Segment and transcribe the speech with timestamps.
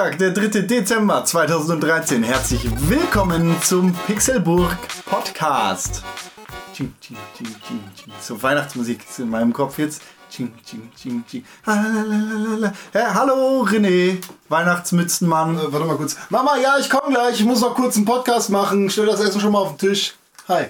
[0.00, 0.62] Dienstag, der 3.
[0.62, 2.22] Dezember 2013.
[2.22, 6.02] Herzlich willkommen zum Pixelburg Podcast.
[8.18, 10.00] So Weihnachtsmusik ist in meinem Kopf jetzt.
[10.30, 11.44] Ching, ching, ching, ching.
[11.66, 12.72] Halalalala.
[12.94, 14.16] Ja, hallo René,
[14.48, 15.58] Weihnachtsmützenmann.
[15.58, 16.16] Äh, warte mal kurz.
[16.30, 17.38] Mama, ja, ich komme gleich.
[17.40, 18.88] Ich muss noch kurz einen Podcast machen.
[18.88, 20.14] Stell das Essen schon mal auf den Tisch.
[20.48, 20.68] Hi.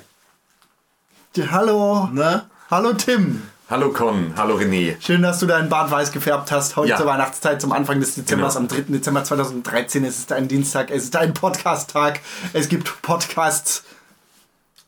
[1.53, 2.09] Hallo.
[2.13, 2.51] Na?
[2.69, 3.43] Hallo Tim.
[3.71, 4.97] Hallo Con, hallo René.
[5.01, 6.75] Schön, dass du deinen Bart weiß gefärbt hast.
[6.75, 6.97] Heute Ja.
[6.97, 8.63] zur Weihnachtszeit, zum Anfang des Dezembers, Genau.
[8.65, 8.93] am 3.
[8.93, 10.05] Dezember 2013.
[10.05, 12.21] Es ist ein Dienstag, es ist ein Podcast-Tag.
[12.53, 13.85] Es gibt Podcasts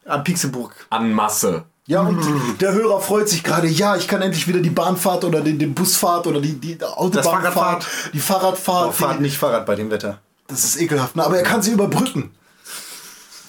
[0.04, 0.74] am Pixelburg.
[0.90, 1.62] An Masse.
[1.86, 2.20] Ja, und
[2.60, 3.68] der Hörer freut sich gerade.
[3.68, 7.54] Ja, ich kann endlich wieder die Bahnfahrt oder die, die Busfahrt oder die, die Autobahnfahrt,
[7.54, 7.86] Fahrradfahrt.
[8.12, 8.88] die Fahrradfahrt.
[8.88, 10.18] Oh, fahrt nicht Fahrrad bei dem Wetter.
[10.48, 11.24] Das ist ekelhaft, ne?
[11.24, 12.32] aber er kann sie überbrücken.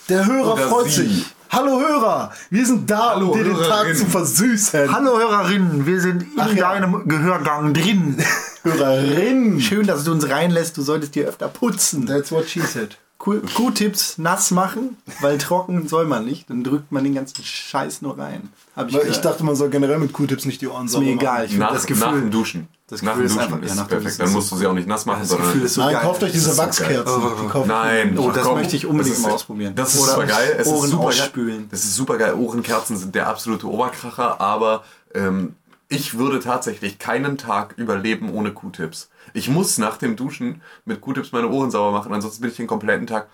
[0.09, 1.07] Der Hörer Oder freut sie.
[1.07, 1.25] sich.
[1.53, 4.91] Hallo Hörer, wir sind da, Hallo, um dir den Tag zu versüßen.
[4.91, 6.71] Hallo Hörerinnen, wir sind in Ach ja.
[6.73, 8.17] deinem Gehörgang drin.
[8.63, 9.61] Hörerin.
[9.61, 10.75] Schön, dass du uns reinlässt.
[10.77, 12.07] Du solltest dir öfter putzen.
[12.07, 12.97] That's what she said.
[13.19, 16.49] Q- Q-Tips nass machen, weil trocken soll man nicht.
[16.49, 18.49] Dann drückt man den ganzen Scheiß nur rein.
[18.75, 21.05] Hab ich, Weil ich dachte, man soll generell mit Q-Tips nicht die Ohren ist sauber
[21.05, 21.21] mir machen.
[21.23, 21.43] egal.
[21.45, 22.05] Ich finde Nach, das Gefühl.
[22.07, 22.67] nach dem Duschen.
[22.93, 24.19] Das nach Gefühl dem ist Duschen einfach- ist ja, perfekt.
[24.19, 25.47] Dann musst du sie auch nicht nass machen, Das sondern.
[25.47, 26.01] Gefühl ist so Nein, geil.
[26.03, 27.21] kauft euch diese Das ist so Wachskerzen.
[27.51, 27.61] geil.
[27.63, 29.75] Die Nein, Oh, das komm, möchte ich unbedingt mal ausprobieren.
[29.75, 30.55] Das ist Oder super geil.
[30.59, 31.09] Es Ohren ist super geil.
[31.19, 31.67] ausspülen.
[31.69, 32.33] Das ist super geil.
[32.35, 34.83] Ohrenkerzen sind der absolute Oberkracher, aber
[35.13, 35.55] ähm,
[35.89, 39.09] ich würde tatsächlich keinen Tag überleben ohne Q-Tips.
[39.33, 42.67] Ich muss nach dem Duschen mit Q-Tips meine Ohren sauber machen, ansonsten bin ich den
[42.67, 43.27] kompletten Tag,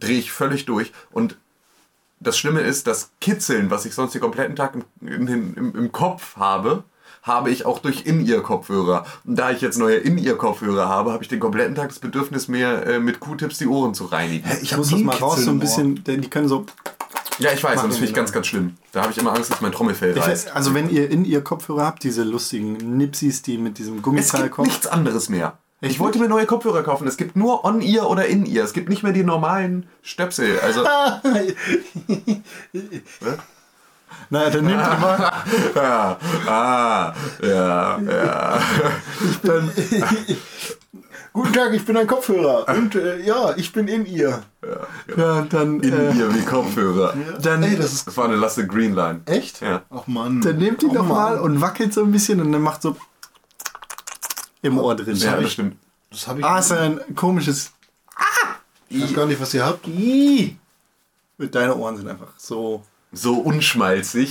[0.00, 0.92] drehe ich völlig durch.
[1.12, 1.36] Und
[2.20, 5.74] das Schlimme ist, das Kitzeln, was ich sonst den kompletten Tag im, in, den- im,
[5.76, 6.84] im Kopf habe,
[7.24, 9.04] habe ich auch durch In-Ear-Kopfhörer.
[9.24, 12.84] Und da ich jetzt neue In-Ear-Kopfhörer habe, habe ich den kompletten Tag das Bedürfnis, mir
[12.86, 14.48] äh, mit Q-Tips die Ohren zu reinigen.
[14.62, 16.66] Ich muss das mal raus, so ein bisschen, denn die können so.
[17.38, 18.76] Ja, ich weiß, und das finde ich ganz, ganz schlimm.
[18.92, 20.54] Da habe ich immer Angst, dass mein Trommelfell reißt.
[20.54, 24.42] Also wenn ihr in ihr Kopfhörer habt, diese lustigen Nipsis, die mit diesem Es Gummizahn
[24.42, 24.68] gibt kommen.
[24.68, 25.58] nichts anderes mehr.
[25.80, 27.06] Ich Echt wollte mir neue Kopfhörer kaufen.
[27.08, 28.64] Es gibt nur On-Ear oder In-Ear.
[28.64, 30.60] Es gibt nicht mehr die normalen Stöpsel.
[30.60, 30.84] Also,
[34.30, 35.32] Naja, dann nehmt ihr mal.
[35.74, 38.60] ja, ah, ja, ja.
[41.32, 42.68] Guten Tag, ich bin ein Kopfhörer.
[42.68, 44.42] Und äh, ja, ich bin in ihr.
[45.16, 47.14] Ja, dann, äh, In-Ear wie Kopfhörer.
[47.42, 49.22] dann, Ey, das ist Das war eine Lasse Greenline.
[49.26, 49.60] echt?
[49.60, 49.82] Ja.
[49.90, 50.40] Ach Mann.
[50.40, 52.96] dann nehmt die Ach, doch mal und wackelt so ein bisschen und dann macht so
[54.62, 55.16] im Ohr drin.
[55.16, 55.76] Ja, das stimmt.
[56.10, 56.44] Das habe ich.
[56.46, 57.72] Ah, ist ein komisches.
[58.88, 59.86] ich weiß gar nicht, was ihr habt.
[59.88, 60.56] Ih.
[61.38, 62.84] Deine Ohren sind einfach so.
[63.14, 64.30] So unschmalzig.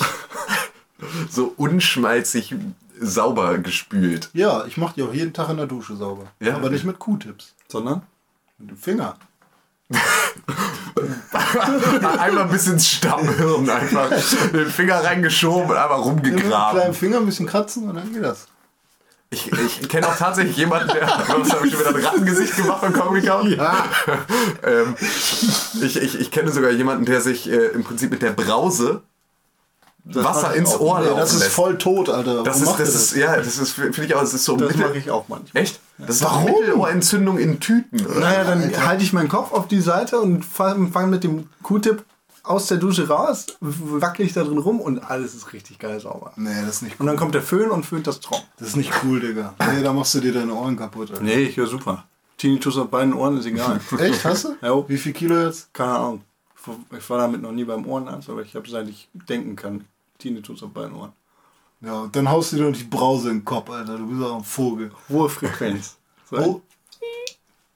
[1.29, 2.55] so unschmalzig
[2.99, 4.29] sauber gespült.
[4.33, 6.27] Ja, ich mache die auch jeden Tag in der Dusche sauber.
[6.39, 6.55] Ja?
[6.55, 7.53] Aber nicht mit Q-Tips.
[7.67, 8.03] Sondern?
[8.57, 9.15] Mit dem Finger.
[12.19, 14.09] Einmal bis ins Stammhirn einfach
[14.51, 16.93] den Finger reingeschoben und einfach Mit dem kleinen rumgegraben.
[16.93, 18.47] Finger ein bisschen kratzen und dann geht das.
[19.33, 19.51] Ich,
[19.81, 21.07] ich kenne auch tatsächlich jemanden, der.
[21.07, 23.49] Was habe ich schon wieder ein Rattengesicht gemacht beim Comic Con?
[23.51, 23.85] Ja.
[24.65, 24.95] Ähm,
[25.81, 29.01] ich, ich, ich kenne sogar jemanden, der sich äh, im Prinzip mit der Brause
[30.05, 30.79] Wasser mache ich ins.
[30.79, 32.43] Ohr Nee, laufen das ist voll tot, Alter.
[32.43, 34.87] Das ist, das ist, ja, das ist, finde ich auch, das ist so Das Mittel-
[34.87, 35.63] mache ich auch manchmal.
[35.63, 35.79] Echt?
[35.97, 36.45] Das ist doch Warum?
[36.45, 37.97] Mittelohrentzündung in Tüten.
[38.19, 42.03] Naja, dann halte ich meinen Kopf auf die Seite und fange fang mit dem Q-Tip
[42.43, 46.33] aus der Dusche raus, wackel ich da drin rum und alles ist richtig geil sauber.
[46.35, 47.07] Nee, das ist nicht Und cool.
[47.07, 48.43] dann kommt der Föhn und föhnt das trocken.
[48.57, 49.53] Das ist nicht cool, Digga.
[49.71, 51.23] Nee, da machst du dir deine Ohren kaputt, Alter.
[51.23, 52.05] Nee, ich höre super.
[52.37, 53.79] Tinnitus auf beiden Ohren ist egal.
[53.99, 54.55] Echt, hast du?
[54.61, 54.83] Jo.
[54.87, 55.73] Wie viel Kilo jetzt?
[55.73, 56.21] Keine Ahnung.
[56.97, 59.85] Ich war damit noch nie beim Ohrenarzt, aber ich habe seit ich denken kann,
[60.17, 61.11] Tinnitus auf beiden Ohren.
[61.81, 63.97] Ja, und dann haust du dir noch die Brause in den Kopf, Alter.
[63.97, 64.91] Du bist auch ein Vogel.
[65.09, 65.97] Hohe Frequenz.
[66.29, 66.61] So, Oh,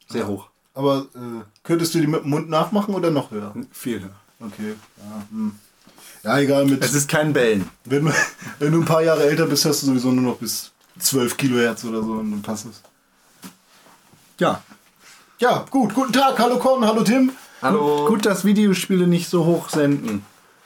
[0.09, 0.47] Sehr hoch.
[0.73, 3.53] aber äh, könntest du die mit dem Mund nachmachen oder noch höher?
[3.71, 4.15] Viel höher.
[4.39, 4.75] Okay.
[4.97, 5.51] Ja, hm.
[6.23, 6.65] ja egal.
[6.65, 7.69] Mit, Es ist kein Bellen.
[7.85, 8.11] wenn, du-
[8.59, 11.83] wenn du ein paar Jahre älter bist, hast du sowieso nur noch bis 12 Kilohertz
[11.85, 12.81] oder so und dann passt es.
[14.39, 14.61] Ja.
[15.39, 15.93] Ja, gut.
[15.93, 16.37] Guten Tag.
[16.39, 17.31] Hallo Con, hallo Tim.
[17.61, 18.05] Hallo.
[18.07, 20.23] Gut, dass Videospiele nicht so hoch senden.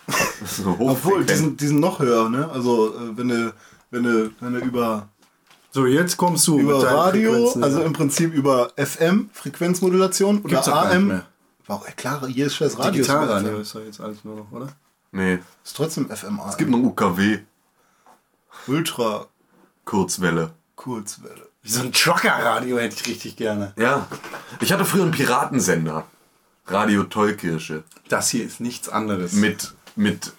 [0.45, 1.29] So Obwohl, hochfrequent.
[1.29, 2.50] die sind, die sind noch höher, ne?
[2.51, 3.53] Also, äh, wenn du,
[3.91, 5.07] wenn du, wenn du über,
[5.71, 6.59] So, jetzt kommst du.
[6.59, 7.63] über Radio, Frequenzen.
[7.63, 11.21] also im Prinzip über FM, Frequenzmodulation, oder AM.
[11.79, 11.79] Mehr.
[11.79, 11.95] Warum?
[11.95, 13.62] Klar, jedes scheiß Radio ist Digitalradio FM.
[13.62, 14.68] ist doch jetzt alles nur noch, oder?
[15.12, 16.39] Nee, Ist trotzdem FM.
[16.47, 17.39] es gibt noch UKW.
[18.68, 19.27] Ultra
[19.85, 20.51] Kurzwelle.
[20.75, 21.47] Kurzwelle.
[21.63, 23.73] So ein Trucker-Radio hätte ich richtig gerne.
[23.77, 24.07] Ja.
[24.62, 26.06] Ich hatte früher einen Piratensender.
[26.68, 27.83] Radio Tollkirsche.
[28.07, 29.33] Das hier ist nichts anderes.
[29.33, 30.31] Mit, mit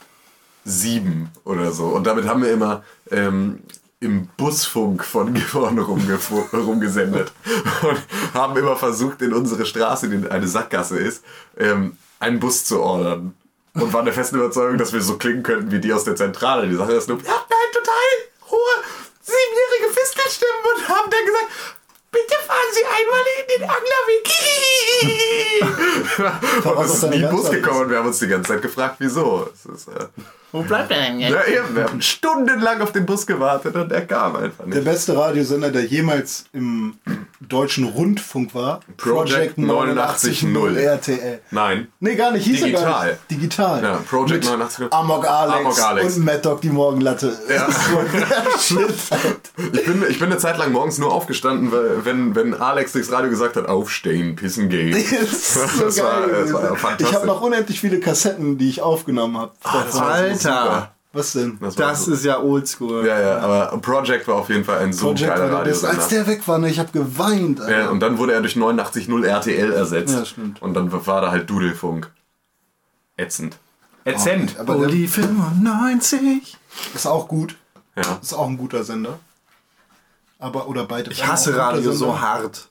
[0.65, 1.89] sieben oder so.
[1.89, 3.61] Und damit haben wir immer ähm,
[4.03, 7.33] im Busfunk von Gifhorn rumgesendet.
[7.83, 8.03] Und
[8.35, 11.25] haben immer versucht, in unsere Straße, die eine Sackgasse ist,
[11.57, 13.35] ähm, einen Bus zu ordern.
[13.75, 16.69] Und waren der festen Überzeugung, dass wir so klingen könnten wie die aus der Zentrale.
[16.69, 18.85] Die Sache ist nur, wir hatten halt total hohe
[19.23, 21.47] siebenjährige Fiskelstimmen und haben dann gesagt,
[22.11, 24.29] bitte fahren Sie einmal in den Anglerweg.
[26.77, 29.49] und es ist nie Bus gekommen und wir haben uns die ganze Zeit gefragt, wieso.
[29.55, 30.09] Es ist, äh,
[30.53, 31.33] Wo bleibt er denn jetzt?
[31.33, 34.85] ja, eben, wir haben stundenlang auf den Bus gewartet und er kam einfach Der nicht.
[34.85, 36.95] beste Radiosender, der jemals im
[37.41, 38.81] deutschen Rundfunk war.
[38.99, 41.41] Project 89.0 RTL.
[41.51, 41.89] Nein.
[42.01, 42.45] Nee, gar nicht.
[42.45, 43.07] Hieß er gar Digital.
[43.09, 43.31] nicht.
[43.31, 43.83] Digital.
[43.83, 44.91] Ja, Project Mit 89.0.
[44.93, 46.17] Amok Alex, Amok Alex.
[46.17, 47.37] und Mad Dog die Morgenlatte.
[47.49, 47.67] Ja.
[48.71, 48.87] Der.
[49.73, 53.11] Ich bin, ich bin eine Zeit lang morgens nur aufgestanden, weil, wenn, wenn Alex durchs
[53.11, 54.93] Radio gesagt hat, aufstehen, pissen gehen.
[55.23, 57.09] Das so Das war- das war fantastisch.
[57.09, 59.53] ich habe noch unendlich viele Kassetten, die ich aufgenommen habe.
[59.63, 60.65] das war Alter.
[60.65, 60.95] super.
[61.15, 61.59] Was denn?
[61.61, 62.13] Das, Das so.
[62.13, 63.07] ist ja oldschool.
[63.07, 65.75] Ja, ja, aber Project war auf jeden Fall ein so Project geiler war der.
[65.85, 67.61] Als der weg war, ne, ich habe geweint.
[67.61, 67.79] Alter.
[67.81, 70.15] Ja, und dann wurde er durch 89.0 RTL ersetzt.
[70.15, 70.63] Ja, stimmt.
[70.63, 72.11] Und dann war da halt Dudelfunk.
[73.19, 73.59] Ätzend.
[74.05, 74.59] Ätzend.
[74.59, 76.57] Aber der Uli 95.
[76.95, 77.57] ist auch gut.
[77.95, 78.19] Ja.
[78.23, 79.19] Ist auch ein guter Sender.
[80.39, 81.11] Aber, oder beide.
[81.13, 82.69] Ich hasse Radio so hart.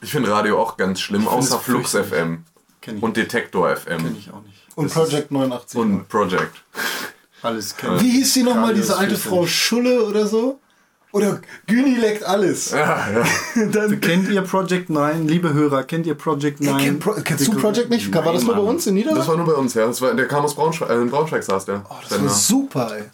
[0.00, 1.92] Ich finde Radio auch ganz schlimm, außer Flux.
[1.92, 2.44] FM
[2.80, 4.63] Kenn ich, und Detektor FM kenn ich auch nicht.
[4.76, 5.80] Und Project 89.
[5.80, 6.52] und Project.
[7.42, 9.16] Alles kenn Wie hieß die nochmal, diese alte.
[9.16, 10.60] Frau Schulle oder so?
[11.12, 12.70] Oder Güni leckt alles.
[12.72, 13.24] Ja, ja.
[13.70, 15.28] Dann, Kennt ihr Project 9?
[15.28, 16.78] Liebe Hörer, kennt ihr Project 9?
[16.78, 18.12] Kenn, Pro, kennst du Project nicht?
[18.12, 19.28] War das nur bei uns in Das Niedersachsen?
[19.28, 19.86] war nur bei uns, ja.
[19.86, 21.84] Das war, der kam aus Braunschweig, äh, in Braunschweig saß der.
[21.88, 23.04] Oh, Das war super, ey.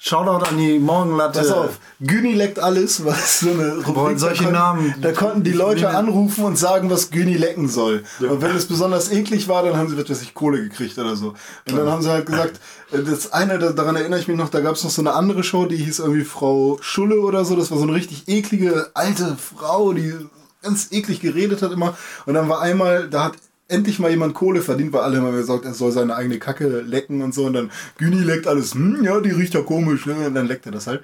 [0.00, 1.40] Shoutout an die Morgenlatte.
[1.40, 4.18] Pass auf, Güni leckt alles, was so eine Rubrik.
[4.18, 8.04] Solche da, Namen- da konnten die Leute anrufen und sagen, was Güni lecken soll.
[8.20, 11.16] Und wenn es besonders eklig war, dann haben sie, was weiß ich, Kohle gekriegt oder
[11.16, 11.34] so.
[11.68, 12.60] Und dann haben sie halt gesagt,
[12.92, 15.14] äh, das eine, da- daran erinnere ich mich noch, da gab es noch so eine
[15.14, 17.56] andere Show, die hieß irgendwie Frau Schulle oder so.
[17.56, 20.14] Das war so eine richtig eklige alte Frau, die
[20.62, 21.96] ganz eklig geredet hat immer.
[22.24, 23.32] Und dann war einmal, da hat
[23.68, 27.22] endlich mal jemand Kohle verdient, weil alle haben gesagt, er soll seine eigene Kacke lecken
[27.22, 27.44] und so.
[27.46, 30.06] Und dann Güni leckt alles, hm, ja, die riecht ja komisch.
[30.06, 30.14] Ne?
[30.26, 31.02] Und dann leckt er das halt.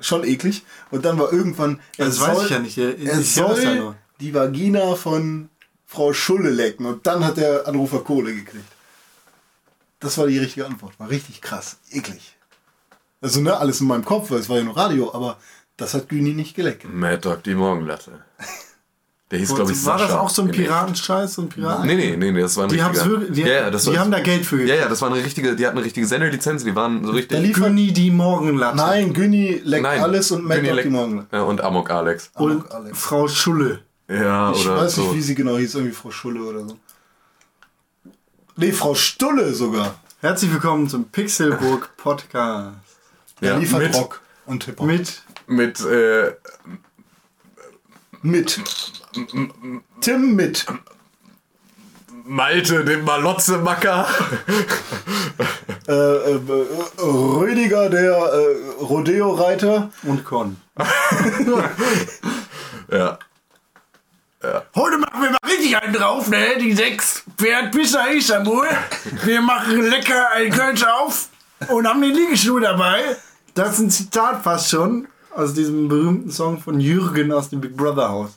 [0.00, 0.64] Schon eklig.
[0.90, 2.76] Und dann war irgendwann, er Das weiß ich ja nicht.
[2.78, 5.48] Ich- er soll ja die Vagina von
[5.86, 6.84] Frau Schulle lecken.
[6.86, 8.64] Und dann hat der Anrufer Kohle gekriegt.
[10.00, 10.98] Das war die richtige Antwort.
[10.98, 11.78] War richtig krass.
[11.90, 12.36] Eklig.
[13.22, 15.38] Also, ne, alles in meinem Kopf, weil es war ja nur Radio, aber
[15.78, 16.84] das hat Güni nicht geleckt.
[16.92, 18.22] Mad Dog, die Morgenlatte.
[19.30, 20.52] Der hieß, glaube ich, war das Sascha auch so ein.
[20.52, 21.34] Piratenscheiß?
[21.34, 21.84] So ein Piraten?
[21.86, 23.90] Nee, nee, nee, nee, das war ein Die, richtiger- wirklich, die, ja, ja, das die
[23.90, 26.06] war, haben da Geld für Ja, ja, das war eine richtige, die hatten eine richtige
[26.06, 27.30] Senderlizenz, die waren so richtig.
[27.30, 28.76] Der lief Günni die Morgenlatte.
[28.76, 31.26] Nein, Güni leckt Nein, alles und Günni auf die Leck- Morgen.
[31.32, 32.30] Ja, und Amok Alex.
[32.34, 32.98] Und Amok Alex.
[33.00, 33.80] Frau Schulle.
[34.08, 35.02] Ja, Ich oder weiß so.
[35.02, 36.76] nicht, wie sie genau hieß, irgendwie Frau Schulle oder so.
[38.56, 39.96] Nee, Frau Stulle sogar.
[40.20, 42.76] Herzlich willkommen zum Pixelburg Podcast.
[43.42, 44.86] Der Ja, liefert mit- Rock und Hip-Hop.
[44.86, 46.32] Mit Mit, äh,
[48.26, 48.60] Mit.
[50.00, 50.66] Tim mit.
[52.24, 54.08] Malte, dem Malotze-Macker.
[55.86, 56.40] Äh, äh,
[56.98, 59.92] Rüdiger, der äh, Rodeo-Reiter.
[60.02, 60.56] und Con.
[62.90, 63.16] ja.
[64.74, 66.58] Heute machen wir mal richtig einen drauf, ne?
[66.58, 68.66] Die sechs Pferd bis nach Istanbul.
[69.22, 71.28] Wir machen lecker einen Kölsch auf
[71.68, 73.16] und haben den Liegestuhl dabei.
[73.54, 75.06] Das ist ein Zitat fast schon
[75.36, 78.30] aus diesem berühmten Song von Jürgen aus dem Big Brother Haus.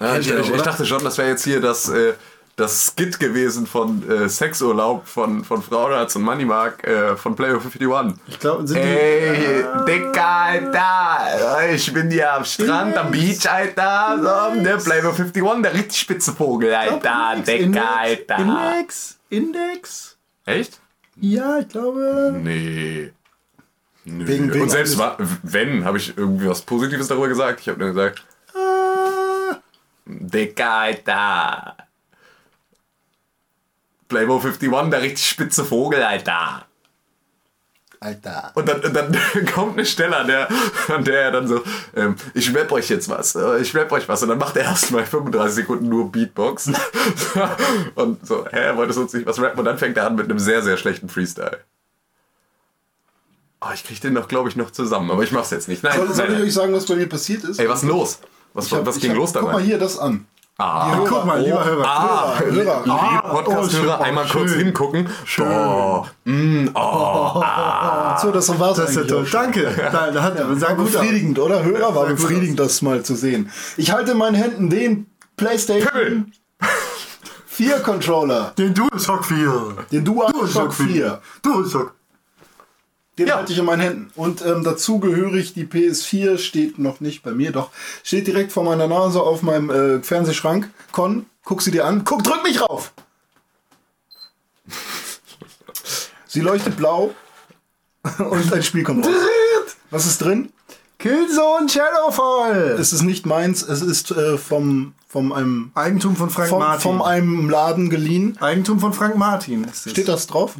[0.00, 2.14] ja ich, ich, ich dachte schon, das wäre jetzt hier das, äh,
[2.56, 8.18] das Skit gewesen von äh, Sexurlaub von, von Frauenarzt und Moneymark äh, von Player 51.
[8.26, 8.88] Ich glaube, sind die.
[8.88, 15.62] Ey, Dicker, Alter, ich bin hier am Strand, am Beach, Alter, so, ne, Flavor 51,
[15.62, 18.38] der richtig spitze Vogel, Alter, Dicker, Alter.
[18.38, 19.18] Index?
[19.30, 20.16] Index?
[20.44, 20.80] Echt?
[21.20, 22.34] Ja, ich glaube.
[22.42, 23.12] Nee.
[24.10, 24.26] Nö.
[24.26, 27.60] Wegen- wegen Und selbst alles- wa- wenn, habe ich irgendwie was Positives darüber gesagt.
[27.60, 28.24] Ich habe nur gesagt,
[28.54, 29.56] Ah,
[30.06, 31.76] Dicker, Alter.
[34.08, 36.64] Playboy 51, der richtig spitze Vogel, Alter.
[38.00, 38.52] Alter.
[38.54, 39.16] Und dann, und dann
[39.54, 40.48] kommt eine Stelle, an der,
[40.88, 41.62] an der er dann so,
[41.96, 44.22] ähm, ich rap euch jetzt was, äh, ich rap euch was.
[44.22, 46.70] Und dann macht er erstmal 35 Sekunden nur Beatbox.
[47.96, 49.58] und so, hä, wolltest du uns nicht was rappen?
[49.58, 51.58] Und dann fängt er an mit einem sehr, sehr schlechten Freestyle.
[53.60, 55.82] Oh, ich krieg den noch, glaube ich, noch zusammen, aber ich mach's jetzt nicht.
[55.82, 57.58] Nein, Soll, nein, soll ich euch sagen, was bei mir passiert ist?
[57.58, 58.18] Ey, was ist los?
[58.54, 59.62] Was, hab- was ging hab- los Guck mal dabei?
[59.64, 60.26] hier das an.
[60.60, 61.84] Ah, Guck mal, lieber Hörer.
[61.86, 63.22] ah, Hörer, Hörer.
[63.24, 64.58] oh, Podcast-Hörer, schön, einmal oh, kurz schön.
[64.64, 65.08] hingucken.
[65.36, 67.42] Boah, mm, oh.
[68.20, 68.54] So, das ja
[69.20, 69.26] auch schon.
[69.30, 69.72] Danke.
[69.92, 70.92] Da, da hat, sah War gut aus.
[70.92, 71.62] befriedigend, oder?
[71.62, 73.50] Hörer war befriedigend, das mal zu sehen.
[73.76, 76.32] Ich halte in meinen Händen den PlayStation
[77.46, 79.76] 4 Controller, Den DualShock 4.
[79.92, 81.20] den DualShock 4.
[81.42, 81.94] DualShock.
[83.18, 83.36] Den Ja.
[83.36, 84.10] halte ich in meinen Händen.
[84.14, 87.70] Und ähm, dazu gehörig die PS4 steht noch nicht bei mir, doch
[88.04, 90.70] steht direkt vor meiner Nase auf meinem äh, Fernsehschrank.
[90.92, 92.04] Con, guck sie dir an.
[92.04, 92.92] Guck, drück mich rauf!
[96.26, 97.14] sie leuchtet blau
[98.18, 99.14] und ein Spiel kommt raus.
[99.90, 100.52] Was ist drin?
[100.98, 102.76] Killzone Shadowfall.
[102.76, 106.82] Es ist nicht meins, es ist äh, vom, vom einem, Eigentum von Frank vom, Martin.
[106.82, 108.36] vom einem Laden geliehen.
[108.40, 109.92] Eigentum von Frank Martin ist es.
[109.92, 110.56] Steht das drauf?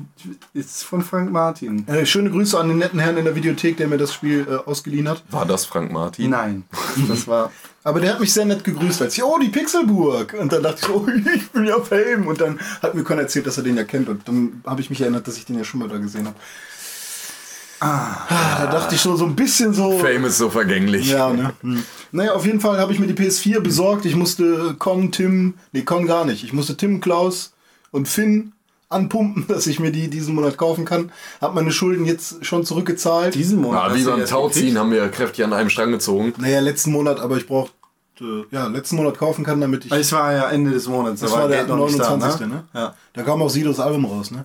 [0.55, 1.89] Ist von Frank Martin.
[1.89, 4.69] Äh, schöne Grüße an den netten Herrn in der Videothek, der mir das Spiel äh,
[4.69, 5.25] ausgeliehen hat.
[5.33, 6.31] War das Frank Martin?
[6.31, 6.63] Nein.
[7.09, 7.51] Das war.
[7.83, 10.37] Aber der hat mich sehr nett gegrüßt, als ich, oh, die Pixelburg.
[10.39, 11.05] Und dann dachte ich, oh,
[11.35, 12.29] ich bin ja Fame.
[12.29, 14.09] Und dann hat mir Con erzählt, dass er den ja kennt.
[14.09, 16.37] Und dann habe ich mich erinnert, dass ich den ja schon mal da gesehen habe.
[17.81, 18.27] Ah,
[18.59, 19.99] da dachte ich schon so ein bisschen so.
[19.99, 21.11] Fame ist so vergänglich.
[21.11, 21.53] Ja, ne?
[21.63, 21.83] Hm.
[22.13, 24.05] Naja, auf jeden Fall habe ich mir die PS4 besorgt.
[24.05, 26.43] Ich musste Con, Tim, nee, Con gar nicht.
[26.45, 27.53] Ich musste Tim, Klaus
[27.91, 28.53] und Finn
[28.89, 31.13] anpumpen, dass ich mir die diesen Monat kaufen kann.
[31.41, 33.35] Hab meine Schulden jetzt schon zurückgezahlt.
[33.35, 33.81] Diesen Monat.
[33.81, 36.33] Ah, hast wie beim Tauziehen haben wir kräftig an einem Strang gezogen.
[36.39, 37.73] naja, letzten Monat, aber ich brauchte,
[38.51, 39.93] ja, letzten Monat kaufen kann, damit ich.
[39.93, 41.21] Es war ja Ende des Monats.
[41.21, 42.47] das da war der Geld noch nicht da, 29.
[42.49, 42.65] Ne?
[42.75, 42.95] Ja.
[43.13, 44.45] Da kam auch Sidos Album raus, ne?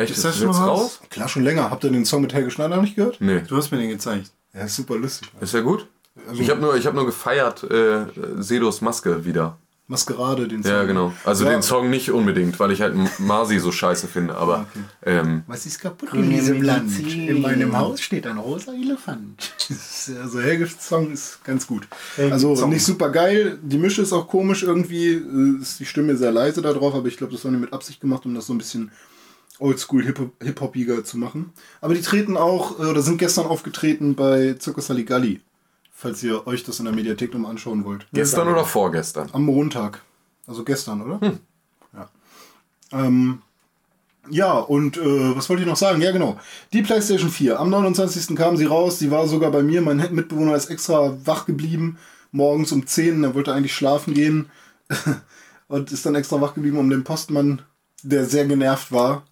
[0.00, 0.80] Echt, Ist das schon jetzt raus?
[0.80, 1.00] raus?
[1.10, 1.70] Klar, schon länger.
[1.70, 3.20] Habt ihr den Song mit Helge Schneider nicht gehört?
[3.20, 3.42] Nee.
[3.46, 4.30] Du hast mir den gezeigt.
[4.54, 5.28] Ja, ist super lustig.
[5.40, 5.86] Ist ja gut?
[6.28, 8.06] Also Ich habe nur, ich hab nur gefeiert äh,
[8.38, 9.58] Sedos Maske wieder.
[9.86, 10.70] Maskerade, den Song.
[10.72, 11.12] Ja, genau.
[11.24, 11.50] Also Ja.
[11.50, 14.66] den Song nicht unbedingt, weil ich halt Marzi so scheiße finde, aber
[15.04, 16.96] ähm, Was ist kaputt in diesem Land?
[17.00, 19.52] In meinem Haus steht ein rosa Elefant.
[20.22, 21.86] Also Helges Song ist ganz gut.
[22.16, 22.70] Helges Also Song.
[22.70, 23.58] nicht super geil.
[23.62, 25.14] Die Mische ist auch komisch irgendwie.
[25.14, 27.72] äh, Ist die Stimme sehr leise da drauf, aber ich glaube, das haben die mit
[27.72, 28.90] Absicht gemacht, um das so ein bisschen
[29.60, 31.52] oldschool Hip- zu machen.
[31.80, 35.40] Aber die treten auch, äh, oder sind gestern aufgetreten bei Circus Saligalli.
[35.92, 38.06] Falls ihr euch das in der Mediathek nochmal anschauen wollt.
[38.12, 39.28] gestern oder vorgestern?
[39.32, 40.02] Am Montag.
[40.46, 41.20] Also gestern, oder?
[41.92, 42.08] Ja.
[42.92, 43.42] Ähm,
[44.30, 46.00] ja, und äh, was wollte ich noch sagen?
[46.00, 46.38] Ja, genau.
[46.72, 47.60] Die PlayStation 4.
[47.60, 48.34] Am 29.
[48.36, 48.98] kam sie raus.
[48.98, 49.82] Sie war sogar bei mir.
[49.82, 51.98] Mein Mitbewohner ist extra wach geblieben.
[52.32, 53.24] Morgens um 10.
[53.24, 54.50] Er wollte eigentlich schlafen gehen.
[55.68, 57.62] und ist dann extra wach geblieben, um den Postmann,
[58.02, 59.24] der sehr genervt war,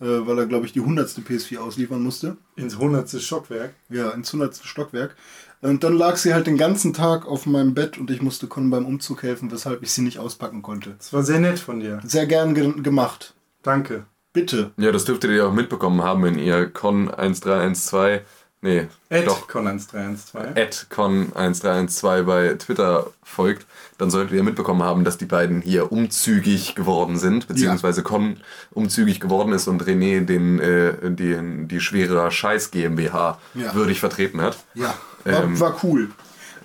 [0.00, 1.08] weil er, glaube ich, die 100.
[1.18, 2.36] PS4 ausliefern musste.
[2.56, 3.10] Ins 100.
[3.22, 3.74] Stockwerk.
[3.88, 4.56] Ja, ins 100.
[4.64, 5.14] Stockwerk.
[5.62, 8.70] Und dann lag sie halt den ganzen Tag auf meinem Bett und ich musste Con
[8.70, 10.94] beim Umzug helfen, weshalb ich sie nicht auspacken konnte.
[10.96, 12.00] Das war sehr nett von dir.
[12.04, 13.34] Sehr gern ge gemacht.
[13.62, 14.06] Danke.
[14.32, 14.70] Bitte.
[14.76, 18.22] Ja, das dürftet ihr auch mitbekommen haben, wenn ihr Con 1312,
[18.62, 20.56] nee, Ed doch, Con 1312.
[20.56, 23.66] at Con 1312 bei Twitter folgt,
[23.98, 28.38] dann solltet ihr mitbekommen haben, dass die beiden hier umzügig geworden sind, beziehungsweise Con
[28.72, 33.74] umzügig geworden ist und René den, äh, den, die schwere Scheiß GmbH Ja.
[33.74, 34.58] würdig vertreten hat.
[34.74, 34.94] Ja.
[35.24, 35.60] War, Ähm.
[35.60, 36.10] war cool.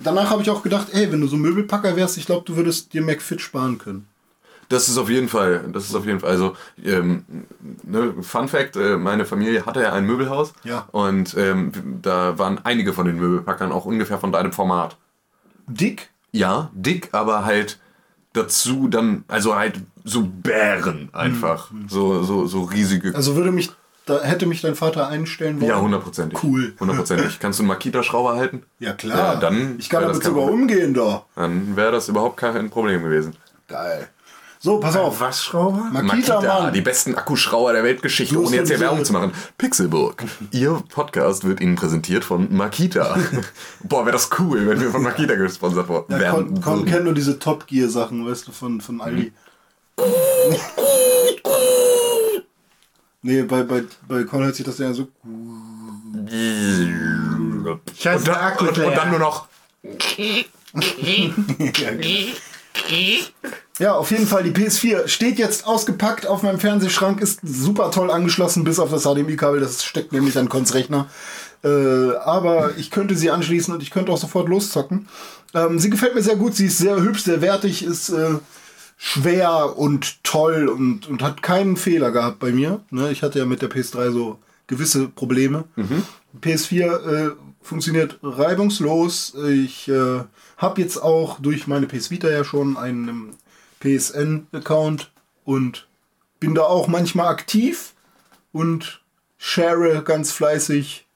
[0.00, 2.92] Danach habe ich auch gedacht, ey, wenn du so Möbelpacker wärst, ich glaube, du würdest
[2.92, 4.06] dir McFit sparen können.
[4.68, 7.24] Das ist auf jeden Fall, das ist auf jeden Fall, also ähm,
[7.84, 10.88] ne, Fun Fact, äh, meine Familie hatte ja ein Möbelhaus Ja.
[10.90, 11.70] und ähm,
[12.02, 14.96] da waren einige von den Möbelpackern auch ungefähr von deinem Format.
[15.68, 16.10] Dick?
[16.32, 17.78] Ja, dick, aber halt
[18.32, 23.14] dazu dann, also halt so Bären einfach, so, so, so riesige.
[23.14, 23.70] Also würde mich,
[24.04, 25.70] da hätte mich dein Vater einstellen wollen?
[25.70, 26.42] ja, hundertprozentig.
[26.42, 26.74] Cool.
[26.78, 27.38] Hundertprozentig.
[27.40, 28.62] Kannst du einen Makita-Schrauber halten?
[28.78, 29.34] Ja, klar.
[29.34, 31.24] Ja, dann ich kann damit sogar umgehen, da.
[31.36, 33.34] Dann wäre das überhaupt kein Problem gewesen.
[33.68, 34.08] Geil.
[34.58, 35.20] So, pass auf.
[35.20, 35.90] Waschschrauber?
[35.92, 36.72] Makita, Mann.
[36.72, 39.32] die besten Akkuschrauber der Weltgeschichte, Du ohne jetzt hier Werbung zu machen.
[39.58, 40.24] Pixelburg.
[40.50, 43.16] Ihr Podcast wird Ihnen präsentiert von Makita.
[43.84, 46.84] Boah, wäre das cool, wenn wir von Makita gesponsert worden Ja, Con würden.
[46.86, 49.32] kennt nur diese Top Gear Sachen, weißt du, von, von Aldi.
[53.22, 55.08] nee, bei, bei, bei Con hört sich das ja so.
[57.98, 59.46] Scheiße, und, dann, Akku und, und dann nur noch.
[61.78, 61.90] Ja,
[63.92, 68.64] auf jeden Fall, die PS4 steht jetzt ausgepackt auf meinem Fernsehschrank, ist super toll angeschlossen,
[68.64, 71.08] bis auf das HDMI-Kabel, das steckt nämlich an Cons Rechner.
[71.62, 75.08] Äh, aber ich könnte sie anschließen und ich könnte auch sofort loszocken.
[75.54, 78.34] Ähm, sie gefällt mir sehr gut, sie ist sehr hübsch, sehr wertig, ist äh,
[78.96, 82.80] schwer und toll und, und hat keinen Fehler gehabt bei mir.
[82.90, 85.64] Ne, ich hatte ja mit der PS3 so gewisse Probleme.
[86.40, 87.30] PS4 äh,
[87.62, 89.34] funktioniert reibungslos.
[89.48, 90.20] Ich äh,
[90.56, 93.36] habe jetzt auch durch meine PS Vita ja schon einen
[93.80, 95.10] PSN-Account
[95.44, 95.86] und
[96.40, 97.92] bin da auch manchmal aktiv
[98.52, 99.02] und
[99.38, 101.06] share ganz fleißig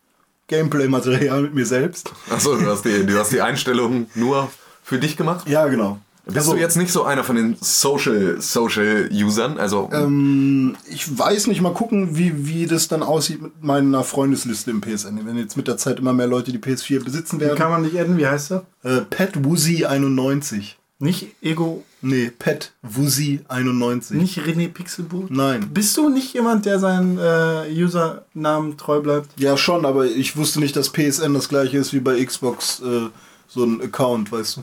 [0.48, 2.12] Gameplay-Material mit mir selbst.
[2.28, 4.50] Achso, du hast, die, du hast die Einstellung nur
[4.82, 5.48] für dich gemacht?
[5.48, 6.00] Ja, genau.
[6.26, 9.58] Bist Also- du jetzt nicht so einer von den Social, Social Usern?
[9.58, 14.70] Also, Ähm, ich weiß nicht, mal gucken, wie, wie das dann aussieht mit meiner Freundesliste
[14.70, 15.26] im PSN.
[15.26, 17.58] Wenn jetzt mit der Zeit immer mehr Leute die PS4 besitzen Wie werden.
[17.58, 18.16] kann man dich adden?
[18.18, 18.64] Wie heißt er?
[18.84, 20.76] Äh, Pet Woozy 91.
[21.02, 24.16] Nicht Ego, Nee, Pet Woozy 91.
[24.18, 25.30] nicht René Pixelboot?
[25.30, 25.70] Nein.
[25.72, 29.28] Bist du nicht jemand, der seinen äh, Usernamen treu bleibt?
[29.38, 33.08] Ja, schon, aber ich wusste nicht, dass PSN das gleiche ist wie bei Xbox, äh,
[33.48, 34.62] so ein Account, weißt du.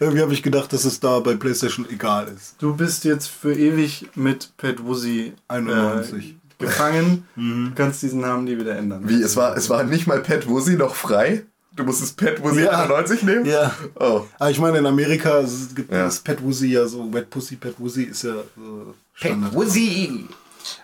[0.00, 2.54] Irgendwie habe ich gedacht, dass es da bei PlayStation egal ist.
[2.58, 6.30] Du bist jetzt für ewig mit Pet Woozy 91.
[6.58, 7.24] Äh, gefangen.
[7.36, 9.08] Du kannst diesen Namen nie wieder ändern.
[9.08, 11.44] wie, es war, es war nicht mal Pet Wuzzy noch frei?
[11.76, 12.82] Du musstest Pet Wuzzy Ja.
[12.82, 13.44] 91 nehmen?
[13.46, 13.72] Ja.
[14.00, 14.22] Oh.
[14.40, 16.04] Aber ich meine, in Amerika es gibt Ja.
[16.06, 18.40] das Pet Woozy ja so, Wet Pussy Pet Woozy ist ja äh,
[19.14, 19.54] Standard.
[19.54, 20.26] Wuzzy!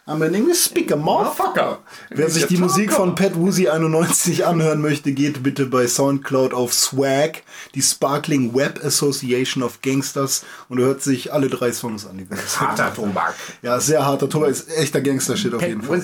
[0.06, 1.78] I'm an English speaker, motherfucker.
[2.10, 6.72] Wer sich die Musik von Pat Woozy 91 anhören möchte, geht bitte bei Soundcloud auf
[6.74, 7.42] Swag,
[7.74, 12.26] die Sparkling Web Association of Gangsters und hört sich alle drei Songs an.
[12.58, 13.34] Harter Tobak.
[13.62, 16.02] Ja, sehr harter Tobak, ist echter Gangster-Shit auf jeden Fall.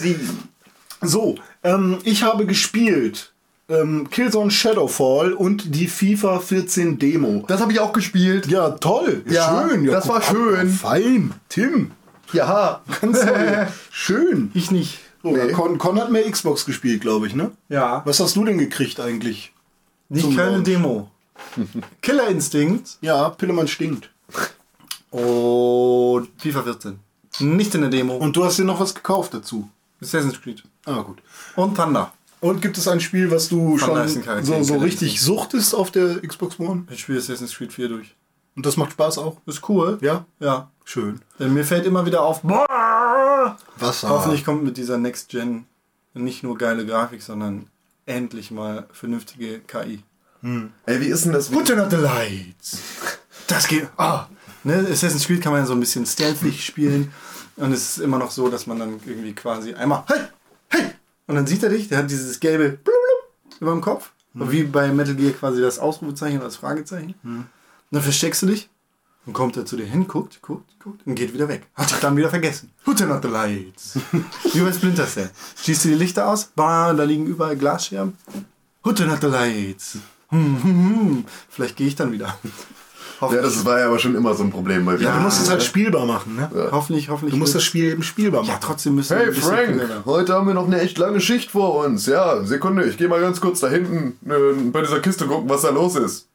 [1.02, 3.32] So, ähm, ich habe gespielt
[3.70, 7.44] ähm, Killzone Shadowfall und die FIFA 14 Demo.
[7.46, 8.46] Das habe ich auch gespielt.
[8.48, 9.22] Ja, toll.
[9.28, 9.84] Ja, schön.
[9.84, 10.68] Ja, das war schön.
[10.68, 11.32] Fein.
[11.48, 11.92] Tim.
[12.32, 12.80] Ja.
[13.00, 13.68] Ganz toll.
[13.90, 14.50] schön.
[14.54, 14.98] Ich nicht.
[15.22, 17.50] So, ja, Con, Con hat mehr Xbox gespielt, glaube ich, ne?
[17.68, 18.02] Ja.
[18.06, 19.52] Was hast du denn gekriegt eigentlich?
[20.08, 20.64] Nicht keine Launch?
[20.64, 21.10] Demo.
[22.02, 24.10] Killer Instinct Ja, Pillemann stinkt.
[25.10, 26.98] und FIFA 14.
[27.40, 28.16] Nicht in der Demo.
[28.16, 29.68] Und du hast dir noch was gekauft dazu.
[30.02, 30.62] Assassin's Creed.
[30.86, 31.18] Ah, gut.
[31.56, 32.12] Und Thunder.
[32.40, 36.20] Und gibt es ein Spiel, was du Thunder schon so, so richtig suchtest auf der
[36.26, 36.84] Xbox One?
[36.90, 38.14] Ich spiele Assassin's Creed 4 durch.
[38.56, 39.36] Und das macht Spaß auch?
[39.46, 39.98] Ist cool.
[40.00, 40.24] Ja?
[40.40, 40.70] Ja.
[40.90, 41.20] Schön.
[41.38, 44.08] Denn mir fällt immer wieder auf, boah, Wasser.
[44.08, 45.66] hoffentlich kommt mit dieser Next Gen
[46.14, 47.68] nicht nur geile Grafik, sondern
[48.06, 50.02] endlich mal vernünftige KI.
[50.42, 51.48] Ey, wie ist denn das?
[51.48, 52.78] Put out the lights.
[53.46, 53.88] Das geht.
[53.98, 54.26] Ah.
[54.64, 57.12] Ne, Assassin's Creed kann man so ein bisschen stealthig spielen.
[57.54, 60.20] Und es ist immer noch so, dass man dann irgendwie quasi einmal, hey,
[60.70, 60.90] hey!
[61.28, 64.10] Und dann sieht er dich, der hat dieses gelbe blub, blub über dem Kopf.
[64.34, 67.14] Wie bei Metal Gear quasi das Ausrufezeichen oder das Fragezeichen.
[67.22, 67.46] Und
[67.92, 68.68] dann versteckst du dich.
[69.26, 71.66] Dann kommt er zu dir hin, guckt, guckt, guckt und geht wieder weg.
[71.74, 72.70] Hat dich dann wieder vergessen.
[72.84, 73.98] Put out the lights.
[74.54, 75.30] Wie bei Splinter Cell.
[75.62, 78.14] Schießt du die Lichter aus, bah, da liegen überall Glasscherben.
[78.82, 79.98] Put out the lights.
[80.30, 81.24] Hm, hm, hm.
[81.50, 82.38] Vielleicht gehe ich dann wieder.
[83.20, 85.50] Ja, das war ja aber schon immer so ein Problem bei Ja, du musst es
[85.50, 86.50] halt spielbar machen, ne?
[86.72, 87.34] Hoffentlich, hoffentlich.
[87.34, 88.62] Du musst das Spiel eben spielbar Ja, machen.
[88.62, 90.02] trotzdem müssen wir Hey ein bisschen Frank, cooler.
[90.06, 92.06] heute haben wir noch eine echt lange Schicht vor uns.
[92.06, 95.60] Ja, Sekunde, ich gehe mal ganz kurz da hinten äh, bei dieser Kiste gucken, was
[95.60, 96.28] da los ist.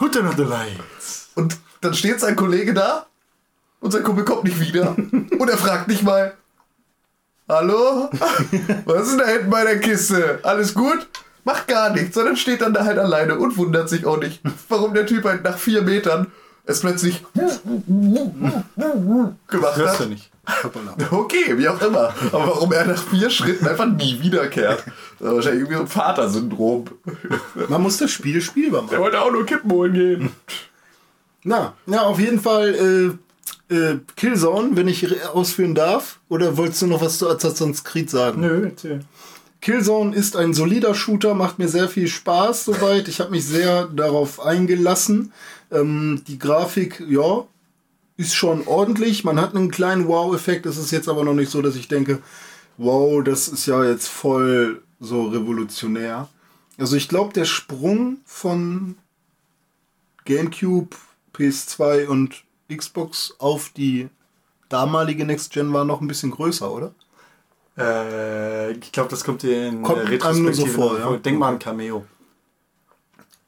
[0.00, 1.30] Out the lights.
[1.34, 3.06] Und dann steht sein Kollege da
[3.80, 4.96] und sein Kumpel kommt nicht wieder.
[5.38, 6.36] und er fragt nicht mal,
[7.48, 8.10] Hallo?
[8.84, 10.40] Was ist denn da hinten bei der Kiste?
[10.42, 11.08] Alles gut?
[11.44, 14.92] Macht gar nichts, sondern steht dann da halt alleine und wundert sich auch nicht, warum
[14.92, 16.30] der Typ halt nach vier Metern
[16.68, 17.24] es plötzlich
[19.48, 20.06] gemacht Hörst hat.
[20.06, 20.30] du nicht.
[21.10, 22.14] Okay, wie auch immer.
[22.32, 24.84] Aber warum er nach vier Schritten einfach nie wiederkehrt?
[25.18, 26.84] Das ist wahrscheinlich irgendwie so ein Vatersyndrom.
[27.68, 28.92] Man muss das Spiel spielbar machen.
[28.92, 30.30] Der wollte auch nur Kippen holen gehen.
[31.44, 33.18] Na, ja, auf jeden Fall
[33.70, 36.18] äh, äh, Killzone, wenn ich re- ausführen darf.
[36.28, 38.40] Oder wolltest du noch was zu Assassin's Creed sagen?
[38.40, 39.00] Nö, erzähl.
[39.60, 43.08] Killzone ist ein solider Shooter, macht mir sehr viel Spaß soweit.
[43.08, 45.32] Ich habe mich sehr darauf eingelassen.
[45.70, 47.46] Ähm, die Grafik, ja,
[48.16, 49.24] ist schon ordentlich.
[49.24, 50.66] Man hat einen kleinen Wow-Effekt.
[50.66, 52.20] Es ist jetzt aber noch nicht so, dass ich denke,
[52.76, 56.28] wow, das ist ja jetzt voll so revolutionär.
[56.78, 58.96] Also ich glaube, der Sprung von
[60.24, 60.96] GameCube,
[61.34, 64.08] PS2 und Xbox auf die
[64.68, 66.92] damalige Next Gen war noch ein bisschen größer, oder?
[67.78, 71.16] Äh, ich glaube, das kommt dir in Kommt nur so Retrospektive vor, ja.
[71.16, 72.04] Denk mal an Cameo.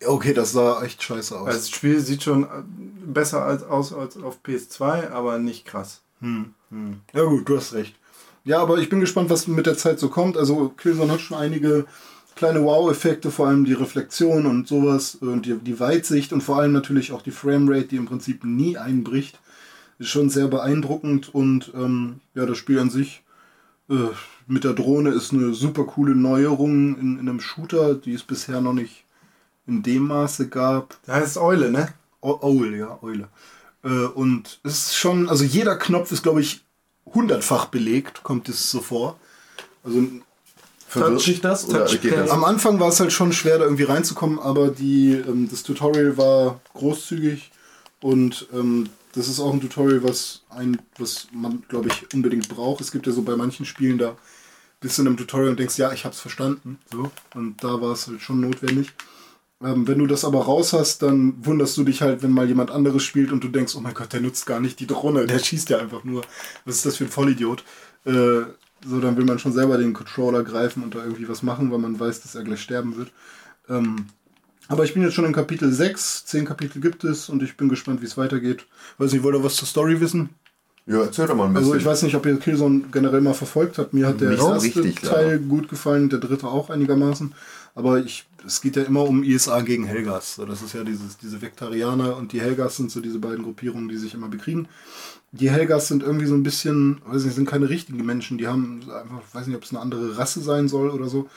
[0.05, 1.55] Okay, das sah echt scheiße aus.
[1.55, 2.63] Das Spiel sieht schon äh,
[3.05, 6.03] besser als, aus als auf PS2, aber nicht krass.
[7.13, 7.97] Ja gut, du hast recht.
[8.45, 10.37] Ja, aber ich bin gespannt, was mit der Zeit so kommt.
[10.37, 11.87] Also Killzone hat schon einige
[12.37, 16.73] kleine Wow-Effekte, vor allem die Reflexion und sowas und die, die Weitsicht und vor allem
[16.73, 19.39] natürlich auch die Framerate, die im Prinzip nie einbricht.
[19.99, 23.23] Ist schon sehr beeindruckend und ähm, ja, das Spiel an sich
[23.91, 23.95] äh,
[24.47, 28.63] mit der Drohne ist eine super coole Neuerung in, in einem Shooter, die es bisher
[28.63, 29.05] noch nicht
[29.71, 30.99] in dem Maße gab.
[31.07, 31.95] Da heißt es Eule, ne?
[32.21, 33.29] O- Owl, ja, Eule.
[33.83, 36.63] Äh, und es ist schon, also jeder Knopf ist, glaube ich,
[37.07, 39.19] hundertfach belegt, kommt es so vor.
[39.85, 40.03] Also
[40.87, 41.69] Verwirrt dich das?
[41.69, 42.31] Oder geht das?
[42.31, 46.17] am Anfang war es halt schon schwer, da irgendwie reinzukommen, aber die, ähm, das Tutorial
[46.17, 47.53] war großzügig
[48.01, 52.81] und ähm, das ist auch ein Tutorial, was, ein, was man, glaube ich, unbedingt braucht.
[52.81, 54.17] Es gibt ja so bei manchen Spielen, da
[54.81, 56.79] bist du in einem Tutorial und denkst, ja, ich habe es verstanden.
[56.91, 57.11] So.
[57.35, 58.93] Und da war es halt schon notwendig.
[59.63, 62.71] Ähm, wenn du das aber raus hast, dann wunderst du dich halt, wenn mal jemand
[62.71, 65.39] anderes spielt und du denkst, oh mein Gott, der nutzt gar nicht die Drohne, der
[65.39, 66.23] schießt ja einfach nur.
[66.65, 67.65] Was ist das für ein Vollidiot?
[68.05, 68.43] Äh,
[68.87, 71.79] so, dann will man schon selber den Controller greifen und da irgendwie was machen, weil
[71.79, 73.13] man weiß, dass er gleich sterben wird.
[73.69, 74.07] Ähm,
[74.69, 77.69] aber ich bin jetzt schon in Kapitel 6, 10 Kapitel gibt es und ich bin
[77.69, 78.67] gespannt, wie es weitergeht.
[78.99, 80.31] Weiß nicht, wollt ihr was zur Story wissen?
[80.87, 81.73] Ja, erzähl doch mal ein bisschen.
[81.73, 83.93] Also ich weiß nicht, ob ihr Killzone generell mal verfolgt habt.
[83.93, 87.35] Mir hat der Nicht erste richtig, Teil gut gefallen, der dritte auch einigermaßen.
[87.75, 90.37] Aber ich, es geht ja immer um ISA gegen Helgas.
[90.37, 93.89] So, das ist ja dieses, diese Vektarianer und die Helgas sind so diese beiden Gruppierungen,
[93.89, 94.69] die sich immer bekriegen.
[95.33, 98.39] Die Helgas sind irgendwie so ein bisschen, weiß nicht, sind keine richtigen Menschen.
[98.39, 101.29] Die haben einfach, weiß nicht, ob es eine andere Rasse sein soll oder so.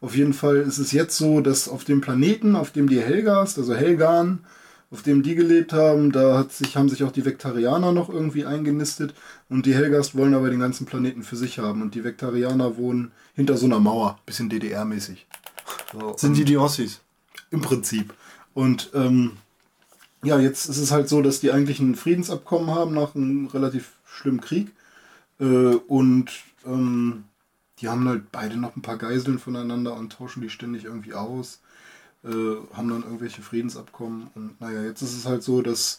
[0.00, 3.58] Auf jeden Fall ist es jetzt so, dass auf dem Planeten, auf dem die Helgas,
[3.58, 4.40] also Helgan,
[4.90, 8.44] auf dem die gelebt haben, da hat sich, haben sich auch die Vektarianer noch irgendwie
[8.44, 9.14] eingenistet
[9.48, 13.12] und die Helgas wollen aber den ganzen Planeten für sich haben und die Vektarianer wohnen
[13.34, 15.26] hinter so einer Mauer, bisschen DDR-mäßig.
[15.92, 17.00] So, Sind die die Ossis?
[17.50, 18.12] im Prinzip.
[18.54, 19.36] Und ähm,
[20.24, 23.92] ja, jetzt ist es halt so, dass die eigentlich ein Friedensabkommen haben nach einem relativ
[24.06, 24.72] schlimmen Krieg.
[25.38, 26.30] Äh, und
[26.64, 27.24] ähm,
[27.78, 31.60] die haben halt beide noch ein paar Geiseln voneinander und tauschen die ständig irgendwie aus.
[32.24, 34.30] Äh, haben dann irgendwelche Friedensabkommen.
[34.34, 35.96] Und naja, jetzt ist es halt so, dass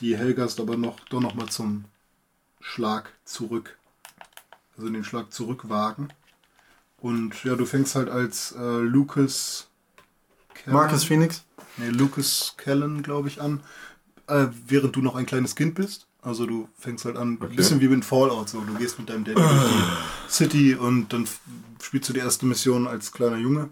[0.00, 1.84] die Helgast aber noch doch noch mal zum
[2.60, 3.78] Schlag zurück,
[4.76, 6.08] also den Schlag zurückwagen.
[7.04, 9.68] Und ja, du fängst halt als äh, Lucas
[10.54, 11.44] Keller- Marcus Phoenix?
[11.76, 13.60] nee, Lucas Kellen, glaube ich, an,
[14.26, 16.06] äh, während du noch ein kleines Kind bist.
[16.22, 18.62] Also du fängst halt an, ein bisschen wie mit Fallout, so.
[18.62, 21.28] Du gehst mit deinem Daddy durch die City und dann
[21.82, 23.68] spielst du die erste Mission als kleiner Junge.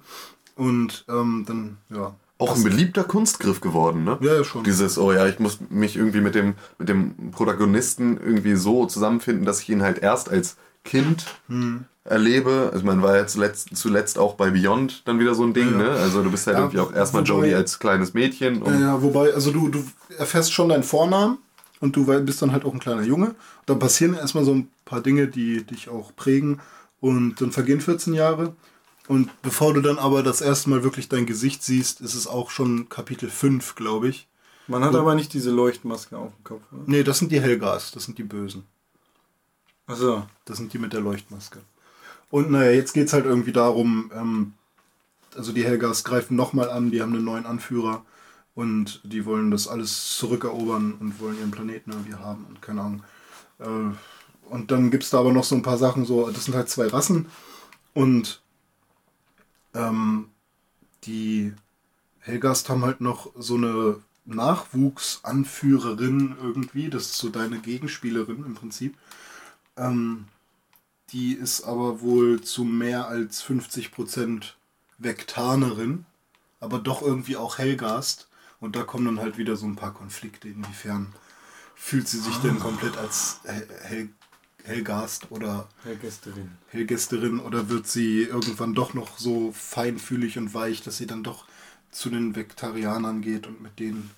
[0.54, 2.14] Und ähm, dann, ja.
[2.36, 4.18] Auch ein beliebter Kunstgriff geworden, ne?
[4.20, 4.62] Ja, ja, schon.
[4.62, 9.46] Dieses, oh ja, ich muss mich irgendwie mit dem, mit dem Protagonisten irgendwie so zusammenfinden,
[9.46, 11.84] dass ich ihn halt erst als Kind Hm.
[12.04, 12.70] erlebe.
[12.72, 15.78] Also man war ja zuletzt, zuletzt auch bei Beyond dann wieder so ein Ding, Ja,
[15.78, 15.90] ne?
[15.90, 18.80] Also du bist halt Ja, irgendwie auch erstmal wobei- Jodie als kleines Mädchen und Ja,
[18.80, 19.84] ja, wobei, also du, du
[20.18, 21.38] erfährst schon deinen Vornamen
[21.80, 23.34] und du bist dann halt auch ein kleiner Junge.
[23.66, 26.60] Dann passieren erstmal so ein paar Dinge, die dich auch prägen
[27.00, 28.54] und dann vergehen 14 Jahre.
[29.08, 32.50] Und bevor du dann aber das erste Mal wirklich dein Gesicht siehst, ist es auch
[32.50, 34.28] schon Kapitel 5, glaube ich.
[34.68, 36.62] Man hat aber nicht diese Leuchtmaske auf dem Kopf.
[36.72, 36.82] Oder?
[36.86, 38.62] Nee, das sind die Helgas, das sind die Bösen.
[39.86, 40.26] Achso.
[40.44, 41.60] Das sind die mit der Leuchtmaske.
[42.30, 44.54] Und naja, jetzt geht es halt irgendwie darum, ähm,
[45.36, 48.04] also die Helgas greifen nochmal an, die haben einen neuen Anführer
[48.54, 53.02] und die wollen das alles zurückerobern und wollen ihren Planeten irgendwie haben und keine Ahnung.
[53.58, 53.94] Äh,
[54.50, 56.68] und dann gibt es da aber noch so ein paar Sachen, so, das sind halt
[56.68, 57.26] zwei Rassen
[57.94, 58.42] und
[59.74, 60.28] ähm,
[61.04, 61.54] die
[62.20, 68.96] Helgast haben halt noch so eine Nachwuchsanführerin irgendwie, das ist so deine Gegenspielerin im Prinzip.
[69.76, 70.26] Ähm,
[71.10, 74.52] die ist aber wohl zu mehr als 50%
[74.98, 76.06] Vektanerin,
[76.60, 78.28] aber doch irgendwie auch Helgast.
[78.60, 80.48] Und da kommen dann halt wieder so ein paar Konflikte.
[80.48, 81.12] Inwiefern
[81.74, 84.08] fühlt sie sich denn komplett als Hel Hel
[84.64, 86.52] Helgast oder Herr Gästerin.
[86.68, 91.46] Helgästerin oder wird sie irgendwann doch noch so feinfühlig und weich, dass sie dann doch
[91.90, 94.10] zu den Vektarianern geht und mit denen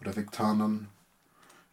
[0.00, 0.88] oder Vektanern.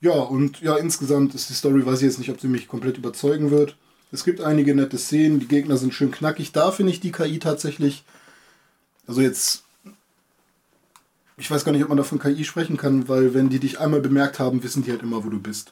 [0.02, 2.98] Ja, und ja, insgesamt ist die Story, weiß ich jetzt nicht, ob sie mich komplett
[2.98, 3.78] überzeugen wird.
[4.12, 6.52] Es gibt einige nette Szenen, die Gegner sind schön knackig.
[6.52, 8.04] Da finde ich die KI tatsächlich,
[9.08, 9.64] also jetzt,
[11.38, 14.02] ich weiß gar nicht, ob man davon KI sprechen kann, weil wenn die dich einmal
[14.02, 15.72] bemerkt haben, wissen die halt immer, wo du bist.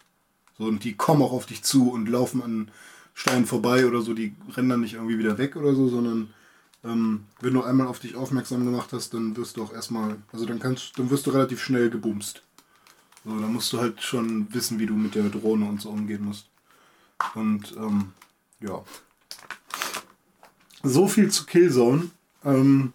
[0.59, 2.71] So, und die kommen auch auf dich zu und laufen an
[3.15, 6.33] Steinen vorbei oder so, die rennen dann nicht irgendwie wieder weg oder so, sondern
[6.83, 10.45] ähm, wenn du einmal auf dich aufmerksam gemacht hast, dann wirst du auch erstmal, also
[10.45, 12.43] dann kannst, dann wirst du relativ schnell gebumst.
[13.25, 16.23] So, dann musst du halt schon wissen, wie du mit der Drohne und so umgehen
[16.23, 16.49] musst.
[17.35, 18.13] Und ähm,
[18.61, 18.83] ja.
[20.83, 22.09] So viel zu Killzone.
[22.45, 22.93] Ähm,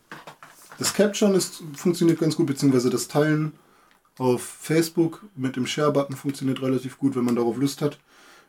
[0.79, 3.53] das Capturen ist, funktioniert ganz gut, beziehungsweise das Teilen
[4.19, 7.99] auf Facebook mit dem Share-Button funktioniert relativ gut, wenn man darauf Lust hat.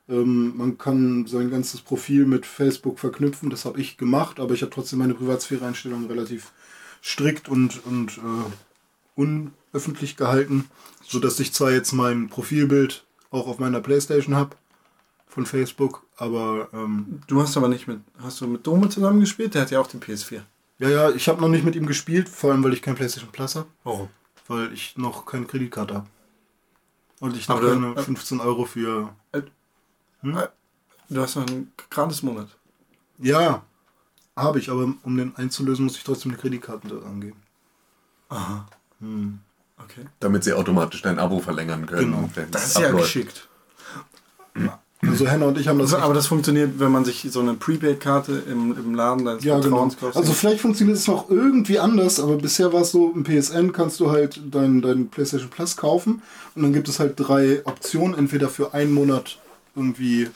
[0.07, 4.61] Ähm, man kann sein ganzes Profil mit Facebook verknüpfen, das habe ich gemacht, aber ich
[4.61, 6.51] habe trotzdem meine Privatsphäre-Einstellungen relativ
[7.03, 9.21] strikt und, und äh,
[9.75, 10.69] unöffentlich gehalten,
[11.03, 14.55] sodass ich zwar jetzt mein Profilbild auch auf meiner Playstation habe
[15.27, 17.99] von Facebook, aber ähm, Du hast aber nicht mit.
[18.19, 19.53] Hast du mit Dome zusammen gespielt?
[19.53, 20.41] Der hat ja auch den PS4.
[20.79, 23.31] ja, ja, ich habe noch nicht mit ihm gespielt, vor allem weil ich kein PlayStation
[23.31, 24.07] Plus habe, Warum?
[24.47, 26.07] weil ich noch keine Kreditkarte habe.
[27.19, 29.13] Und ich noch Aber keine 15 Euro für
[30.21, 32.47] Du hast noch einen gratis Monat.
[33.19, 33.63] Ja,
[34.35, 37.41] habe ich, aber um den einzulösen, muss ich trotzdem eine Kreditkarte angeben.
[38.29, 38.67] Aha.
[38.99, 39.39] Hm.
[39.77, 40.05] Okay.
[40.19, 42.13] damit sie automatisch dein Abo verlängern können.
[42.13, 42.29] Genau.
[42.51, 43.03] Das ist ja abläuft.
[43.05, 43.47] geschickt.
[44.53, 45.93] Also Also Henna und ich haben das.
[45.93, 49.59] Also, aber das funktioniert, wenn man sich so eine Prepaid-Karte im, im Laden als ja,
[49.59, 49.89] genau.
[50.13, 53.99] Also vielleicht funktioniert es noch irgendwie anders, aber bisher war es so, im PSN kannst
[53.99, 56.21] du halt dein, dein PlayStation Plus kaufen
[56.55, 59.39] und dann gibt es halt drei Optionen, entweder für einen Monat
[59.75, 60.29] irgendwie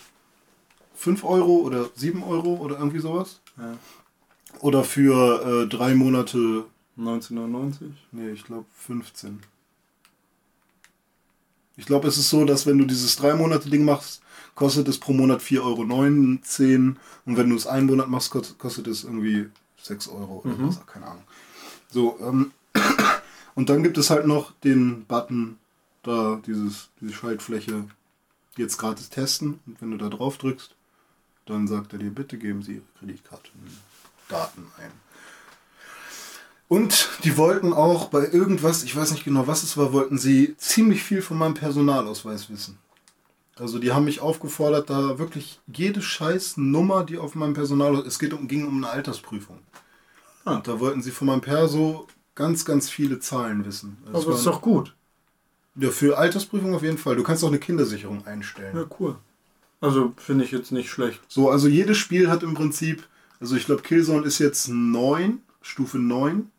[0.96, 3.40] 5 Euro oder 7 Euro oder irgendwie sowas.
[3.58, 3.78] Ja.
[4.60, 6.66] Oder für äh, drei Monate,
[7.00, 7.92] 1999.
[8.12, 9.40] nee, ich glaube 15.
[11.78, 14.22] Ich glaube, es ist so, dass wenn du dieses drei Monate Ding machst,
[14.56, 18.58] kostet es pro Monat 4,09 Euro, 10 und wenn du es einen Monat machst, kost-
[18.58, 19.50] kostet es irgendwie
[19.82, 21.24] 6 Euro oder was, keine Ahnung.
[21.90, 22.52] So, ähm,
[23.56, 25.58] und dann gibt es halt noch den Button,
[26.04, 27.86] da dieses, diese Schaltfläche
[28.58, 30.76] jetzt gratis testen und wenn du da drauf drückst,
[31.46, 34.92] dann sagt er dir, bitte geben Sie Ihre Kreditkartendaten ein.
[36.70, 40.56] Und die wollten auch bei irgendwas, ich weiß nicht genau, was es war, wollten sie
[40.58, 42.78] ziemlich viel von meinem Personalausweis wissen.
[43.58, 48.20] Also die haben mich aufgefordert, da wirklich jede scheiß Nummer, die auf meinem Personalausweis, es
[48.20, 49.58] geht um, ging um eine Altersprüfung.
[50.46, 53.98] Und da wollten sie von meinem Perso ganz, ganz viele Zahlen wissen.
[54.06, 54.96] Es Aber das ist doch gut.
[55.76, 57.16] ja, für Altersprüfung auf jeden Fall.
[57.16, 58.78] Du kannst auch eine Kindersicherung einstellen.
[58.78, 59.16] Ja, cool.
[59.82, 61.20] Also finde ich jetzt nicht schlecht.
[61.28, 63.08] So, also jedes Spiel hat im Prinzip,
[63.40, 66.52] also ich glaube Killzone ist jetzt 9, Stufe 9.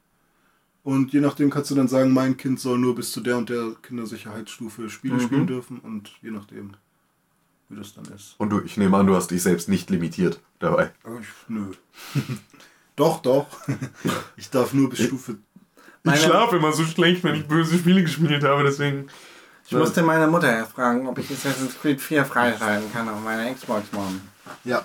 [0.83, 3.51] Und je nachdem kannst du dann sagen, mein Kind soll nur bis zu der und
[3.51, 6.73] der Kindersicherheitsstufe Spiele spielen dürfen und je nachdem,
[7.69, 8.35] wie das dann ist.
[8.39, 10.91] Und du, ich nehme an, du hast dich selbst nicht limitiert dabei.
[11.05, 11.67] Aber ich, nö.
[12.97, 13.47] doch, doch.
[14.37, 15.37] ich darf nur bis Stufe.
[16.03, 19.09] Meine- Ich schlafe immer so schlecht, wenn ich böse Spiele gespielt habe, deswegen.
[19.67, 23.85] Ich musste meine Mutter fragen, ob ich Assassin's Creed 4 freischalten kann auf meiner Xbox
[23.95, 24.21] One.
[24.65, 24.85] Ja.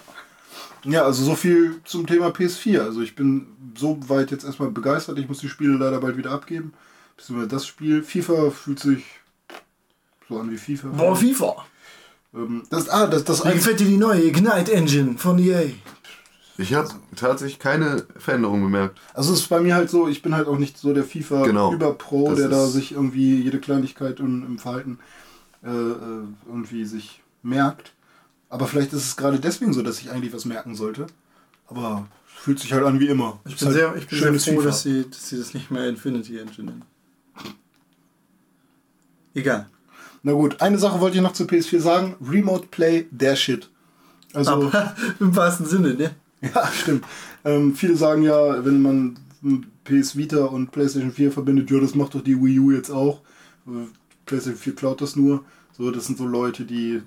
[0.85, 2.79] Ja, also so viel zum Thema PS4.
[2.81, 5.17] Also ich bin so weit jetzt erstmal begeistert.
[5.19, 6.73] Ich muss die Spiele leider bald wieder abgeben.
[7.17, 8.03] Beziehungsweise das Spiel.
[8.03, 9.03] FIFA fühlt sich
[10.29, 10.89] so an wie FIFA.
[10.89, 11.65] Boah, FIFA.
[12.33, 15.63] Ähm, das, ah, das, das Wie ein, gefällt dir die neue Ignite Engine von EA?
[16.57, 18.97] Ich habe tatsächlich keine Veränderung bemerkt.
[19.13, 21.43] Also es ist bei mir halt so, ich bin halt auch nicht so der FIFA
[21.43, 21.73] Genau.
[21.73, 24.99] Überpro, Das der da sich irgendwie jede Kleinigkeit im, im Verhalten
[25.63, 27.91] äh, äh, irgendwie sich merkt.
[28.55, 31.07] Aber vielleicht ist es gerade deswegen so, dass ich eigentlich was merken sollte.
[31.67, 33.41] Aber es fühlt sich halt an wie immer.
[33.45, 35.89] Ich bin, halt sehr, ich bin sehr froh, dass sie, dass sie das nicht mehr
[35.89, 36.85] Infinity Engine nennen.
[39.33, 39.67] Egal.
[40.23, 42.15] Na gut, eine Sache wollte ich noch zu PS4 sagen.
[42.25, 43.69] Remote Play, der Shit.
[44.31, 46.15] Also, Aber im wahrsten Sinne, ne?
[46.41, 47.03] ja, stimmt.
[47.43, 49.17] Ähm, viele sagen ja, wenn man
[49.83, 53.19] PS Vita und PlayStation 4 verbindet, ja, das macht doch die Wii U jetzt auch.
[53.67, 53.89] Äh,
[54.25, 55.43] PlayStation 4 klaut das nur.
[55.77, 57.01] So, das sind so Leute, die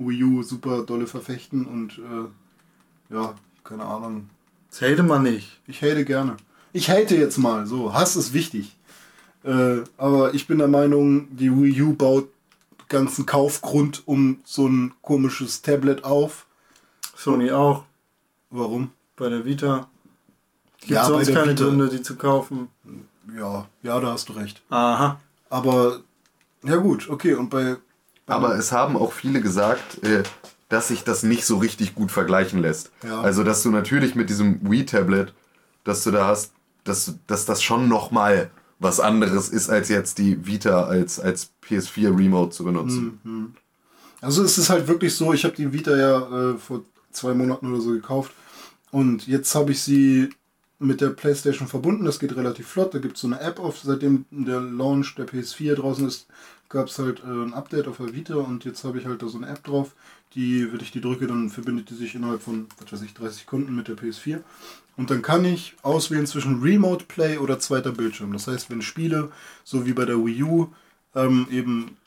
[0.00, 4.30] Wii U super dolle verfechten und äh, ja, keine Ahnung.
[4.70, 5.60] Das hätte man nicht.
[5.66, 6.36] Ich hate gerne.
[6.72, 7.92] Ich hate jetzt mal, so.
[7.92, 8.76] Hass ist wichtig.
[9.42, 12.28] Äh, aber ich bin der Meinung, die Wii U baut
[12.88, 16.46] ganzen Kaufgrund um so ein komisches Tablet auf.
[17.16, 17.84] Sony auch.
[18.50, 18.90] Warum?
[19.16, 19.88] Bei der Vita.
[20.80, 21.64] Gibt Ja, sonst keine Vita.
[21.64, 22.68] Gründe, die zu kaufen.
[23.36, 24.62] Ja, ja, da hast du recht.
[24.70, 25.20] Aha.
[25.50, 26.00] Aber
[26.64, 27.34] ja gut, okay.
[27.34, 27.76] Und bei
[28.30, 30.22] Aber es haben auch viele gesagt, äh,
[30.68, 32.92] dass sich das nicht so richtig gut vergleichen lässt.
[33.04, 33.20] Ja.
[33.20, 35.34] Also, dass du natürlich mit diesem Wii-Tablet,
[35.84, 36.52] dass du da hast,
[36.84, 42.16] dass, dass das schon nochmal was anderes ist, als jetzt die Vita als, als PS4
[42.16, 43.54] Remote zu benutzen.
[44.22, 47.70] Also es ist halt wirklich so, ich habe die Vita ja äh, vor zwei Monaten
[47.72, 48.32] oder so gekauft
[48.90, 50.30] und jetzt habe ich sie
[50.78, 52.06] mit der Playstation verbunden.
[52.06, 52.94] Das geht relativ flott.
[52.94, 53.78] Da gibt es so eine App auf.
[53.78, 56.26] Seitdem der Launch der PS4 draußen ist,
[56.70, 59.28] gab es halt äh, ein Update auf der Vita und jetzt habe ich halt da
[59.28, 59.94] so eine App drauf.
[60.34, 63.40] Die, wenn ich die drücke, dann verbindet die sich innerhalb von, was weiß ich, 30
[63.42, 64.42] Sekunden mit der PS4.
[64.96, 68.32] Und dann kann ich auswählen zwischen Remote Play oder zweiter Bildschirm.
[68.32, 69.30] Das heißt, wenn Spiele,
[69.64, 70.68] so wie bei der Wii U,
[71.14, 71.98] ähm, eben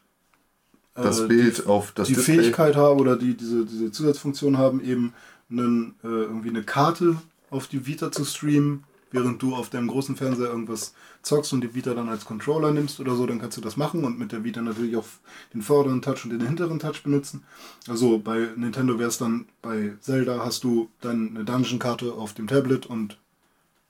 [0.95, 2.35] Das äh, Bild auf das die Display.
[2.37, 5.13] Fähigkeit haben oder die diese, diese Zusatzfunktion haben, eben
[5.49, 7.17] einen, äh, irgendwie eine Karte
[7.49, 11.73] auf die Vita zu streamen, während du auf deinem großen Fernseher irgendwas zockst und die
[11.73, 14.43] Vita dann als Controller nimmst oder so, dann kannst du das machen und mit der
[14.43, 15.05] Vita natürlich auch
[15.53, 17.43] den vorderen Touch und den hinteren Touch benutzen.
[17.87, 22.47] Also bei Nintendo wäre es dann, bei Zelda hast du dann eine Dungeon-Karte auf dem
[22.47, 23.17] Tablet und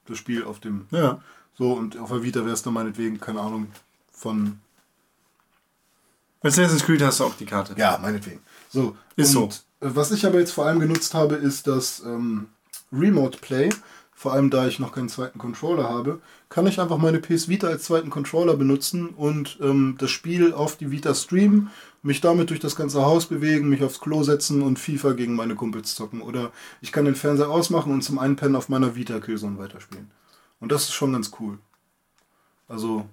[0.05, 1.21] das Spiel auf dem Ja.
[1.57, 3.67] so und auf der Vita wäre es dann meinetwegen, keine Ahnung,
[4.11, 4.59] von
[6.41, 7.73] Bei Assassin's Creed hast du auch die Karte.
[7.77, 8.41] Ja, meinetwegen.
[8.69, 8.95] So.
[9.15, 12.47] Ist und, äh, Was ich aber jetzt vor allem genutzt habe, ist das ähm,
[12.91, 13.69] Remote Play.
[14.23, 17.67] Vor allem da ich noch keinen zweiten Controller habe, kann ich einfach meine PS Vita
[17.67, 21.71] als zweiten Controller benutzen und ähm, das Spiel auf die Vita streamen,
[22.03, 25.55] mich damit durch das ganze Haus bewegen, mich aufs Klo setzen und FIFA gegen meine
[25.55, 26.21] Kumpels zocken.
[26.21, 30.09] Oder ich kann den Fernseher ausmachen und zum Einpennen auf meiner Vita Killzone weiterspielen.
[30.61, 31.57] Und das ist schon ganz cool.
[32.69, 33.03] Also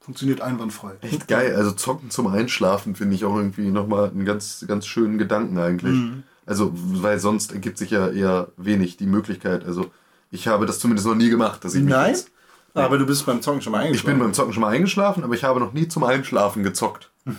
[0.00, 0.94] Funktioniert einwandfrei.
[1.02, 1.54] Echt geil.
[1.54, 5.94] Also zocken zum Einschlafen finde ich auch irgendwie nochmal einen ganz, ganz schönen Gedanken eigentlich.
[5.94, 6.24] Mhm.
[6.46, 9.64] Also, weil sonst ergibt sich ja eher wenig die Möglichkeit.
[9.64, 9.90] Also,
[10.30, 12.10] ich habe das zumindest noch nie gemacht, dass ich mich Nein?
[12.10, 12.30] jetzt,
[12.74, 14.18] Aber du bist beim Zocken schon mal Ich bin eingeschlafen.
[14.20, 17.10] beim Zocken schon mal eingeschlafen, aber ich habe noch nie zum Einschlafen gezockt.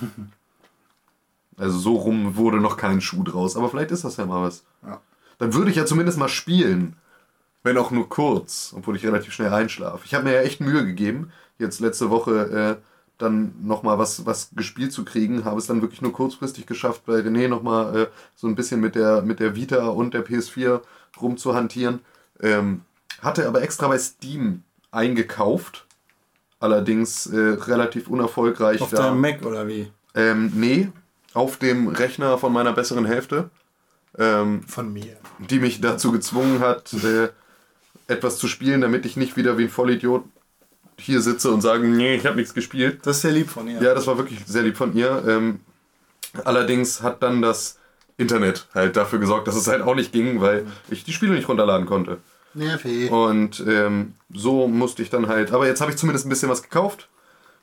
[1.57, 3.57] Also so rum wurde noch kein Schuh draus.
[3.57, 4.63] Aber vielleicht ist das ja mal was.
[4.85, 5.01] Ja.
[5.39, 6.95] Dann würde ich ja zumindest mal spielen.
[7.63, 10.03] Wenn auch nur kurz, obwohl ich relativ schnell einschlafe.
[10.05, 12.83] Ich habe mir ja echt Mühe gegeben, jetzt letzte Woche äh,
[13.17, 15.43] dann nochmal was, was gespielt zu kriegen.
[15.43, 18.93] Habe es dann wirklich nur kurzfristig geschafft, bei René nochmal äh, so ein bisschen mit
[18.93, 20.81] der, mit der Vita und der PS4
[21.19, 21.99] rumzuhantieren.
[22.41, 22.81] Ähm,
[23.21, 25.85] hatte aber extra bei Steam eingekauft.
[26.59, 28.81] Allerdings äh, relativ unerfolgreich.
[28.81, 29.03] Auf da.
[29.03, 29.91] deinem Mac oder wie?
[30.15, 30.89] Ähm, nee,
[31.33, 33.51] auf dem Rechner von meiner besseren Hälfte,
[34.17, 35.17] ähm, Von mir.
[35.37, 37.29] die mich dazu gezwungen hat, äh,
[38.07, 40.23] etwas zu spielen, damit ich nicht wieder wie ein Vollidiot
[40.99, 43.05] hier sitze und sage, nee, ich habe nichts gespielt.
[43.05, 43.79] Das ist sehr lieb von ihr.
[43.81, 45.23] Ja, das war wirklich sehr lieb von ihr.
[45.27, 45.59] Ähm,
[46.43, 47.76] allerdings hat dann das
[48.17, 51.47] Internet halt dafür gesorgt, dass es halt auch nicht ging, weil ich die Spiele nicht
[51.47, 52.17] runterladen konnte.
[52.53, 53.11] Nervig.
[53.11, 55.51] Und ähm, so musste ich dann halt.
[55.51, 57.07] Aber jetzt habe ich zumindest ein bisschen was gekauft.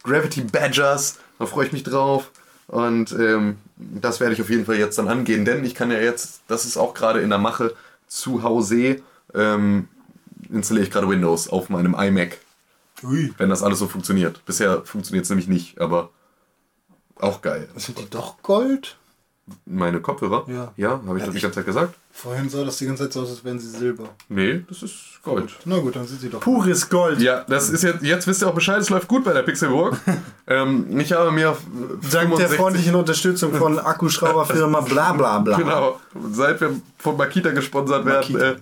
[0.05, 2.31] Gravity Badgers, da freue ich mich drauf.
[2.67, 5.99] Und ähm, das werde ich auf jeden Fall jetzt dann angehen, denn ich kann ja
[5.99, 7.75] jetzt, das ist auch gerade in der Mache,
[8.07, 9.03] zu Hause
[9.35, 9.89] ähm,
[10.51, 12.39] installiere ich gerade Windows auf meinem iMac,
[13.03, 13.35] Ui.
[13.39, 14.45] wenn das alles so funktioniert.
[14.47, 16.11] Bisher funktioniert es nämlich nicht, aber
[17.17, 17.69] auch geil.
[17.77, 18.97] Sind die doch Gold?
[19.67, 20.45] Meine Kopfhörer?
[20.49, 20.73] Ja.
[20.77, 21.95] Ja, habe ich das die ganze Zeit gesagt?
[22.13, 24.05] Vorhin sah das die ganze Zeit so aus, als wären sie Silber.
[24.29, 25.51] Nee, das ist Gold.
[25.67, 26.41] Na gut, dann sind sie doch.
[26.41, 27.21] Pures Gold.
[27.21, 29.97] Ja, das ist jetzt, jetzt wisst ihr auch Bescheid, es läuft gut bei der Pixelburg.
[30.47, 31.57] ähm, ich habe mir
[32.11, 35.59] Dank der 65 freundlichen Unterstützung von Akkuschrauberfirma bla bla bla.
[35.59, 38.51] Genau, seit wir von Makita gesponsert werden, Makita.
[38.53, 38.57] äh,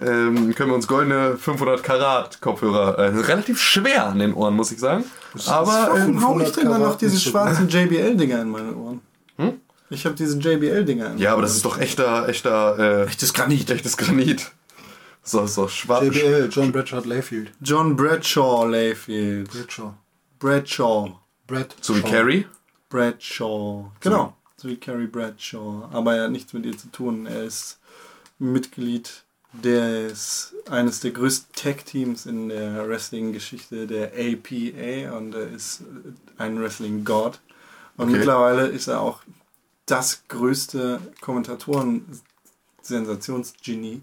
[0.00, 4.72] ähm, können wir uns goldene 500 Karat Kopfhörer, äh, relativ schwer an den Ohren, muss
[4.72, 5.04] ich sagen.
[5.46, 9.00] Aber äh, Warum hau ich 500 denn dann noch diese schwarzen JBL-Dinger in meine Ohren?
[9.90, 13.70] Ich habe diese JBL-Dinger in ja, aber das ist doch echter, echter, äh, Echtes Granit.
[13.70, 14.50] echtes Granit.
[15.22, 16.04] So, so schwarz.
[16.04, 17.52] JBL, John Bradshaw Layfield.
[17.60, 19.50] John Bradshaw Layfield.
[19.50, 19.94] Bradshaw.
[20.38, 21.18] Bradshaw.
[21.46, 21.74] Brad.
[21.80, 22.46] So wie Carrie.
[22.88, 23.90] Bradshaw.
[24.00, 24.34] Genau.
[24.56, 25.88] So wie Carrie Bradshaw.
[25.92, 27.26] Aber er hat nichts mit ihr zu tun.
[27.26, 27.78] Er ist
[28.38, 29.22] Mitglied
[29.52, 35.16] des eines der größten Tag-Teams in der Wrestling-Geschichte, der APA.
[35.16, 35.82] Und er ist
[36.38, 37.40] ein Wrestling-God.
[37.96, 38.18] Und Okay.
[38.18, 39.20] mittlerweile ist er auch
[39.86, 44.02] das größte Kommentatoren-Sensationsgenie,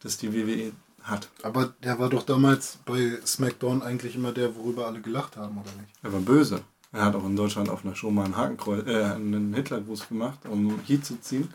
[0.00, 1.28] das die WWE hat.
[1.42, 5.72] Aber der war doch damals bei SmackDown eigentlich immer der, worüber alle gelacht haben, oder
[5.80, 5.92] nicht?
[6.02, 6.60] Er war böse.
[6.92, 10.38] Er hat auch in Deutschland auf einer Show mal einen Hakenkreuz, äh, einen Hitlergruß gemacht,
[10.48, 11.52] um Heat zu ziehen.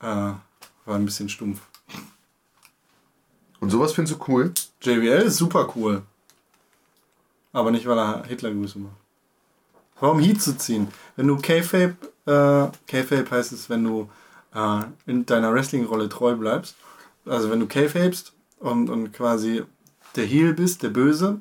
[0.00, 0.40] Äh, war
[0.86, 1.60] ein bisschen stumpf.
[3.60, 4.54] Und sowas findest du cool?
[4.80, 6.02] JBL ist super cool.
[7.52, 8.96] Aber nicht, weil er Hitlergrüße macht.
[10.00, 10.88] Warum Heat zu ziehen?
[11.16, 11.96] Wenn du K-Fape,
[12.28, 14.10] äh, K-Fape heißt es, wenn du
[14.54, 16.76] äh, in deiner Wrestling-Rolle treu bleibst.
[17.26, 19.64] Also wenn du K-Fapest und, und quasi
[20.16, 21.40] der Heel bist, der Böse,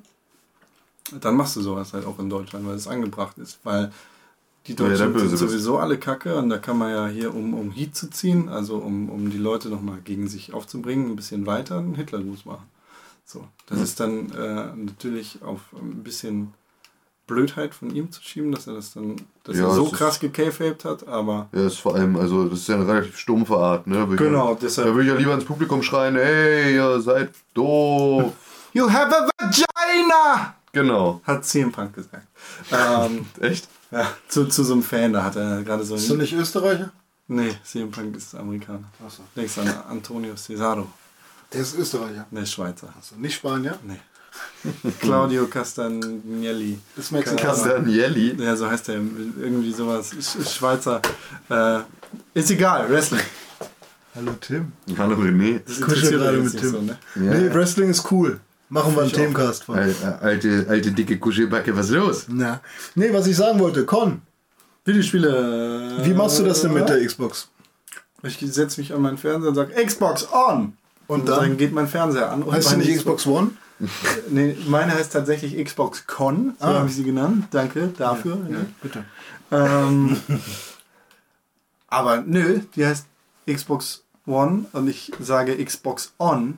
[1.22, 3.60] dann machst du sowas halt auch in Deutschland, weil es angebracht ist.
[3.64, 3.92] Weil
[4.68, 5.40] die Ja, Deutschen Böse sind bist.
[5.40, 8.78] sowieso alle kacke und da kann man ja hier, um, um Heat zu ziehen, also
[8.78, 12.68] um, um die Leute nochmal gegen sich aufzubringen, ein bisschen weiter einen Hitlergruß machen.
[13.26, 16.54] So, das ist dann äh, natürlich auf ein bisschen
[17.28, 20.86] Blödheit von ihm zu schieben, dass er das dann, dass Ja, er so krass gekayfaped
[20.86, 24.08] hat, aber Ja, ist vor allem, also das ist ja eine relativ stumpfe Art, ne?
[24.10, 27.32] Würde Genau, Ich, deshalb- da würde ich ja lieber ins Publikum schreien, ey, ihr seid
[27.54, 28.34] doof.
[28.74, 30.56] You have a vagina!
[30.72, 31.22] genau.
[31.24, 32.28] Hat CM Punk gesagt.
[32.72, 33.68] ähm, Echt?
[33.92, 36.92] ja, zu, zu so einem Fan, da hat er gerade so Bist du nicht Österreicher?
[37.28, 38.86] Nee, CM Punk ist Amerikaner.
[39.06, 39.24] Achso.
[39.36, 40.88] Denkst an Antonio Cesaro.
[41.52, 42.26] Der ist Österreicher.
[42.32, 42.88] Der ist Schweizer.
[42.98, 43.16] Achso.
[43.18, 43.78] Nicht Spanier?
[43.84, 44.00] Nee.
[45.00, 46.80] Claudio Castagnelli.
[46.98, 47.42] Ist Mexikaner.
[47.50, 48.36] Castanielli.
[48.42, 48.96] Ja, so heißt er.
[48.96, 50.12] Irgendwie sowas.
[50.14, 51.02] Sch- Schweizer.
[51.50, 51.80] Äh,
[52.34, 53.22] ist egal, Wrestling.
[54.16, 54.72] Hallo Tim.
[54.98, 55.62] Hallo René.
[55.66, 56.72] Das interessiert gerade mit Tim.
[56.72, 56.98] So, ne?
[57.16, 57.22] Ja.
[57.34, 58.40] Nee, Wrestling ist cool.
[58.70, 59.12] Machen wir einen.
[59.12, 59.78] Themencast von.
[59.78, 62.26] Al- Alte, alte dicke Kuschelbacke, was ist los?
[62.28, 62.60] Na.
[62.96, 64.22] Nee, was ich sagen wollte, Con,
[64.86, 66.00] Videospiele.
[66.04, 67.48] wie machst du das denn mit der Xbox?
[68.24, 70.74] Ich setze mich an meinen Fernseher und sage Xbox on.
[71.08, 72.44] Und dann, geht mein Fernseher an.
[72.44, 73.52] Und Heißt meine nicht Xbox One?
[74.30, 76.56] Nee, meine heißt tatsächlich Xbox Con.
[76.60, 76.74] So Ah.
[76.76, 77.48] habe ich sie genannt.
[77.52, 78.38] Danke dafür.
[78.50, 79.06] Ja, bitte.
[79.52, 80.18] Ähm,
[81.88, 83.06] aber nö, die heißt
[83.50, 86.58] Xbox One und ich sage Xbox On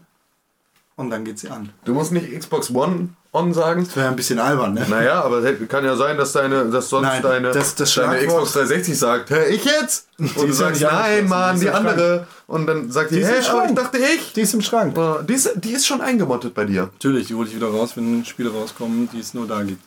[0.96, 1.70] und dann geht sie an.
[1.86, 3.86] Du musst nicht Xbox One on sagen.
[3.86, 4.86] Das wäre ein bisschen albern, ne?
[4.90, 8.26] Naja, aber es kann ja sein, dass deine, dass sonst Nein, deine, das- das deine
[8.26, 10.08] Xbox 360 sagt, hä, ich jetzt?
[10.18, 12.28] Und du ist ja sagst, nein, Mann, die die andere.
[12.48, 13.76] Und dann sagt die, Die ist hä, im aber ich Schrank.
[13.76, 14.34] dachte ich.
[14.34, 14.98] Die ist im Schrank.
[14.98, 16.84] Oh, Die ist, die ist schon eingemottet bei dir.
[16.94, 19.82] Natürlich, die hole ich wieder raus, wenn Spiele rauskommen, die es nur da gibt.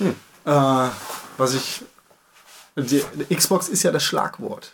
[0.00, 0.88] Äh,
[1.36, 1.82] was ich.
[2.76, 4.72] Die, die Xbox ist ja das Schlagwort.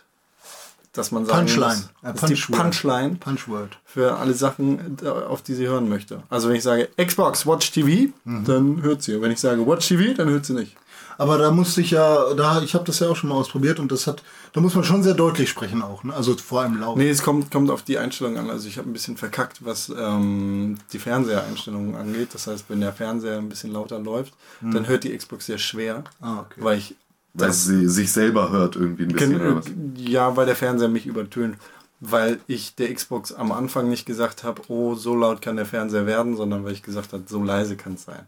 [0.93, 1.68] Dass man sagen Punchline.
[1.76, 1.91] muss.
[2.03, 2.53] Ja, Das ist die.
[2.53, 3.78] Punchline Punchword.
[3.84, 6.22] für alle Sachen, äh, auf die sie hören möchte.
[6.28, 8.45] Also wenn ich sage Xbox, Watch TV, Mhm.
[8.45, 9.14] dann hört sie.
[9.14, 10.76] Und wenn ich sage Watch TV, dann hört sie nicht.
[11.16, 13.93] Aber da musste ich ja, da, ich habe das ja auch schon mal ausprobiert und
[13.93, 14.22] das hat,
[14.55, 16.14] da muss man schon sehr deutlich sprechen auch, ne?
[16.14, 16.97] Also vor allem laut.
[16.97, 18.49] Nee, es kommt, kommt auf die Einstellung an.
[18.49, 22.30] Also ich habe ein bisschen verkackt, was ähm, die Fernsehereinstellungen angeht.
[22.32, 24.32] Das heißt, wenn der Fernseher ein bisschen lauter läuft,
[24.62, 26.05] dann hört die Xbox sehr schwer.
[26.22, 26.57] Ah, okay.
[26.62, 26.97] Weil ich
[27.35, 29.41] Weil sie sich selber hört irgendwie ein bisschen.
[29.41, 29.66] oder was?
[29.97, 31.57] ja, weil der Fernseher mich übertönt.
[32.01, 36.07] Weil ich der Xbox am Anfang nicht gesagt habe, oh, so laut kann der Fernseher
[36.07, 38.26] werden, sondern weil ich gesagt habe, so leise kann es sein.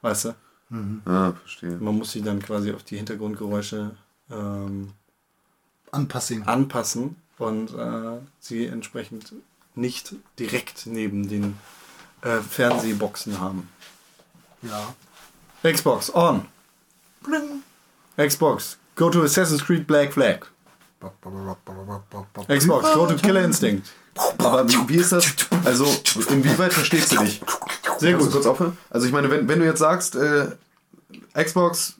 [0.00, 0.34] Weißt du?
[1.04, 1.76] Ah, verstehe.
[1.80, 3.90] Man muss sich dann quasi auf die Hintergrundgeräusche
[4.30, 4.92] ähm,
[5.90, 6.44] Anpassing.
[6.44, 9.32] anpassen und äh, sie entsprechend
[9.74, 11.56] nicht direkt neben den
[12.22, 13.68] äh, Fernsehboxen haben.
[14.62, 14.94] Ja.
[15.64, 16.46] Xbox on.
[18.28, 20.46] Xbox, go to Assassin's Creed Black Flag.
[22.48, 23.90] Xbox, go to Killer Instinct.
[24.38, 25.34] Aber wie, ist das?
[25.64, 25.86] Also,
[26.28, 27.40] inwieweit verstehst du dich?
[27.98, 28.30] Sehr gut.
[28.30, 28.76] kurz aufhören?
[28.90, 30.48] Also, ich meine, wenn, wenn du jetzt sagst, äh,
[31.34, 31.94] Xbox,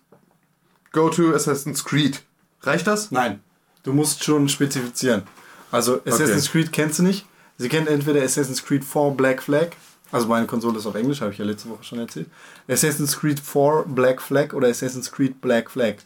[0.92, 2.22] go to Assassin's Creed,
[2.62, 3.10] reicht das?
[3.10, 3.40] Nein,
[3.82, 5.22] du musst schon spezifizieren.
[5.70, 7.26] Also Assassin's Creed kennst du nicht.
[7.58, 9.70] Sie kennt entweder Assassin's Creed 4 Black Flag.
[10.12, 12.26] Also meine Konsole ist auf Englisch, habe ich ja letzte Woche schon erzählt.
[12.68, 15.96] Assassin's Creed 4 Black Flag oder Assassin's Creed Black Flag.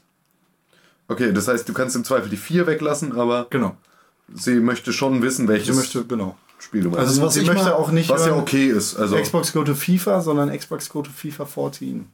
[1.08, 3.76] Okay, das heißt, du kannst im Zweifel die 4 weglassen, aber Genau.
[4.34, 6.36] sie möchte schon wissen, welches Sie möchte, genau.
[6.58, 7.08] Spiel du meinst.
[7.08, 8.96] Also was sie ich möchte mal- auch nicht was ja okay ist.
[8.96, 12.06] Also, Xbox Go to FIFA, sondern Xbox Go to FIFA 14.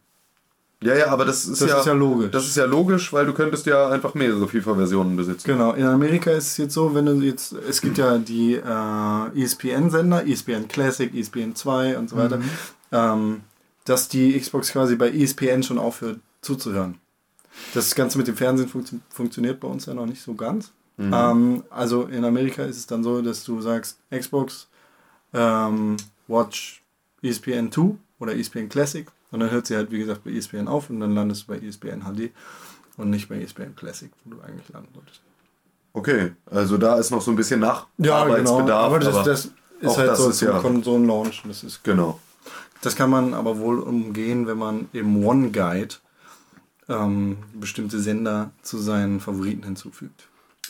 [0.82, 2.30] ja, ja, aber das ist, Das ja, ist ja logisch.
[2.30, 5.46] Das ist ja logisch, weil du könntest ja einfach mehrere FIFA-Versionen besitzen.
[5.46, 9.42] Genau, in Amerika ist es jetzt so, wenn du jetzt, es gibt ja die äh,
[9.42, 12.50] ESPN-Sender, ESPN Classic, ESPN 2 und so weiter, Mhm.
[12.92, 13.40] ähm,
[13.84, 16.96] dass die Xbox quasi bei ESPN schon aufhört zuzuhören.
[17.74, 20.70] Das Ganze mit dem Fernsehen funktio funktioniert bei uns ja noch nicht so ganz.
[20.96, 21.12] Mhm.
[21.12, 24.68] Ähm, also in Amerika ist es dann so, dass du sagst, Xbox,
[25.34, 25.96] ähm,
[26.28, 26.82] Watch
[27.22, 30.90] ESPN 2 oder ESPN Classic und dann hört sie halt, wie gesagt, bei ESPN auf
[30.90, 32.30] und dann landest du bei ESPN HD
[32.96, 35.20] und nicht bei ESPN Classic, wo du eigentlich landen solltest.
[35.92, 38.58] Okay, also da ist noch so ein bisschen Nacharbeitsbedarf.
[38.66, 38.72] genau.
[38.76, 39.50] Aber das, aber das
[39.80, 41.42] ist halt das so ist ja- Konsolen-Launch.
[41.46, 42.20] Das, ist, Genau.
[42.82, 45.96] das kann man aber wohl umgehen, wenn man im One Guide
[46.88, 50.26] ähm, bestimmte Sender zu seinen Favoriten hinzufügt.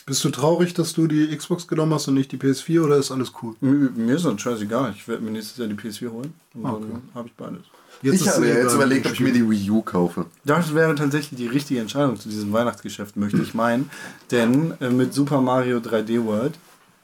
[0.07, 3.11] Bist du traurig, dass du die Xbox genommen hast und nicht die PS4 oder ist
[3.11, 3.55] alles cool?
[3.61, 4.93] Mir, mir ist das scheißegal.
[4.95, 6.85] Ich werde mir nächstes Jahr die PS4 holen und Okay.
[6.91, 7.61] dann habe ich beides.
[8.01, 10.25] Jetzt ich habe ja jetzt überlegt, ob ich mir die Wii U kaufe.
[10.43, 13.89] Das wäre tatsächlich die richtige Entscheidung zu diesem Weihnachtsgeschäft, möchte ich meinen.
[14.31, 16.53] Denn äh, mit Super Mario 3D World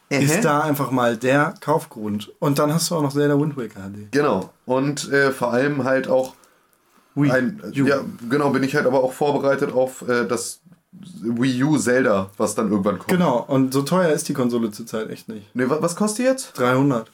[0.09, 2.31] ist da einfach mal der Kaufgrund.
[2.39, 4.11] Und dann hast du auch noch Zelda Wind Waker HD.
[4.11, 4.51] Genau.
[4.65, 6.33] Und äh, vor allem halt auch
[7.15, 7.85] Wii ein, U.
[7.85, 10.61] ja, genau, bin ich halt aber auch vorbereitet auf äh, das
[11.21, 13.09] Wii U Zelda, was dann irgendwann kommt.
[13.09, 15.53] Genau, und so teuer ist die Konsole zurzeit echt nicht.
[15.55, 16.57] Ne, wa- was kostet die jetzt?
[16.57, 17.11] 300.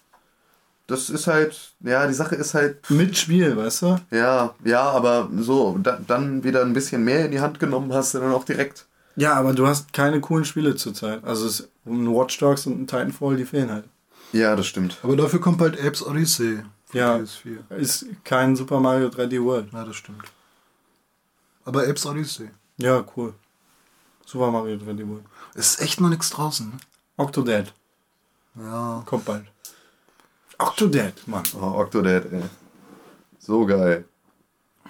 [0.94, 4.00] Das ist halt, ja, die Sache ist halt, Mit Spiel, weißt du?
[4.12, 8.14] ja, ja, aber so, da, dann wieder ein bisschen mehr in die Hand genommen hast
[8.14, 8.86] du dann auch direkt.
[9.16, 11.24] Ja, aber du hast keine coolen Spiele zurzeit.
[11.24, 13.86] Also es, ein Watch Dogs und ein Titanfall, die fehlen halt.
[14.32, 14.98] Ja, das stimmt.
[15.04, 16.64] Aber dafür kommt bald Apes Odyssey
[16.94, 17.18] Ja.
[17.18, 17.76] PS4.
[17.78, 19.68] Ist kein Super Mario 3D World.
[19.74, 20.24] Ja, das stimmt.
[21.66, 22.50] Aber Apes Odyssey.
[22.78, 23.34] Ja, cool.
[24.26, 25.24] Super Mario 3D World.
[25.54, 26.70] Ist echt noch nichts draußen.
[26.70, 26.78] Ne?
[27.18, 27.74] Octodad.
[28.56, 29.04] Ja.
[29.06, 29.46] Kommt bald.
[30.60, 31.44] Octodad, Mann.
[31.60, 32.44] Oh, Octodad, ey.
[33.40, 34.06] So geil.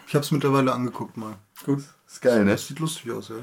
[0.08, 1.36] Ich hab's mittlerweile angeguckt mal.
[1.66, 1.84] Gut.
[2.08, 2.52] Ist geil, ne?
[2.52, 3.36] Das sieht lustig aus, ja.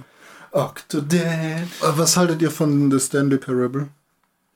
[0.52, 1.12] Octodad.
[1.22, 3.88] Äh, Was haltet ihr von The Stanley Parable?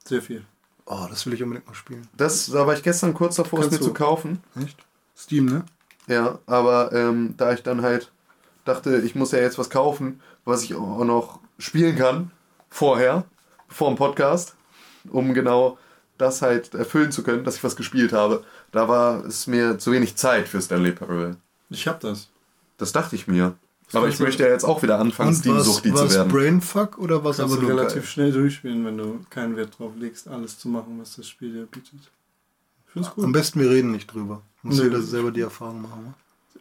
[0.05, 0.45] Sehr viel.
[0.87, 2.07] Oh, das will ich unbedingt mal spielen.
[2.17, 3.93] Das, da war ich gestern kurz davor, es Kannst mir du.
[3.93, 4.43] zu kaufen.
[4.63, 4.77] Echt?
[5.17, 5.65] Steam, ne?
[6.07, 8.13] Ja, aber ähm, da ich dann halt
[8.67, 12.31] dachte, ich muss ja jetzt was kaufen, was ich auch noch spielen kann,
[12.69, 13.25] vorher,
[13.69, 14.55] vor dem Podcast,
[15.11, 15.79] um genau
[16.19, 19.93] das halt erfüllen zu können, dass ich was gespielt habe, da war es mir zu
[19.93, 21.37] wenig Zeit für Stanley Parable.
[21.71, 22.29] Ich hab das.
[22.79, 23.55] Das dachte ich mir.
[23.93, 26.33] Aber ich möchte ja jetzt auch wieder anfangen, Steam-Suchti zu was werden.
[26.33, 28.07] Brainfuck oder was Kannst aber du relativ geil?
[28.07, 31.67] schnell durchspielen, wenn du keinen Wert drauf legst, alles zu machen, was das Spiel dir
[31.67, 32.01] bietet.
[32.87, 33.25] Ich find's gut.
[33.25, 34.43] Am besten wir reden nicht drüber.
[34.63, 36.15] Muss jeder selber die Erfahrung machen.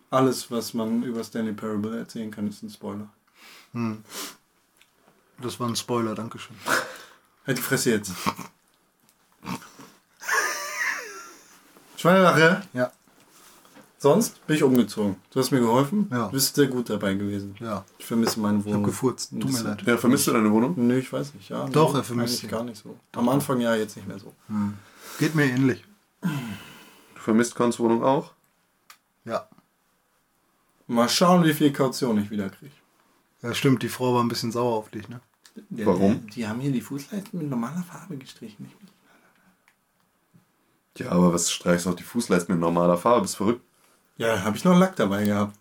[0.09, 3.07] Alles, was man über Stanley Parable erzählen kann, ist ein Spoiler.
[5.41, 6.55] Das war ein Spoiler, Dankeschön.
[7.47, 8.11] Halt die Fresse jetzt.
[11.97, 12.61] Schweinelache.
[12.73, 12.91] Ja.
[13.97, 15.15] Sonst bin ich umgezogen.
[15.31, 16.09] Du hast mir geholfen.
[16.11, 16.25] Ja.
[16.25, 17.55] Du bist sehr gut dabei gewesen.
[17.59, 17.85] Ja.
[17.97, 18.83] Ich vermisse meine Ich hab Wohnung.
[18.83, 19.31] gefurzt.
[19.31, 19.81] Tut mir leid.
[19.83, 20.73] Ja, vermisst du deine Wohnung?
[20.75, 21.47] Nö, ich weiß nicht.
[21.49, 22.47] Ja, Doch, nee, er vermisst sie.
[22.47, 22.97] gar nicht so.
[23.13, 24.33] Am Anfang ja, jetzt nicht mehr so.
[25.19, 25.85] Geht mir ähnlich.
[26.21, 26.29] Du
[27.21, 28.33] vermisst Cons Wohnung auch?
[29.23, 29.47] Ja.
[30.87, 32.73] Mal schauen, wie viel Kaution ich wieder kriege.
[33.41, 35.21] Ja, stimmt, die Frau war ein bisschen sauer auf dich, ne?
[35.69, 36.27] Warum?
[36.35, 38.63] Die haben hier die Fußleisten mit normaler Farbe gestrichen.
[38.65, 38.91] nicht mit-
[40.97, 43.21] Ja, aber was streichst du auch die Fußleisten mit normaler Farbe?
[43.21, 43.61] Bist verrückt?
[44.17, 45.55] Ja, habe ich noch Lack dabei gehabt,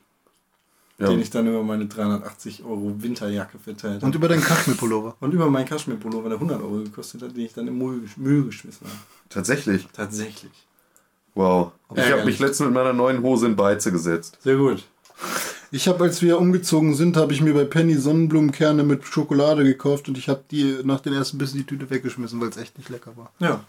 [0.98, 1.08] Ja.
[1.08, 4.06] den ich dann über meine 380 Euro Winterjacke verteilt habe.
[4.06, 5.16] Und über deinen Kaschmirpullover.
[5.20, 8.44] Und über meinen Kaschmirpullover, der 100 Euro gekostet hat, den ich dann im Müll, Müll
[8.44, 8.98] geschmissen habe.
[9.30, 9.88] Tatsächlich.
[9.92, 10.52] Tatsächlich.
[11.34, 11.72] Wow.
[11.94, 14.36] Ich habe mich letztens mit meiner neuen Hose in Beize gesetzt.
[14.42, 14.84] Sehr gut.
[15.70, 20.06] Ich habe, als wir umgezogen sind, habe ich mir bei Penny Sonnenblumenkerne mit Schokolade gekauft
[20.08, 22.90] und ich habe die nach den ersten Bissen die Tüte weggeschmissen, weil es echt nicht
[22.90, 23.32] lecker war.
[23.38, 23.64] Ja.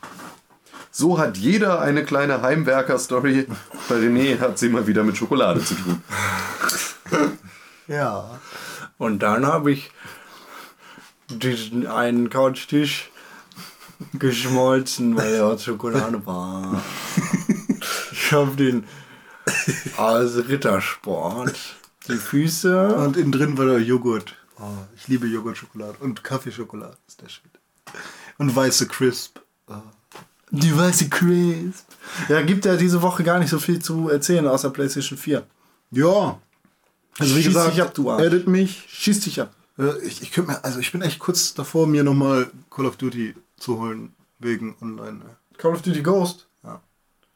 [0.95, 3.47] So hat jeder eine kleine Heimwerker-Story.
[3.89, 6.03] Bei René hat sie mal wieder mit Schokolade zu tun.
[7.87, 8.39] Ja.
[8.99, 9.89] Und dann habe ich
[11.29, 13.09] diesen einen Couchtisch
[14.13, 16.79] geschmolzen, weil er aus Schokolade war.
[18.11, 18.85] Ich habe den
[19.97, 21.57] aus Rittersport
[22.07, 24.35] die Füße Und innen drin war der Joghurt.
[24.59, 25.97] Oh, ich liebe Joghurtschokolade.
[26.01, 27.43] Und Kaffeeschokolade ist der Shit.
[28.37, 29.39] Und weiße Crisp.
[30.53, 31.85] Die weiße Crisp.
[32.29, 35.43] Ja, gibt ja diese Woche gar nicht so viel zu erzählen außer PlayStation 4.
[35.91, 36.39] Ja.
[37.19, 38.23] Also wie Schieß gesagt, dich ab, du Arsch.
[38.23, 38.85] edit mich.
[38.87, 39.51] Schieß dich ab.
[39.77, 42.95] Äh, Ich, ich könnte mir, also ich bin echt kurz davor, mir nochmal Call of
[42.97, 44.13] Duty zu holen.
[44.39, 45.13] Wegen online.
[45.19, 45.25] ne?
[45.57, 46.47] Call of Duty Ghost.
[46.63, 46.81] Ja.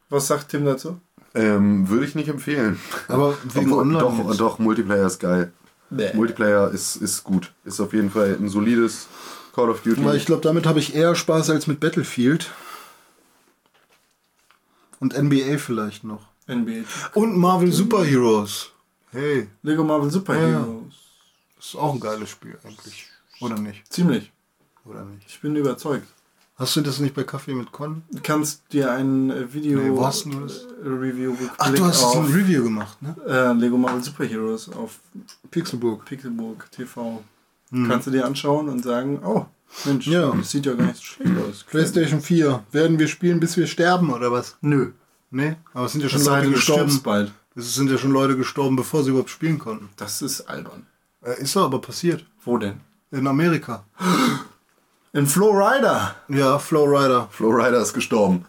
[0.09, 0.99] Was sagt Tim dazu?
[1.35, 2.79] Ähm, Würde ich nicht empfehlen.
[3.07, 3.99] Aber wegen Obwohl, online.
[3.99, 4.39] doch, jetzt.
[4.39, 5.51] doch, Multiplayer ist geil.
[5.89, 6.11] Nee.
[6.13, 7.53] Multiplayer ist, ist gut.
[7.63, 9.07] Ist auf jeden Fall ein solides
[9.55, 10.03] Call of Duty.
[10.03, 12.51] Weil ich glaube, damit habe ich eher Spaß als mit Battlefield.
[14.99, 16.27] Und NBA vielleicht noch.
[16.47, 16.83] NBA.
[17.13, 18.71] Und Marvel Super Heroes.
[19.11, 20.47] Hey, Lego Marvel Super Ja.
[20.59, 20.93] Heroes.
[21.59, 23.07] ist auch ein geiles Spiel eigentlich.
[23.41, 23.91] Oder nicht?
[23.91, 24.31] Ziemlich.
[24.85, 25.25] Oder nicht?
[25.27, 26.07] Ich bin überzeugt.
[26.55, 28.01] Hast du das nicht bei Kaffee mit Con?
[28.09, 30.63] Du kannst dir ein äh, Video Nee, wo hast du das?
[30.63, 33.15] äh, Review Ach, du hast auf ein Review gemacht, ne?
[33.27, 34.99] äh, Lego Marvel Super Heroes auf
[35.51, 36.03] Pixelburg.
[36.05, 37.23] Pixelburg TV.
[37.69, 39.45] Kannst du dir anschauen und sagen, oh,
[39.85, 40.07] Mensch.
[40.07, 40.31] Ja.
[40.31, 41.63] das sieht ja gar nicht so schlecht aus.
[41.69, 42.63] PlayStation 4.
[42.71, 44.57] Werden wir spielen, bis wir sterben, oder was?
[44.61, 44.91] Nö.
[45.29, 47.01] Nee, aber es sind ja schon Das Leute gestorben.
[47.03, 47.31] bald.
[47.55, 49.89] Es sind ja schon Leute gestorben, bevor sie überhaupt spielen konnten.
[49.97, 50.85] Das ist albern.
[51.23, 52.25] Äh, ist doch aber passiert.
[52.43, 52.79] Wo denn?
[53.11, 53.83] In Amerika.
[55.13, 56.15] In Flowrider.
[56.29, 57.27] Ja, Flowrider.
[57.31, 58.45] Flowrider ist gestorben.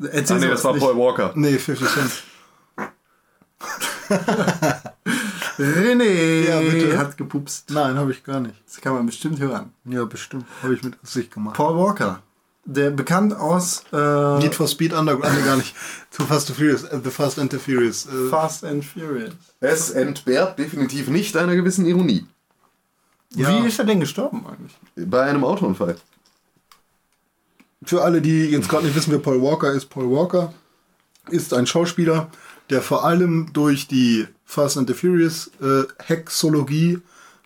[0.00, 0.82] Erzähl Ah, nee, das war nicht.
[0.82, 1.32] Paul Walker.
[1.34, 2.12] Nee, 50 Cent.
[5.58, 6.98] René Ja, bitte.
[6.98, 7.70] hat gepupst.
[7.70, 8.54] Nein, habe ich gar nicht.
[8.66, 9.72] Das kann man bestimmt hören.
[9.84, 10.44] Ja, bestimmt.
[10.62, 11.56] Habe ich mit Absicht gemacht.
[11.56, 12.22] Paul Walker.
[12.66, 15.74] Der bekannt aus äh, Need for Speed Underground, nee, gar nicht.
[16.10, 18.06] Too Fast to Furious, äh, The Fast and the Furious.
[18.06, 19.34] Äh, Fast and Furious.
[19.60, 22.26] Es entbehrt definitiv nicht einer gewissen Ironie.
[23.34, 23.50] Ja.
[23.62, 24.72] Wie ist er denn gestorben eigentlich?
[25.10, 25.96] Bei einem Autounfall.
[27.84, 30.54] Für alle, die jetzt gerade nicht wissen, wer Paul Walker ist, Paul Walker
[31.28, 32.30] ist ein Schauspieler,
[32.70, 37.00] der vor allem durch die Fast and the Furious äh, Hexologie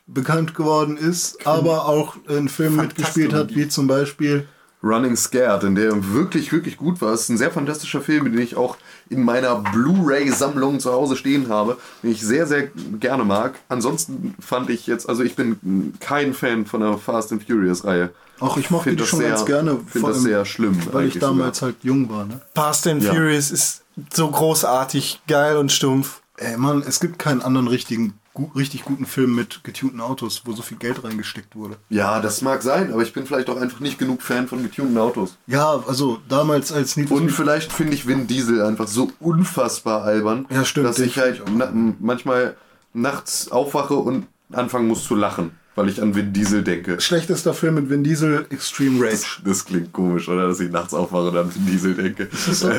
[0.06, 4.46] bekannt geworden ist, aber auch in Filmen mitgespielt hat, wie zum Beispiel
[4.82, 7.12] Running Scared, in der wirklich, wirklich gut war.
[7.12, 8.76] Es ist ein sehr fantastischer Film, den ich auch
[9.10, 12.68] in meiner Blu-ray-Sammlung zu Hause stehen habe, den ich sehr, sehr
[13.00, 13.58] gerne mag.
[13.68, 18.10] Ansonsten fand ich jetzt, also ich bin kein Fan von der Fast and Furious-Reihe.
[18.40, 21.08] Auch ich mochte die das schon sehr- ganz gerne, find vor das sehr schlimm weil
[21.08, 21.72] ich damals sogar.
[21.74, 22.24] halt jung war.
[22.24, 22.40] Ne?
[22.54, 23.12] Fast and Ja.
[23.12, 23.82] Furious ist
[24.14, 26.20] so großartig, geil und stumpf.
[26.40, 30.52] Ey, Mann, es gibt keinen anderen richtigen, gu richtig guten Film mit getunten Autos, wo
[30.52, 31.76] so viel Geld reingesteckt wurde.
[31.88, 34.96] Ja, das mag sein, aber ich bin vielleicht auch einfach nicht genug Fan von getunten
[34.98, 35.36] Autos.
[35.48, 40.46] Ja, also damals als Need Und vielleicht finde ich Vin Diesel einfach so unfassbar albern,
[40.50, 42.56] Ja, stimmt, dass ich halt na, manchmal
[42.94, 47.00] nachts aufwache und anfangen muss zu lachen, weil ich an Vin Diesel denke.
[47.00, 49.10] schlechtester Film mit Vin Diesel, Extreme Rage.
[49.12, 50.48] Das, das klingt komisch, oder?
[50.48, 52.24] Dass ich nachts aufwache und an Vin Diesel denke.
[52.24, 52.72] Ist das so?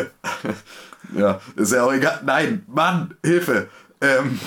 [1.17, 2.21] ja, ist ja auch egal.
[2.25, 3.69] Nein, Mann, Hilfe!
[4.01, 4.37] Ähm,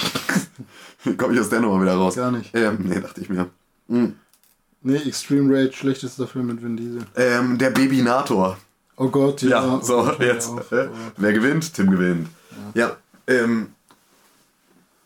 [1.17, 2.15] Komme ich aus der Nummer wieder raus?
[2.15, 2.55] Gar nicht.
[2.55, 3.49] Ähm, nee, dachte ich mir.
[3.89, 7.03] Nee, Extreme Rage, schlechtester Film mit Vin Diesel.
[7.17, 8.59] Ähm, der Babynator.
[8.97, 9.49] Oh Gott, ja.
[9.49, 10.51] Ja, so, hör jetzt.
[10.51, 11.73] auf, äh, wer gewinnt?
[11.73, 12.29] Tim gewinnt.
[12.75, 12.97] Ja,
[13.27, 13.69] ähm.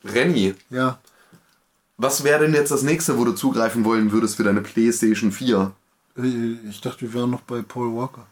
[0.05, 0.99] Renny, Ja,
[1.99, 5.73] was wäre denn jetzt das nächste, wo du zugreifen wollen würdest für deine PlayStation 4?
[6.19, 6.23] äh,
[6.69, 8.27] ich dachte, wir wären noch bei Paul Walker.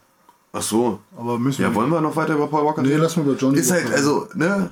[0.53, 0.99] Ach so.
[1.17, 1.75] Aber müssen Ja, wir.
[1.75, 4.27] wollen wir noch weiter über Paul Walker Nee, lass mal über Johnny Ist halt, also,
[4.35, 4.69] ne?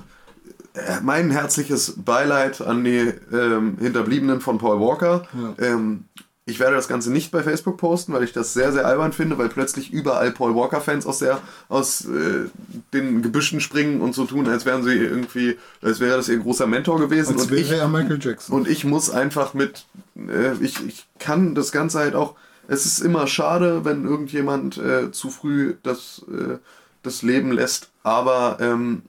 [0.74, 5.26] äh, Mein herzliches Beileid an die ähm, Hinterbliebenen von Paul Walker.
[5.58, 5.64] Ja.
[5.66, 6.04] Ähm,
[6.46, 9.38] ich werde das Ganze nicht bei Facebook posten, weil ich das sehr, sehr albern finde,
[9.38, 12.50] weil plötzlich überall Paul Walker-Fans aus, der, aus äh,
[12.92, 16.66] den Gebüschen springen und so tun, als wären sie irgendwie, als wäre das ihr großer
[16.66, 17.34] Mentor gewesen.
[17.34, 18.54] Als und wäre ich, er Michael Jackson.
[18.54, 19.86] und ich muss einfach mit,
[20.16, 22.34] äh, ich, ich kann das Ganze halt auch,
[22.68, 26.58] es ist immer schade, wenn irgendjemand äh, zu früh das, äh,
[27.02, 29.02] das Leben lässt, aber ähm,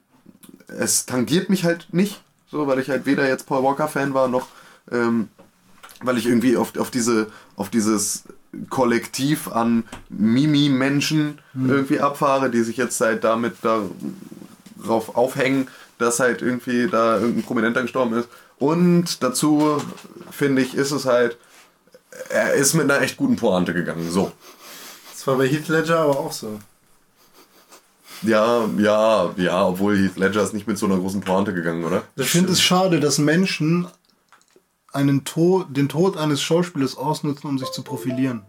[0.67, 2.23] es tangiert mich halt nicht.
[2.49, 4.47] so, weil ich halt weder jetzt Paul Walker Fan war, noch
[4.89, 5.27] ähm,
[6.01, 8.23] weil ich irgendwie auf, auf diese auf dieses
[8.69, 15.67] Kollektiv an Mimi-Menschen irgendwie abfahre, die sich jetzt halt damit darauf aufhängen,
[15.97, 18.29] dass halt irgendwie da irgendein Prominenter gestorben ist.
[18.57, 19.81] Und dazu
[20.31, 21.37] finde ich, ist es halt,
[22.29, 24.09] er ist mit einer echt guten Pointe gegangen.
[24.09, 24.31] So.
[25.11, 26.59] Das war bei Heath Ledger aber auch so.
[28.21, 32.03] Ja, ja, ja, obwohl Heath Ledger ist nicht mit so einer großen Pointe gegangen, oder?
[32.15, 33.87] Ich finde es schade, dass Menschen
[34.95, 38.41] einen Tod, den Tod eines Schauspielers ausnutzen, um sich zu profilieren.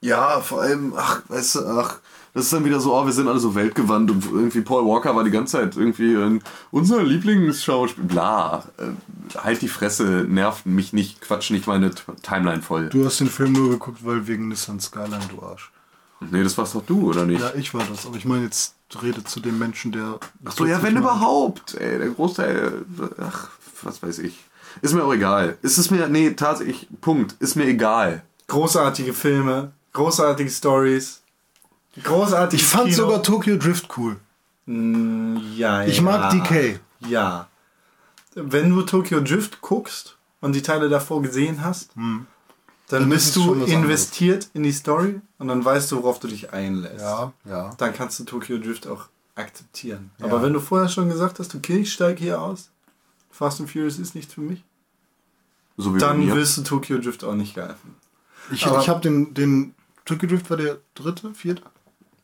[0.00, 1.98] Ja, vor allem, ach, weißt du, ach,
[2.34, 5.16] das ist dann wieder so, oh, wir sind alle so weltgewandt und irgendwie Paul Walker
[5.16, 8.06] war die ganze Zeit irgendwie ein, unser Lieblingsschauspieler.
[8.06, 12.90] Bla, äh, halt die Fresse, nervt mich nicht, quatsch nicht meine T- Timeline voll.
[12.90, 15.72] Du hast den Film nur geguckt, weil wegen Nissan Skyline, du Arsch.
[16.30, 17.40] Nee, das warst doch du, oder nicht?
[17.40, 20.18] Ja, ich war das, aber ich meine jetzt rede zu dem Menschen, der.
[20.44, 21.74] Ach so, ja, wenn überhaupt.
[21.74, 22.84] Ey, der Großteil,
[23.18, 23.48] ach,
[23.82, 24.44] was weiß ich.
[24.82, 25.56] Ist mir auch egal.
[25.62, 28.22] Ist es mir, nee, tatsächlich, Punkt, ist mir egal.
[28.48, 31.22] Großartige Filme, großartige Stories,
[32.02, 32.96] großartiges Ich fand Kino.
[32.96, 34.16] sogar Tokyo Drift cool.
[35.56, 36.02] Ja, Ich ja.
[36.02, 36.80] mag DK.
[37.00, 37.48] Ja.
[38.34, 42.26] Wenn du Tokyo Drift guckst und die Teile davor gesehen hast, dann,
[42.88, 46.52] Dann ist bist du investiert in die Story und dann weißt du, worauf du dich
[46.52, 47.00] einlässt.
[47.00, 47.70] Ja, ja.
[47.78, 50.10] Dann kannst du Tokyo Drift auch akzeptieren.
[50.20, 52.70] Aber wenn du vorher schon gesagt hast, okay, ich steige hier aus,
[53.36, 54.64] Fast and Furious ist nichts für mich,
[55.76, 57.96] So wie dann wirst du Tokyo Drift auch nicht geil finden.
[58.50, 59.74] Ich, Aber- ich habe den, den
[60.06, 61.62] Tokyo Drift war der dritte, vierte?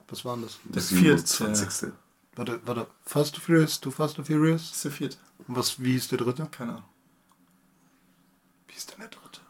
[0.09, 0.59] Was war denn das?
[0.65, 1.23] Das Das vierte.
[1.27, 1.93] 27.
[2.37, 2.87] Warte, warte.
[3.05, 4.63] Fast and Furious, du Fast and Furious?
[4.69, 5.17] Das ist der vierte.
[5.49, 6.47] Und was, wie ist der dritte?
[6.51, 6.85] Keine Ahnung.
[8.69, 9.41] Wie ist denn der dritte?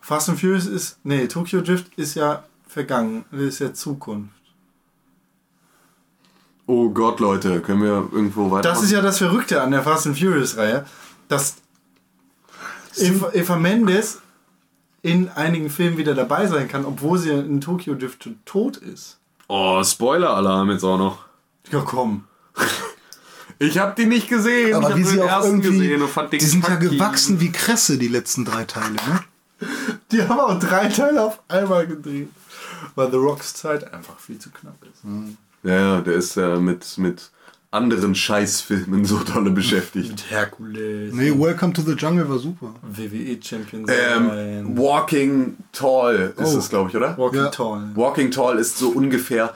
[0.00, 0.98] Fast and Furious ist.
[1.02, 3.24] Nee, Tokyo Drift ist ja vergangen.
[3.30, 4.32] Das ist ja Zukunft.
[6.66, 8.68] Oh Gott, Leute, können wir irgendwo weiter?
[8.68, 10.86] Das ist ja das Verrückte an der Fast and Furious-Reihe,
[11.30, 11.56] dass
[12.96, 14.18] Eva, Eva Mendes
[15.02, 19.18] in einigen Filmen wieder dabei sein kann, obwohl sie in Tokyo Drift tot ist.
[19.48, 21.24] Oh, Spoiler-Alarm jetzt auch noch.
[21.70, 22.24] Ja, komm.
[23.62, 24.74] Ich hab die nicht gesehen.
[24.74, 25.68] Aber ich wie sie den auch ersten irgendwie.
[25.80, 26.88] gesehen und fand den die sind ja kacki.
[26.88, 29.20] gewachsen wie Kresse, die letzten drei Teile, ne?
[30.10, 32.30] Die haben auch drei Teile auf einmal gedreht.
[32.94, 35.02] Weil The Rocks Zeit einfach viel zu knapp ist.
[35.62, 37.30] Ja, ja, der ist ja mit, mit
[37.72, 40.10] anderen Scheißfilmen so dolle beschäftigt.
[40.10, 42.74] Mit Herkules, Nee, Welcome to the Jungle war super.
[42.82, 46.58] WWE-Champion Ähm, sein, Walking Tall ist Oh.
[46.58, 47.16] es, glaube ich, oder?
[47.16, 47.48] Walking ja.
[47.48, 47.90] Tall.
[47.94, 49.54] Walking Tall ist so ungefähr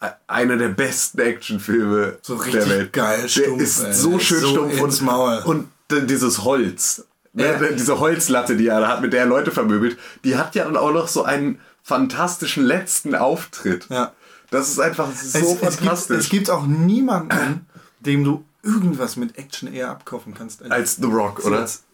[0.00, 2.92] e- einer der besten Actionfilme So der richtig Welt.
[2.92, 3.92] geil der stumpf, ist ey.
[3.92, 5.42] so schön So stumpf ins und, Maul.
[5.44, 7.06] und dann dieses Holz.
[7.32, 7.72] Ne, Ja.
[7.76, 10.76] Diese Holzlatte, die er da hat, mit der er Leute vermöbelt, die hat ja dann
[10.76, 13.86] auch noch so einen fantastischen letzten Auftritt.
[13.90, 14.12] Ja.
[14.50, 16.18] Das ist einfach so es, es, gibt, fantastisch.
[16.18, 17.66] es gibt auch niemanden,
[18.00, 20.68] dem du irgendwas mit Action eher abkaufen kannst.
[20.70, 21.60] als The Rock, oder?
[21.60, 21.84] als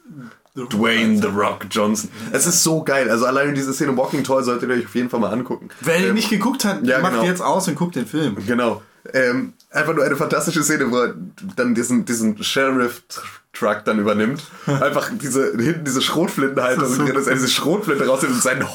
[0.54, 0.70] The Rock.
[0.70, 2.10] Dwayne The Rock Johnson.
[2.32, 3.10] Es ist so geil.
[3.10, 5.68] Also alleine diese Szene Walking Tall solltet ihr euch auf jeden Fall mal angucken.
[5.80, 7.24] Wer Ähm, nicht geguckt hat, ja, macht genau.
[7.24, 8.36] jetzt aus und guckt den Film.
[8.46, 8.82] Genau.
[9.12, 11.14] Ähm, einfach nur eine fantastische Szene, wo er
[11.56, 14.42] dann diesen, diesen Sheriff-Truck dann übernimmt.
[14.66, 18.72] Einfach diese, hinten diese ist so drin ist, er diese Schrotflinte rausnimmt und seinen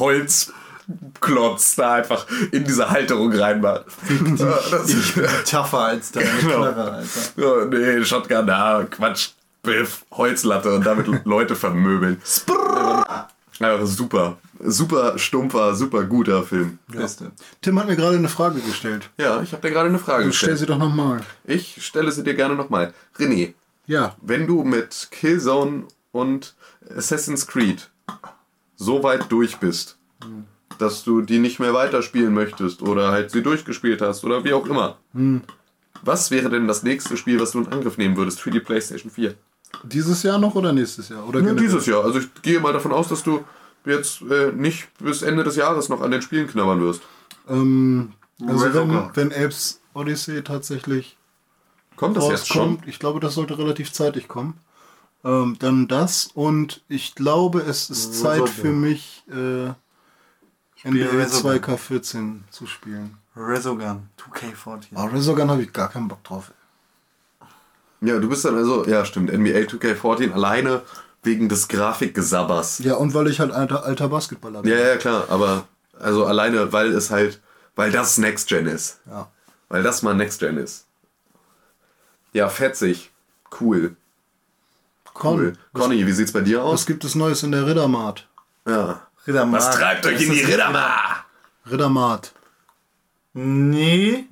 [0.90, 3.86] Holzklotz da einfach in diese Halterung reinmacht.
[4.38, 6.58] Ja, das Ich bin tougher als deine Genau.
[6.72, 7.08] Knarre, Alter.
[7.38, 9.30] Ja, nee, Shotgun, da, Quatsch,
[9.64, 12.22] Biff, Holzlatte und damit Leute vermöbeln.
[13.60, 14.38] Einfach super.
[14.62, 16.80] Super stumpfer, super guter Film.
[16.88, 17.32] Beste.
[17.62, 19.10] Tim hat mir gerade eine Frage gestellt.
[19.18, 20.60] Ja, ich habe dir gerade eine Frage Du stell gestellt.
[20.60, 21.22] sie doch nochmal.
[21.46, 22.94] Ich stelle sie dir gerne nochmal.
[23.18, 23.54] René,
[23.86, 24.16] Ja.
[24.22, 26.56] wenn du mit Killzone und
[26.96, 27.90] Assassin's Creed
[28.76, 29.98] so weit durch bist,
[30.80, 34.66] dass du die nicht mehr weiterspielen möchtest oder halt sie durchgespielt hast oder wie auch
[34.66, 34.98] immer,
[36.04, 39.12] was wäre denn das nächste Spiel, was du in Angriff nehmen würdest für die PlayStation
[39.12, 39.36] 4?
[39.84, 41.28] Dieses Jahr noch oder nächstes Jahr?
[41.28, 42.04] Oder Ja, dieses Jahr.
[42.04, 43.44] Also ich gehe mal davon aus, dass du
[43.86, 47.02] jetzt äh, nicht bis Ende des Jahres noch an den Spielen knabbern wirst.
[47.48, 49.10] Ähm, also wenn, Resogun.
[49.14, 51.18] wenn Apes Odyssey tatsächlich
[51.96, 52.80] Kommt das jetzt schon?
[52.86, 54.58] ich glaube, das sollte relativ zeitig kommen,
[55.24, 59.74] ähm, dann das und ich glaube, es ist Zeit für mich, äh,
[60.84, 61.54] NBA Resogun.
[61.60, 63.18] 2K14 zu spielen.
[63.36, 64.96] Resogun 2K14.
[64.96, 66.52] Aber Resogun habe ich gar keinen Bock drauf.
[68.02, 70.82] Ja, du bist dann also, ja stimmt, NBA 2K14 alleine
[71.24, 72.80] wegen des Grafikgesabbers.
[72.80, 74.72] Ja, und weil ich halt alter, alter Basketballer bin.
[74.72, 75.68] Ja, ja, klar, aber
[76.00, 77.42] also alleine, weil es halt,
[77.76, 79.02] weil das Next Gen ist.
[79.06, 79.30] Ja.
[79.68, 80.86] Weil das mal Next Gen ist.
[82.32, 83.12] Ja, fetzig.
[83.60, 83.96] Cool.
[85.14, 85.54] Con, Cool.
[85.74, 86.86] Conny, wie sieht's bei dir was aus?
[86.86, 88.28] gibt es Neues in der Riddermart?
[88.66, 89.09] Ja.
[89.30, 89.62] Riddermark.
[89.64, 91.26] Was treibt euch in die ist- Riddermar?
[91.70, 92.34] Riddermart.
[93.34, 94.26] Nee,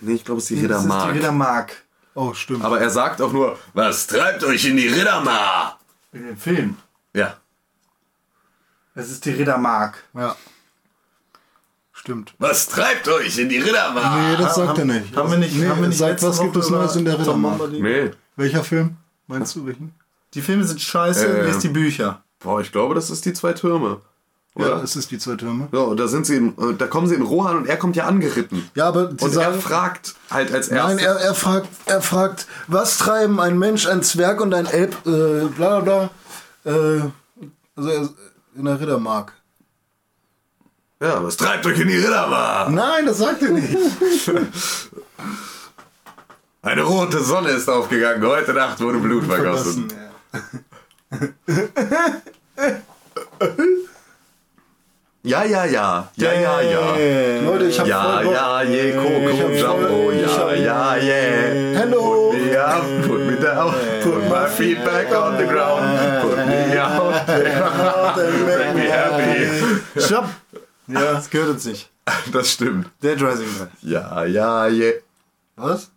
[0.00, 1.14] Nee, ich glaube, es ist die das ist die Riddermark.
[1.16, 1.72] Riddermark.
[2.14, 2.64] Oh, stimmt.
[2.64, 5.78] Aber er sagt auch nur, was treibt euch in die Riddermar?
[6.12, 6.76] In dem Film.
[7.14, 7.36] Ja.
[8.94, 10.04] Das ist die Riddermark.
[10.14, 10.36] ja.
[11.92, 12.32] Stimmt.
[12.38, 14.16] Was treibt euch in die Riddermar?
[14.30, 15.16] Nee, das sagt er nicht.
[15.16, 17.18] Haben wir nicht, Nee, haben wir nicht sagt, letzte was gibt es Neues in der
[17.18, 17.70] Riddermark?
[17.72, 18.12] Nee.
[18.36, 18.96] Welcher Film?
[19.26, 19.92] Meinst du welchen?
[20.34, 22.22] Die Filme sind scheiße, Äh, lest die Bücher.
[22.38, 24.00] Boah, ich glaube, das ist die zwei Türme.
[24.58, 24.82] Ja, Oder?
[24.82, 25.68] es ist die zwei Türme.
[25.70, 27.94] Ja, und da sind sie in, äh, da kommen sie in Rohan und er kommt
[27.94, 28.68] ja angeritten.
[28.74, 30.96] Ja, aber Und er sagen, fragt halt als erstes.
[30.96, 34.96] Nein, er, er, fragt, er fragt, was treiben ein Mensch, ein Zwerg und ein Elb,
[35.06, 36.10] äh, bla bla
[36.64, 36.96] bla.
[36.96, 37.02] Äh,
[37.76, 38.08] also er,
[38.56, 39.32] in der Riddermark.
[41.00, 42.68] ja, was treibt euch in die Riddermar?
[42.70, 43.76] Nein, das sagt er nicht.
[46.62, 48.26] Eine rote Sonne ist aufgegangen.
[48.26, 49.86] Heute Nacht wurde Blut vergossen.
[51.10, 51.10] Ja,
[55.22, 56.08] ja, ja.
[56.16, 57.40] Ja, ja, ja.
[57.44, 58.34] Leute, ich habe Ja, voll Bock.
[58.34, 61.76] ja, je, Coco, Jumbo, ja, ja, yeah.
[61.78, 62.30] Hello.
[62.30, 65.84] Put me up, put me down, put my feet back on the ground,
[66.22, 67.26] put me out,
[68.46, 70.00] make me happy.
[70.00, 70.26] Stopp!
[70.86, 71.00] Ja.
[71.12, 71.90] Das gehört uns nicht.
[72.32, 72.88] Das stimmt.
[73.02, 73.68] Dead Rising 3.
[73.82, 75.02] Ja, ja, je.
[75.56, 75.90] Was?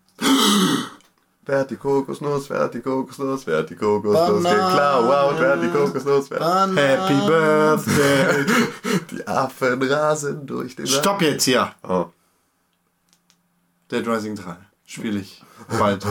[1.52, 5.62] Wer hat die Kokosnuss, wer hat die Kokosnuss, wer hat die Kokosnuss geklaut, wer hat
[5.62, 8.46] die Kokosnuss, wer hat Happy Birthday.
[9.12, 11.70] die Affen rasen durch den Stopp jetzt hier.
[11.84, 12.06] Oh.
[13.92, 14.56] Dead Rising 3.
[14.86, 15.44] Spiele ich
[15.78, 16.06] bald.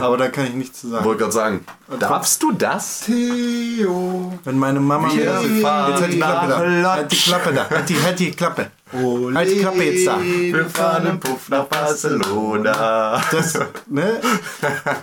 [0.00, 1.04] Aber da kann ich nichts zu sagen.
[1.06, 1.66] Wollte gerade sagen,
[1.98, 3.00] darfst du das?
[3.00, 4.38] Theo.
[4.44, 6.92] Wenn meine Mama mir Wir fahren Jetzt halt die Klappe da.
[6.92, 7.68] Halt die Klappe da.
[7.68, 8.70] Halt die, halt die Klappe.
[8.92, 9.36] Ole.
[9.36, 10.20] Halt die Klappe jetzt da.
[10.22, 13.22] Wir fahren im Puff nach Barcelona.
[13.30, 14.20] Das, ne?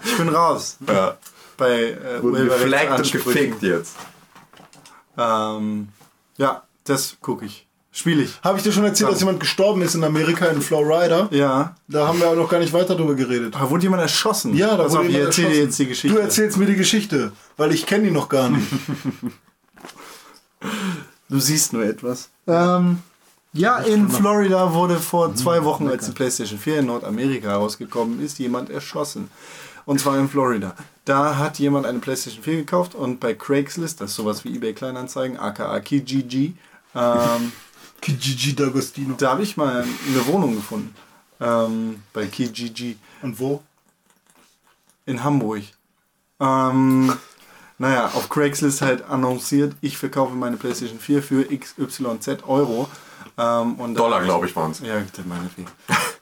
[0.06, 0.78] Ich bin raus.
[0.88, 1.18] Ja.
[1.58, 3.96] Bei äh, geflaggt und gefickt jetzt.
[5.18, 5.90] Ähm,
[6.38, 7.66] ja, das gucke ich.
[7.92, 8.40] Spiele ich.
[8.44, 11.28] Habe ich dir schon erzählt, dass jemand gestorben ist in Amerika in Florida?
[11.32, 11.76] Ja.
[11.88, 13.56] Da haben wir aber noch gar nicht weiter drüber geredet.
[13.56, 14.54] Da wurde jemand erschossen.
[14.56, 15.66] Ja, da Pass wurde auf, ich jemand erzähle dir erschossen.
[15.68, 16.16] jetzt die Geschichte.
[16.16, 18.68] Du erzählst mir die Geschichte, weil ich kenne die noch gar nicht.
[21.30, 22.30] Du siehst nur etwas.
[22.48, 23.00] Ähm,
[23.54, 28.40] ja, in Florida wurde vor zwei Wochen, als die PlayStation 4 in Nordamerika herausgekommen ist,
[28.40, 29.30] jemand erschossen.
[29.86, 30.76] Und zwar in Florida.
[31.06, 34.74] Da hat jemand eine PlayStation 4 gekauft und bei Craigslist, das ist sowas wie eBay
[34.74, 36.54] Kleinanzeigen, aka Kijiji,
[36.94, 37.52] ähm,
[38.02, 39.16] Kijiji D'Agostino.
[39.18, 40.94] da habe ich mal eine Wohnung gefunden.
[41.42, 43.64] Ähm, bei Kijiji Und wo?
[45.06, 45.64] in Hamburg.
[46.40, 47.12] Ähm,
[47.80, 52.88] naja, auf Craigslist halt annonciert, ich verkaufe meine PlayStation 4 für XYZ Euro.
[53.40, 54.82] Ähm, Dollar, glaube ich, waren es.
[54.82, 55.70] Ja, bitte, meinetwegen.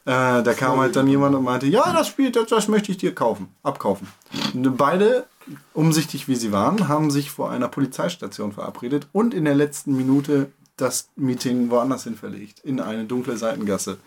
[0.06, 2.98] äh, da kam halt dann jemand und meinte, ja, das Spiel, das, das möchte ich
[2.98, 4.08] dir kaufen, abkaufen.
[4.54, 5.26] Und beide,
[5.74, 10.52] umsichtig wie sie waren, haben sich vor einer Polizeistation verabredet und in der letzten Minute
[10.76, 13.98] das Meeting woanders hin verlegt, in eine dunkle Seitengasse.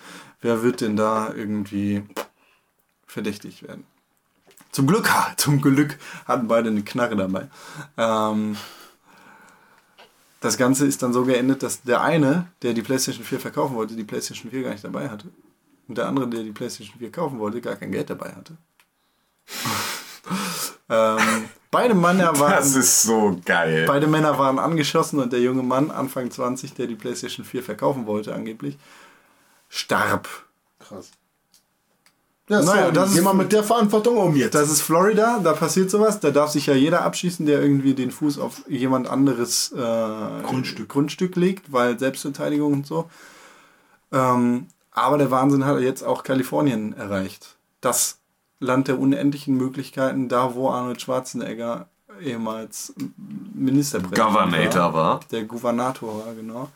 [0.41, 2.05] Wer wird denn da irgendwie
[3.09, 3.85] verdächtig werden?
[4.71, 7.49] Zum Glück, zum Glück hatten beide eine Knarre dabei.
[7.99, 8.57] Ähm,
[10.41, 13.95] das Ganze ist dann so geendet, dass der eine, der die PlayStation 4 verkaufen wollte,
[13.95, 15.27] die PlayStation 4 gar nicht dabei hatte.
[15.87, 18.57] Und der andere, der die PlayStation 4 kaufen wollte, gar kein Geld dabei hatte.
[20.89, 23.85] ähm, beide, Männer Das waren, ist so geil.
[23.87, 28.07] beide Männer waren angeschossen und der junge Mann, Anfang 20, der die PlayStation 4 verkaufen
[28.07, 28.79] wollte, angeblich,
[29.69, 30.29] starb.
[30.79, 31.11] Krass.
[32.51, 34.55] Ja, Naja, so, das ist- mal mit der Verantwortung um jetzt.
[34.57, 36.19] Das ist Florida, da passiert sowas.
[36.19, 40.89] Da darf sich ja jeder abschießen, der irgendwie den Fuß auf jemand anderes äh, Grundstück.
[40.89, 43.09] Grundstück legt, weil Selbstverteidigung und so.
[44.13, 47.57] Ähm, aber der Wahnsinn hat jetzt auch Kalifornien erreicht.
[47.81, 48.19] Das
[48.59, 51.87] Land der unendlichen Möglichkeiten, da wo Arnold Schwarzenegger
[52.21, 52.93] ehemals
[53.55, 55.21] Ministerpräsident Governator war.
[55.31, 56.69] Der Gouvernator war, genau.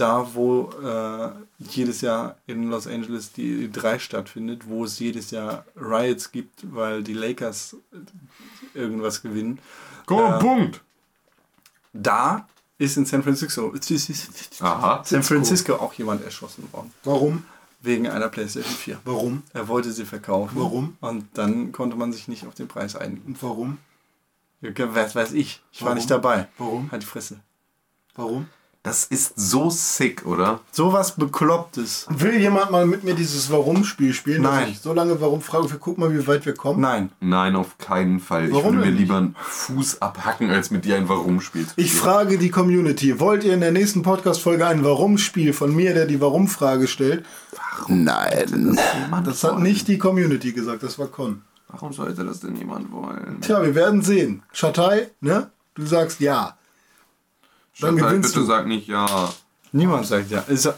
[0.00, 5.66] Da, wo äh, jedes Jahr in Los Angeles die E3 stattfindet, wo es jedes Jahr
[5.76, 7.76] Riots gibt, weil die Lakers
[8.72, 9.58] irgendwas gewinnen.
[10.06, 10.80] Komm, Punkt.
[11.92, 12.48] Da
[12.78, 13.74] ist in San Francisco,
[14.60, 15.02] Aha.
[15.04, 16.92] San Francisco auch jemand erschossen worden.
[17.04, 17.44] Warum?
[17.82, 19.00] Wegen einer PlayStation 4.
[19.04, 19.42] Warum?
[19.52, 20.58] Er wollte sie verkaufen.
[20.58, 20.96] Warum?
[21.00, 23.22] Und dann konnte man sich nicht auf den Preis einigen.
[23.26, 23.76] Und warum?
[24.62, 25.62] Was weiß ich.
[25.72, 25.96] Ich war Warum?
[25.96, 26.48] nicht dabei.
[26.56, 26.90] Warum?
[26.90, 27.40] Halt die Fresse.
[28.14, 28.48] Warum?
[28.82, 30.60] Das ist so sick, oder?
[30.72, 32.06] Sowas Beklopptes.
[32.08, 34.42] Will jemand mal mit mir dieses Warum-Spiel spielen?
[34.42, 34.68] dass Nein.
[34.70, 36.80] Ich so lange Warum frage, wir gucken mal, wie weit wir kommen.
[36.80, 37.10] Nein.
[37.20, 38.46] Nein, auf keinen Fall.
[38.46, 41.88] ich Warum würde mir lieber einen Fuß abhacken, als mit dir ein Warum-Spiel zu Ich
[41.90, 42.02] spielen.
[42.02, 46.22] frage die Community, wollt ihr in der nächsten Podcast-Folge ein Warum-Spiel von mir, der die
[46.22, 47.26] Warum-Frage stellt?
[47.88, 48.78] Nein.
[49.24, 51.42] Das hat nicht die Community gesagt, das war Con.
[51.68, 53.40] Warum sollte das denn jemand wollen?
[53.42, 54.42] Tja, wir werden sehen.
[54.52, 55.50] Schatei, ne?
[55.74, 56.56] Du sagst ja.
[57.80, 58.46] Dann Chantal, gewinnst bitte du.
[58.46, 59.32] sag nicht ja.
[59.72, 60.40] Niemand sagt ja.
[60.40, 60.72] Ist,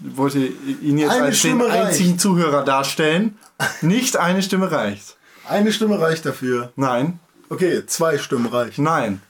[0.00, 1.84] wollte ihn jetzt Eine als den Stimme reicht.
[1.86, 3.38] einzigen Zuhörer darstellen.
[3.82, 5.16] Nicht eine Stimme reicht.
[5.48, 6.72] Eine Stimme reicht dafür.
[6.76, 7.18] Nein,
[7.48, 8.82] Okay, zwei Stimmen reichen.
[8.84, 9.22] nein.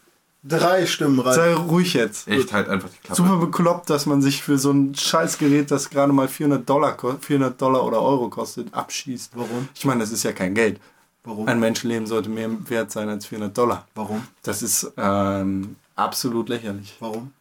[0.42, 1.34] Drei Stimmen reichen.
[1.34, 2.28] Sei ruhig jetzt.
[2.28, 3.16] Echt halt einfach die Klappe.
[3.20, 7.16] Super bekloppt, dass man sich für so ein Scheißgerät, das gerade mal 400 Dollar, ko-
[7.20, 9.32] 400 Dollar oder Euro kostet, abschießt.
[9.34, 9.68] Warum?
[9.74, 10.80] Ich meine, das ist ja kein Geld.
[11.24, 11.48] Warum?
[11.48, 13.86] Ein Menschenleben sollte mehr wert sein als 400 Dollar.
[13.96, 14.22] Warum?
[14.44, 16.96] Das ist ähm, absolut lächerlich.
[17.00, 17.32] Warum?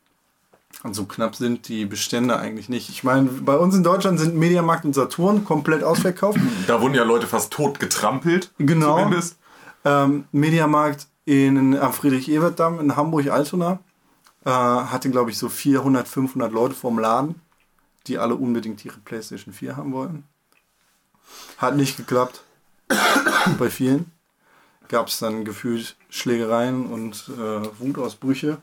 [0.83, 2.89] Und so knapp sind die Bestände eigentlich nicht.
[2.89, 6.39] Ich meine, bei uns in Deutschland sind Mediamarkt und Saturn komplett ausverkauft.
[6.67, 8.51] Da wurden ja Leute fast tot getrampelt.
[8.57, 8.97] Genau.
[8.97, 9.37] Zumindest.
[9.85, 13.79] Ähm, Mediamarkt in, am Friedrich-Ebert-Damm in Hamburg-Altona
[14.45, 17.41] äh, hatte, glaube ich, so 400, 500 Leute vorm Laden,
[18.07, 20.23] die alle unbedingt ihre PlayStation 4 haben wollten.
[21.57, 22.43] Hat nicht geklappt.
[23.57, 24.11] Bei vielen
[24.89, 28.57] gab es dann gefühlt Schlägereien und äh, Wutausbrüche.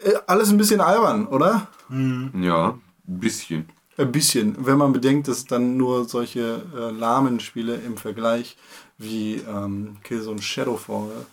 [0.00, 1.68] Äh, alles ein bisschen albern, oder?
[1.90, 3.68] Ja, ein bisschen.
[3.96, 8.56] Ein bisschen, wenn man bedenkt, dass dann nur solche äh, lahmen Spiele im Vergleich
[8.96, 11.26] wie ähm, Killzone Shadowfall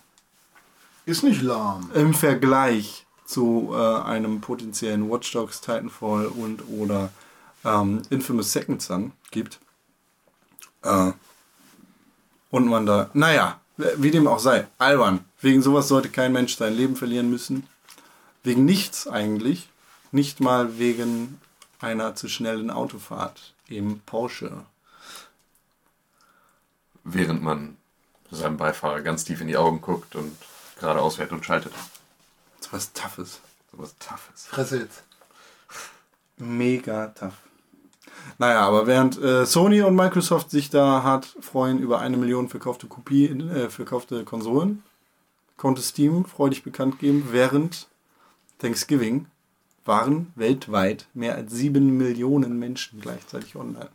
[1.04, 1.90] Ist nicht lahm.
[1.94, 7.10] im Vergleich zu äh, einem potenziellen Watch Dogs Titanfall und oder
[7.64, 9.60] ähm, Infamous Second Son gibt.
[10.82, 11.12] Äh,
[12.50, 15.24] und man da, naja, wie dem auch sei, albern.
[15.40, 17.66] Wegen sowas sollte kein Mensch sein Leben verlieren müssen.
[18.42, 19.68] Wegen nichts eigentlich.
[20.12, 21.40] Nicht mal wegen
[21.80, 24.64] einer zu schnellen Autofahrt im Porsche.
[27.04, 27.76] Während man
[28.30, 30.36] seinem Beifahrer ganz tief in die Augen guckt und
[30.80, 31.72] geradeaus fährt und schaltet.
[32.60, 33.40] So was Toughes.
[33.70, 34.46] So was Toughes.
[34.46, 35.02] Fresse jetzt.
[36.38, 37.45] Mega tough.
[38.38, 42.86] Naja, aber während äh, Sony und Microsoft sich da hart freuen über eine Million verkaufte
[42.86, 44.82] Kopie, äh, verkaufte Konsolen,
[45.56, 47.88] konnte Steam freudig bekannt geben, während
[48.58, 49.26] Thanksgiving
[49.84, 53.88] waren weltweit mehr als sieben Millionen Menschen gleichzeitig online.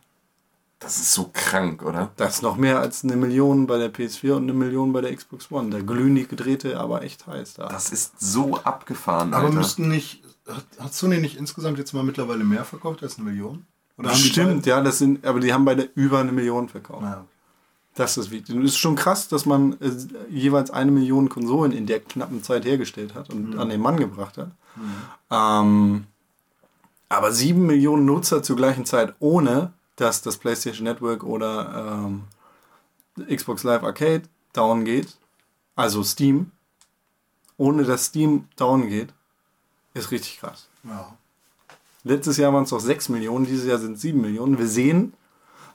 [0.78, 2.10] Das ist so krank, oder?
[2.16, 5.14] Das ist noch mehr als eine Million bei der PS4 und eine Million bei der
[5.14, 5.70] Xbox One.
[5.70, 7.68] Da glühen die Gedrehte aber echt heiß da.
[7.68, 9.58] Das ist so abgefahren, Aber Alter.
[9.58, 10.24] müssten nicht.
[10.48, 13.64] Hat, hat Sony nicht insgesamt jetzt mal mittlerweile mehr verkauft als eine Million?
[13.98, 17.02] Oder Stimmt, ja, das sind, aber die haben beide über eine Million verkauft.
[17.02, 17.24] beide- Ah.
[17.94, 18.56] Das ist wichtig.
[18.56, 19.90] Und es ist schon krass, dass man äh,
[20.30, 24.38] jeweils eine Million Konsolen in der knappen Zeit hergestellt hat und an den Mann gebracht
[24.38, 24.50] hat.
[25.30, 26.06] Ähm,
[27.10, 32.22] aber sieben Millionen Nutzer zur gleichen Zeit, ohne dass das PlayStation Network oder ähm,
[33.28, 34.22] Xbox Live Arcade
[34.54, 35.18] down geht,
[35.76, 36.50] also Steam,
[37.58, 39.12] ohne dass Steam down geht,
[39.92, 40.68] ist richtig krass.
[40.84, 41.14] Ja.
[42.04, 44.58] Letztes Jahr waren es noch 6 Millionen, dieses Jahr sind 7 Millionen.
[44.58, 45.12] Wir sehen,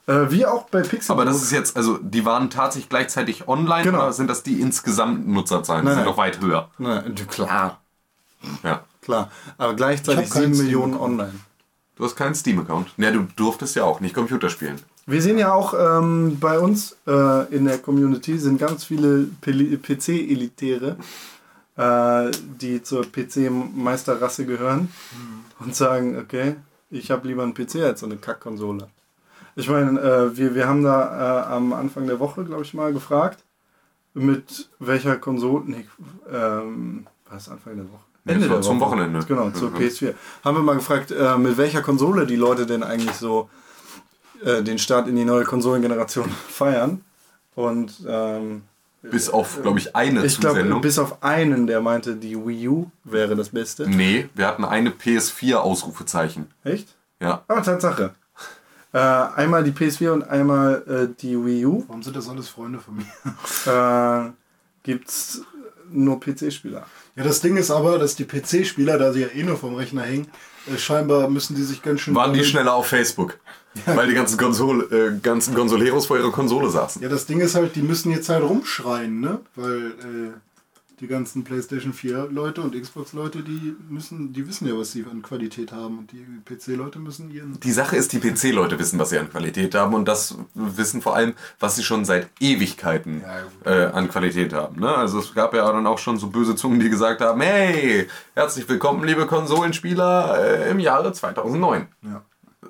[0.07, 1.11] äh, wie auch bei Pixel.
[1.13, 3.99] Aber das ist jetzt, also die waren tatsächlich gleichzeitig online Genau.
[3.99, 5.81] oder sind das die insgesamt Nutzerzahlen?
[5.83, 6.11] Die Nein, sind nein.
[6.13, 6.69] doch weit höher.
[6.77, 7.79] Du- klar,
[8.63, 8.83] Ja.
[9.01, 9.31] klar.
[9.57, 11.33] Aber gleichzeitig Ich hab keinen 7 Millionen online.
[11.95, 12.89] Du hast keinen Steam-Account.
[12.97, 14.75] Ja, du durftest ja auch nicht Computer spielen.
[15.07, 20.97] Wir sehen ja auch ähm, bei uns äh, in der Community sind ganz viele PC-Elitäre,
[21.77, 24.91] äh, die zur PC-Meisterrasse gehören
[25.59, 26.55] und sagen, okay,
[26.89, 28.87] ich habe lieber einen PC als so eine Kackkonsole.
[29.55, 32.93] Ich meine, äh, wir, wir haben da äh, am Anfang der Woche, glaube ich, mal
[32.93, 33.39] gefragt,
[34.13, 35.87] mit welcher Konsole, nee,
[36.31, 38.01] ähm, was Anfang der Woche?
[38.25, 39.19] Nee, das war zum Wochenende.
[39.27, 39.77] Genau, zur Mhm.
[39.77, 40.13] PS4.
[40.43, 43.49] Haben wir mal gefragt, äh, mit welcher Konsole die Leute denn eigentlich so
[44.43, 47.03] äh, den Start in die neue Konsolengeneration feiern.
[47.55, 48.63] Und ähm,
[49.03, 50.81] Bis auf, glaube ich, eine ich glaube, Zusendung.
[50.81, 53.87] bis auf einen, der meinte, die Wii U wäre das Beste.
[53.89, 56.47] nee, wir hatten eine PS4-Ausrufezeichen.
[56.63, 56.95] Echt?
[57.21, 57.43] Ja.
[57.47, 58.15] Ah, Tatsache.
[58.93, 61.83] Äh, einmal die PS4 und einmal äh, die Wii U.
[61.87, 64.25] Warum sind das alles Freunde von mir?
[64.27, 64.31] Äh,
[64.83, 65.41] gibt's
[65.91, 66.85] nur PC-Spieler.
[67.15, 70.03] Ja, das Ding ist aber, dass die PC-Spieler, da sie ja eh nur vom Rechner
[70.03, 70.27] hängen,
[70.67, 72.15] äh, scheinbar müssen die sich ganz schön.
[72.15, 73.39] Waren die schneller auf Facebook.
[73.85, 77.01] Weil die ganzen, Konsole, äh, ganzen Konsoleros vor ihrer Konsole saßen.
[77.01, 79.39] Ja, das Ding ist halt, die müssen jetzt halt rumschreien, ne?
[79.55, 80.33] Weil äh,
[80.99, 85.05] die ganzen PlayStation 4 Leute und Xbox Leute, die müssen, die wissen ja, was sie
[85.09, 85.99] an Qualität haben.
[85.99, 87.59] Und die PC Leute müssen ihren.
[87.59, 91.15] Die Sache ist, die PC-Leute wissen, was sie an Qualität haben und das wissen vor
[91.15, 93.23] allem, was sie schon seit Ewigkeiten
[93.63, 94.79] äh, an Qualität haben.
[94.79, 94.89] Ne?
[94.89, 98.67] Also es gab ja dann auch schon so böse Zungen, die gesagt haben, hey, herzlich
[98.67, 101.87] willkommen, liebe Konsolenspieler, äh, im Jahre 2009.
[102.01, 102.23] Ja.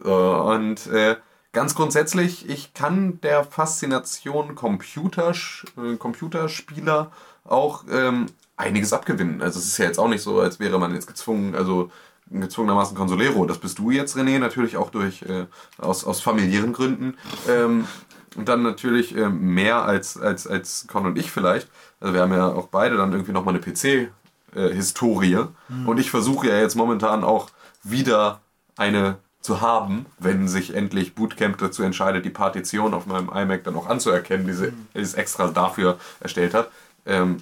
[0.04, 1.16] Äh, und äh,
[1.54, 7.12] ganz grundsätzlich, ich kann der Faszination Computers, äh, Computerspieler
[7.48, 9.42] auch ähm, einiges abgewinnen.
[9.42, 11.92] Also es ist ja jetzt auch nicht so, als wäre man jetzt gezwungen, also
[12.30, 13.46] gezwungenermaßen Consolero.
[13.46, 15.46] Das bist du jetzt, René, natürlich auch durch äh,
[15.78, 17.16] aus, aus familiären Gründen.
[17.48, 17.88] Ähm,
[18.36, 21.70] und dann natürlich äh, mehr als, als, als Con und ich vielleicht.
[22.00, 25.46] Also wir haben ja auch beide dann irgendwie nochmal eine PC-Historie.
[25.86, 27.50] Und ich versuche ja jetzt momentan auch
[27.84, 28.42] wieder
[28.76, 33.76] eine zu haben, wenn sich endlich Bootcamp dazu entscheidet, die Partition auf meinem iMac dann
[33.76, 36.70] auch anzuerkennen, die sie die es extra dafür erstellt hat.
[37.08, 37.38] Ähm,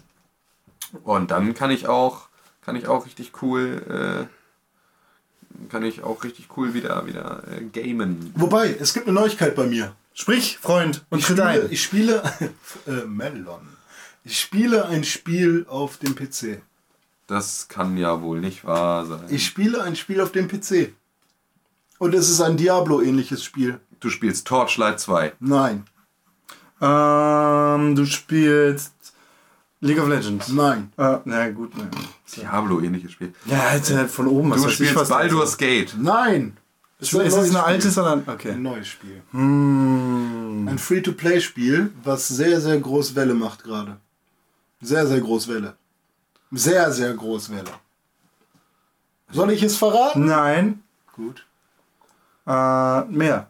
[1.04, 2.30] und dann kann ich auch,
[2.62, 8.32] kann ich auch richtig cool, äh, kann ich auch richtig cool wieder, wieder äh, gamen.
[8.36, 9.94] Wobei, es gibt eine Neuigkeit bei mir.
[10.14, 11.68] Sprich, Freund, und Ich spiele, ein.
[11.70, 12.24] ich spiele
[12.88, 13.68] äh, Melon.
[14.24, 16.62] Ich spiele ein Spiel auf dem PC.
[17.28, 19.26] Das kann ja wohl nicht wahr sein.
[19.30, 20.94] Ich spiele ein Spiel auf dem PC.
[21.98, 23.80] Und es ist ein Diablo-ähnliches Spiel.
[24.00, 25.34] du spielst Torchlight 2.
[25.40, 25.86] Nein,
[26.82, 28.95] Ähm, du spielst
[29.86, 30.50] League of Legends.
[30.50, 30.92] nein.
[30.98, 31.90] Äh, na gut, ne.
[32.36, 33.34] Diablo-ähnliches Spiel.
[33.46, 34.50] Ja, jetzt halt von oben.
[34.52, 35.96] Was Du ich, spielst was Baldur's Gate.
[35.98, 36.58] Nein!
[37.00, 37.58] Ist es neues ein Spiel.
[37.58, 38.28] altes oder ein.
[38.28, 38.56] Ein Okay.
[38.56, 39.22] neues Spiel.
[39.32, 40.68] Hm.
[40.70, 43.98] Ein Free-to-Play-Spiel, was sehr, sehr groß Welle macht gerade.
[44.82, 45.76] Sehr, sehr groß Welle.
[46.52, 47.72] Sehr, sehr groß Welle.
[49.32, 50.26] Soll ich es verraten?
[50.26, 50.84] Nein.
[51.14, 51.46] Gut.
[52.48, 53.48] Äh, mehr.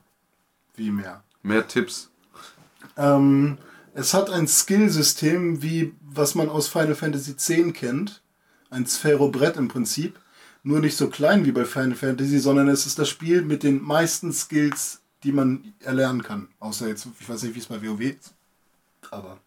[0.75, 1.21] Wie mehr?
[1.43, 2.09] Mehr Tipps.
[2.97, 3.57] Ähm,
[3.95, 8.21] es hat ein Skillsystem, wie was man aus Final Fantasy X kennt.
[8.69, 10.19] Ein Sphärobrett im Prinzip.
[10.63, 13.81] Nur nicht so klein wie bei Final Fantasy, sondern es ist das Spiel mit den
[13.81, 16.49] meisten Skills, die man erlernen kann.
[16.59, 18.33] Außer jetzt, ich weiß nicht, wie es bei WoW ist.
[19.11, 19.39] Aber.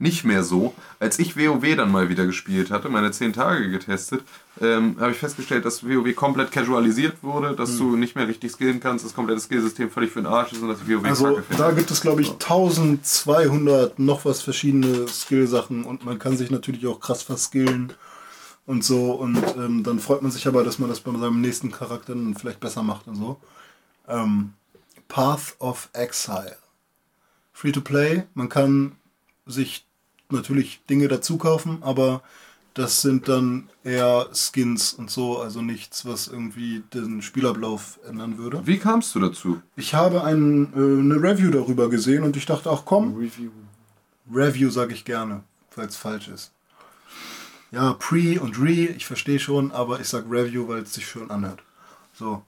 [0.00, 0.74] Nicht mehr so.
[1.00, 4.22] Als ich WoW dann mal wieder gespielt hatte, meine 10 Tage getestet,
[4.60, 7.78] ähm, habe ich festgestellt, dass WoW komplett casualisiert wurde, dass Hm.
[7.78, 10.68] du nicht mehr richtig skillen kannst, das komplette Skillsystem völlig für den Arsch ist und
[10.68, 11.56] dass WoW Also finde.
[11.56, 16.86] da gibt es, glaube ich, 1200 noch was verschiedene Skillsachen und man kann sich natürlich
[16.86, 17.92] auch krass verskillen
[18.66, 19.12] und so.
[19.12, 22.34] Und ähm, dann freut man sich aber, dass man das bei seinem nächsten Charakter dann
[22.36, 23.40] vielleicht besser macht und so.
[24.06, 24.52] Ähm,
[25.08, 26.56] Path of Exile.
[27.52, 28.22] Free to play.
[28.34, 28.92] Man kann
[29.46, 29.86] sich
[30.30, 32.22] natürlich Dinge dazu kaufen, aber
[32.74, 38.62] das sind dann eher Skins und so, also nichts, was irgendwie den Spielablauf ändern würde.
[38.66, 39.60] Wie kamst du dazu?
[39.74, 43.50] Ich habe ein, äh, eine Review darüber gesehen und ich dachte, ach komm, Review.
[44.32, 46.52] Review sage ich gerne, falls es falsch ist.
[47.70, 51.30] Ja, Pre und Re, ich verstehe schon, aber ich sag Review, weil es sich schön
[51.30, 51.60] anhört.
[52.14, 52.42] So.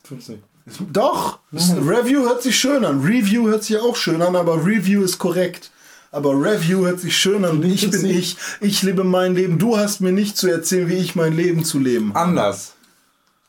[0.66, 3.00] Ist, doch, ist, Review hört sich schön an.
[3.00, 5.70] Review hört sich auch schön an, aber Review ist korrekt.
[6.12, 7.62] Aber Review hört sich schön an.
[7.62, 8.36] Ich bin ich.
[8.60, 9.58] Ich lebe mein Leben.
[9.58, 12.10] Du hast mir nicht zu erzählen, wie ich mein Leben zu leben.
[12.14, 12.20] habe.
[12.30, 12.74] Anders.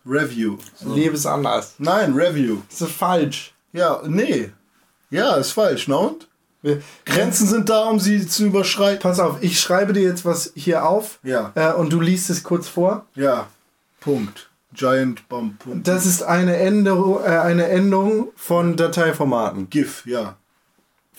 [0.06, 0.58] Review.
[0.84, 0.94] So.
[0.94, 1.76] Lebe es anders.
[1.78, 2.58] Nein, Review.
[2.70, 3.54] Das ist falsch.
[3.74, 4.52] Ja, nee.
[5.10, 5.88] Ja, ist falsch.
[5.88, 6.28] Na und?
[6.64, 9.02] Wir- Grenzen sind da, um sie zu überschreiten.
[9.02, 11.52] Pass auf, ich schreibe dir jetzt was hier auf Ja.
[11.56, 13.06] äh, und du liest es kurz vor.
[13.16, 13.48] Ja.
[14.00, 14.50] Punkt.
[14.74, 15.60] Giant Bomb.
[15.60, 15.88] Punkt.
[15.88, 19.70] Das ist eine Änderung, äh, eine Endung von Dateiformaten.
[19.70, 20.38] GIF, ja.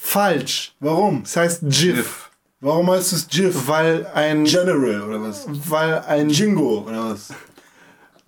[0.05, 0.75] Falsch.
[0.81, 1.23] Warum?
[1.23, 2.31] Das heißt GIF,
[2.61, 3.67] Warum heißt es GIF?
[3.69, 5.47] weil ein General oder was?
[5.49, 7.29] weil ein Jingo oder was?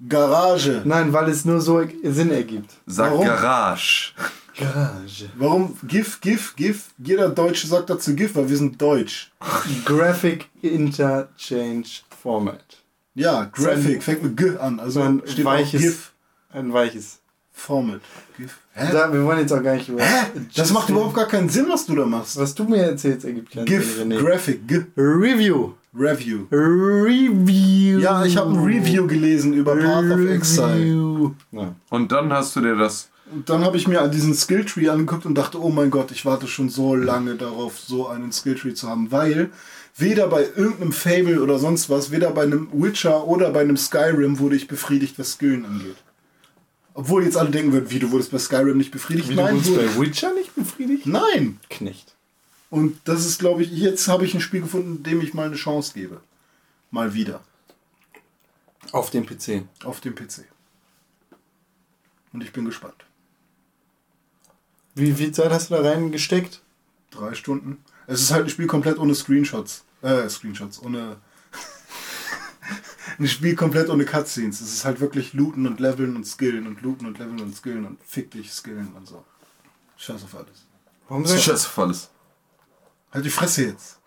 [0.09, 0.83] Garage.
[0.85, 2.71] Nein, weil es nur so Sinn ergibt.
[2.87, 3.27] Sag Warum?
[3.27, 4.13] Garage.
[4.59, 5.29] Garage.
[5.37, 6.87] Warum GIF, GIF, GIF?
[6.99, 9.33] Jeder Deutsche sagt dazu GIF, weil wir sind deutsch.
[9.85, 11.85] Graphic Interchange
[12.23, 12.65] Format.
[13.15, 14.79] Ja, Graphic fängt mit G an.
[14.81, 16.13] Also So ein weiches- GIF
[16.53, 17.19] Ein weiches.
[17.55, 18.01] Format.
[18.37, 18.59] GIF.
[18.75, 18.89] Hä?
[18.93, 20.03] Da, wir wollen jetzt auch gar nicht über.
[20.03, 20.27] Hä?
[20.55, 22.37] Das macht überhaupt gar keinen Sinn, was du da machst.
[22.37, 24.21] Was du mir erzählst, ergibt keinen GIF, Sinn, René.
[24.21, 25.73] Graphic, G, Review.
[25.97, 26.47] Review.
[26.51, 28.01] Review.
[28.01, 30.75] Ja, ich habe ein Review gelesen über Path of Exile.
[30.75, 31.31] Review.
[31.53, 31.75] Ja.
[31.89, 33.09] Und dann hast du dir das.
[33.33, 36.49] Und dann habe ich mir diesen Skilltree angeguckt und dachte, oh mein Gott, ich warte
[36.49, 39.51] schon so lange darauf, so einen Skilltree zu haben, weil
[39.97, 44.41] weder bei irgendeinem Fable oder sonst was, weder bei einem Witcher oder bei einem Skyrim
[44.41, 45.97] wurde ich befriedigt, was Skillen angeht.
[46.95, 49.29] Obwohl jetzt alle denken würden, wie, du wurdest bei Skyrim nicht befriedigt?
[49.29, 51.07] Wie, du Nein, wurdest wurde bei Witcher nicht befriedigt?
[51.07, 51.59] Nein!
[51.69, 52.15] Knecht.
[52.71, 55.57] Und das ist, glaube ich, jetzt habe ich ein Spiel gefunden, dem ich mal eine
[55.57, 56.21] Chance gebe.
[56.91, 57.43] Mal wieder.
[58.93, 59.65] Auf dem PC.
[59.85, 60.45] Auf dem PC.
[62.33, 63.05] Und ich bin gespannt.
[64.95, 66.63] Wie viel Zeit hast du da reingesteckt?
[67.11, 67.79] Drei Stunden.
[68.07, 69.85] Es ist halt ein Spiel komplett ohne Screenshots.
[70.03, 71.17] Äh, Screenshots, ohne.
[73.19, 74.61] Ein Spiel komplett ohne Cutscenes.
[74.61, 77.85] Es ist halt wirklich looten und leveln und skillen und looten und leveln und skillen
[77.87, 79.25] und fick dich skillen und so.
[79.97, 80.67] Scheiß auf alles.
[81.09, 81.51] Warum sagst du?
[81.53, 82.11] Scheiße, volles.
[83.13, 83.99] Halt die Fresse jetzt.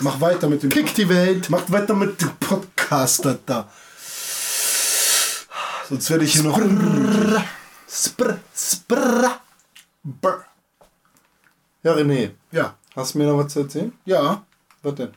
[0.00, 0.70] Mach weiter mit dem.
[0.70, 1.50] Kick die Welt.
[1.50, 3.70] Macht weiter mit dem Podcast da.
[5.88, 6.58] Sonst werde ich hier noch.
[7.88, 9.40] Spr, spr.
[10.02, 10.44] Brr.
[11.84, 13.92] Ja, René, Ja, hast du mir noch was zu erzählen?
[14.04, 14.44] ja,
[14.82, 15.14] Was denn?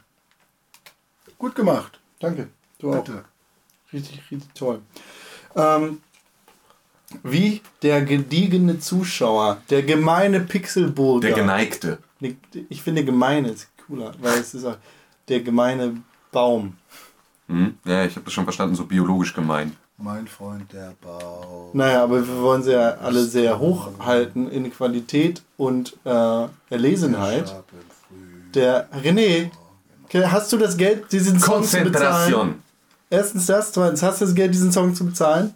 [1.39, 1.99] gut gemacht.
[2.19, 2.49] Danke.
[2.77, 3.03] Du auch.
[3.93, 4.81] Richtig, richtig toll.
[5.55, 6.01] Ähm,
[7.23, 11.27] wie der gediegene Zuschauer, der gemeine Pixelburger.
[11.27, 11.97] Der geneigte.
[12.19, 12.35] Ne,
[12.69, 14.77] Ich finde gemeine ist cooler, weil es ist auch
[15.27, 16.77] der gemeine Baum.
[17.47, 17.77] Hm?
[17.83, 19.75] Ja, ich habe das schon verstanden, so biologisch gemein.
[19.97, 21.71] Mein Freund der Bau.
[21.73, 27.53] Naja, aber wir wollen sie ja alle sehr hoch halten in Qualität und äh, Erlesenheit.
[28.53, 29.51] Der René,
[30.13, 31.91] hast du das Geld, diesen Song zu bezahlen?
[31.91, 32.55] Konzentration.
[33.09, 35.53] Erstens das, zweitens, hast du das Geld, diesen Song zu bezahlen?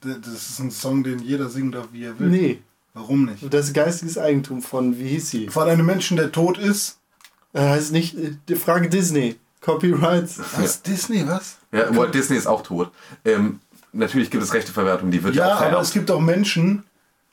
[0.00, 0.16] Das
[0.50, 2.28] ist ein Song, den jeder singen darf, wie er will.
[2.28, 2.58] Nee.
[2.94, 3.52] Warum nicht?
[3.52, 5.48] Das ist geistiges Eigentum von, wie hieß sie?
[5.48, 6.98] Von einem Menschen, der tot ist.
[7.52, 9.36] Äh, heißt nicht, äh, die Frage Disney.
[9.60, 10.38] Copyrights.
[10.56, 10.82] Was?
[10.82, 11.56] Disney, was?
[11.72, 12.90] Ja, Walt Disney ist auch tot.
[13.24, 13.60] Ähm,
[13.92, 15.84] natürlich gibt es Rechteverwertung, die wird ja, Ja, auch aber vererbt.
[15.86, 16.84] es gibt auch Menschen,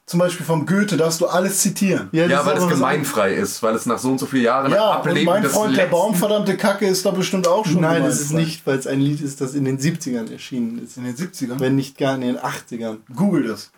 [0.06, 2.10] zum Beispiel vom Goethe, darfst du alles zitieren.
[2.12, 4.92] Ja, das weil es gemeinfrei ist, weil es nach so und so vielen Jahren Ja,
[4.92, 7.80] und Ableben mein des Freund der letzten- Baum, verdammte Kacke, ist da bestimmt auch schon.
[7.82, 10.98] Nein, das ist nicht, weil es ein Lied ist, das in den 70ern erschienen ist.
[10.98, 11.60] In den 70ern?
[11.60, 12.98] Wenn nicht gar in den 80ern.
[13.16, 13.72] Google das.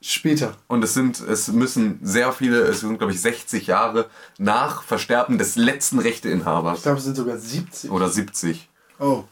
[0.00, 0.52] Später.
[0.68, 4.06] Und es sind, es müssen sehr viele, es sind glaube ich 60 Jahre
[4.38, 6.82] nach Versterben des letzten Ich Rechteinhabers.
[6.82, 7.90] glaube, es sind sogar 70.
[7.90, 8.68] Oder 70.
[8.98, 9.24] Oh.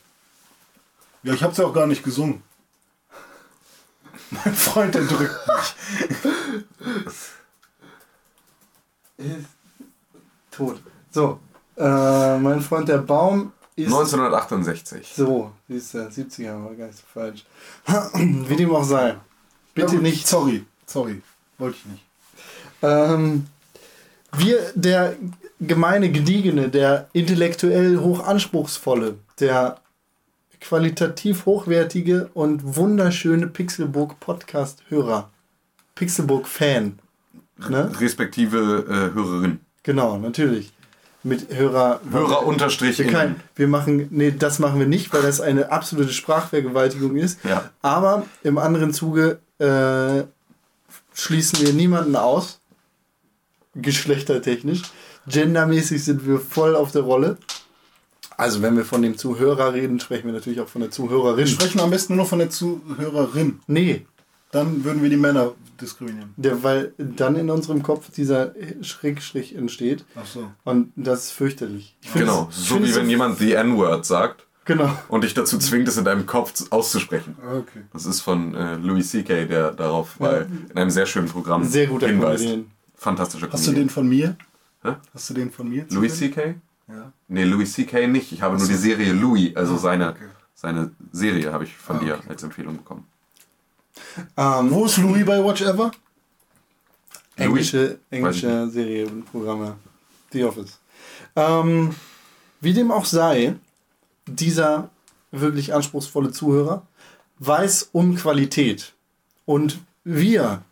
[1.22, 2.42] Ja, ich hab's ja auch gar nicht gesungen.
[4.44, 6.24] Mein Freund, der drückt mich.
[9.18, 9.46] Ist
[10.50, 10.80] tot.
[11.10, 11.38] So.
[11.76, 13.86] Äh, mein Freund der Baum ist.
[13.86, 15.12] 1968.
[15.16, 17.44] So, siehst du, 70er war gar nicht so falsch.
[18.14, 19.16] Wie dem auch sei.
[19.74, 20.26] Bitte Ja, nicht.
[20.26, 21.20] Sorry, sorry.
[21.58, 22.04] Wollte ich nicht.
[22.82, 23.46] Ähm,
[24.36, 25.16] wir, der
[25.60, 29.80] gemeine Gediegene, der intellektuell hochanspruchsvolle, der
[30.64, 35.30] qualitativ hochwertige und wunderschöne Pixelburg Podcast-Hörer,
[35.94, 36.98] Pixelburg-Fan,
[37.68, 37.92] ne?
[38.00, 39.60] Respektive äh, Hörerin.
[39.82, 40.72] Genau, natürlich.
[41.22, 42.00] Mit Hörer.
[42.10, 46.12] Hörer unterstrich Wir, kein, wir machen, nee, das machen wir nicht, weil das eine absolute
[46.12, 47.44] Sprachvergewaltigung ist.
[47.44, 47.70] Ja.
[47.82, 50.24] Aber im anderen Zuge äh,
[51.14, 52.60] schließen wir niemanden aus.
[53.74, 54.82] Geschlechtertechnisch.
[55.26, 57.38] Gendermäßig sind wir voll auf der Rolle.
[58.36, 61.38] Also wenn wir von dem Zuhörer reden, sprechen wir natürlich auch von der Zuhörerin.
[61.38, 63.60] Wir sprechen am besten nur noch von der Zuhörerin.
[63.66, 64.06] Nee,
[64.50, 66.32] Dann würden wir die Männer diskriminieren.
[66.36, 70.04] der, weil dann in unserem Kopf dieser Schrägstrich entsteht.
[70.14, 70.50] Ach so.
[70.64, 71.96] Und das ist fürchterlich.
[72.14, 72.48] Genau.
[72.50, 74.96] So wie wenn jemand the N-Word sagt Genau.
[75.08, 77.36] und dich dazu zwingt, es in deinem Kopf zu- auszusprechen.
[77.46, 77.80] Okay.
[77.92, 81.86] Das ist von äh, Louis C.K., der darauf bei, in einem sehr schönen Programm Sehr
[81.86, 82.44] guter hinweist.
[82.44, 82.70] Comedian.
[82.96, 84.36] Fantastischer Hast du den von mir?
[84.82, 84.92] Hä?
[85.12, 85.84] Hast du den von mir?
[85.90, 86.54] Louis C.K.?
[86.88, 87.12] Ja.
[87.28, 88.06] Nee, Louis C.K.
[88.06, 88.32] nicht.
[88.32, 90.28] Ich habe nur die Serie Louis, also seine, okay.
[90.54, 92.28] seine Serie habe ich von Ah, dir okay.
[92.28, 93.06] als Empfehlung bekommen.
[94.36, 95.90] Ähm, Wo ist Louis bei Watch Ever?
[97.36, 99.76] englische, Weiß ich englische Serienprogramme.
[100.32, 100.78] The Office.
[101.36, 101.94] Ähm,
[102.60, 103.56] wie dem auch sei,
[104.26, 104.90] dieser
[105.30, 106.86] wirklich anspruchsvolle Zuhörer
[107.38, 108.92] weiß um Qualität.
[109.46, 110.62] Und wir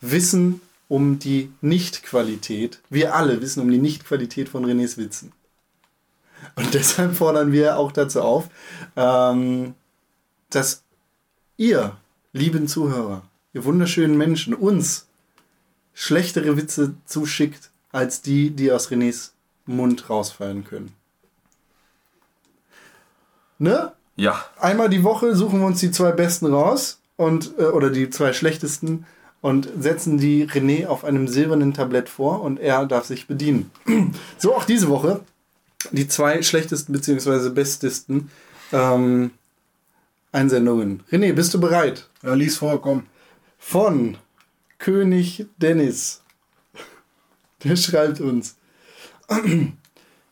[0.00, 2.80] wissen um die Nicht-Qualität.
[2.90, 5.32] Wir alle wissen um die Nicht-Qualität von Renés Witzen.
[6.56, 8.48] Und deshalb fordern wir auch dazu auf,
[8.96, 9.74] ähm,
[10.50, 10.82] dass
[11.56, 11.96] ihr,
[12.32, 13.22] lieben Zuhörer,
[13.52, 15.06] ihr wunderschönen Menschen, uns
[15.94, 19.30] schlechtere Witze zuschickt, als die, die aus Renés
[19.66, 20.94] Mund rausfallen können.
[23.58, 23.92] Ne?
[24.16, 28.10] Ja, Einmal die Woche suchen wir uns die zwei besten raus und äh, oder die
[28.10, 29.06] zwei schlechtesten
[29.40, 33.70] und setzen die René auf einem silbernen Tablett vor und er darf sich bedienen.
[34.38, 35.20] So auch diese Woche
[35.92, 37.50] die zwei schlechtesten bzw.
[37.50, 38.30] bestesten
[38.72, 39.30] ähm,
[40.32, 41.02] Einsendungen.
[41.10, 42.08] René, bist du bereit?
[42.22, 43.06] Ja, lies vor, komm.
[43.58, 44.18] von
[44.78, 46.22] König Dennis.
[47.64, 48.56] Der schreibt uns.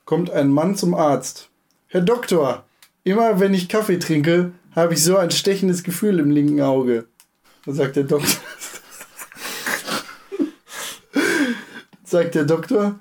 [0.04, 1.48] Kommt ein Mann zum Arzt.
[1.88, 2.64] Herr Doktor,
[3.04, 7.06] immer wenn ich Kaffee trinke, habe ich so ein stechendes Gefühl im linken Auge.
[7.64, 8.40] Da sagt der Doktor.
[12.04, 13.00] sagt der Doktor,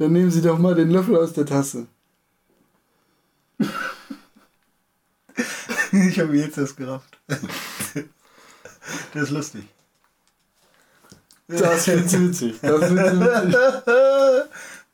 [0.00, 1.86] dann nehmen Sie doch mal den Löffel aus der Tasse.
[5.92, 7.18] Ich habe jetzt das gerafft.
[9.12, 9.64] Das ist lustig.
[11.48, 12.58] Das find's witzig.
[12.62, 13.56] Das find's witzig.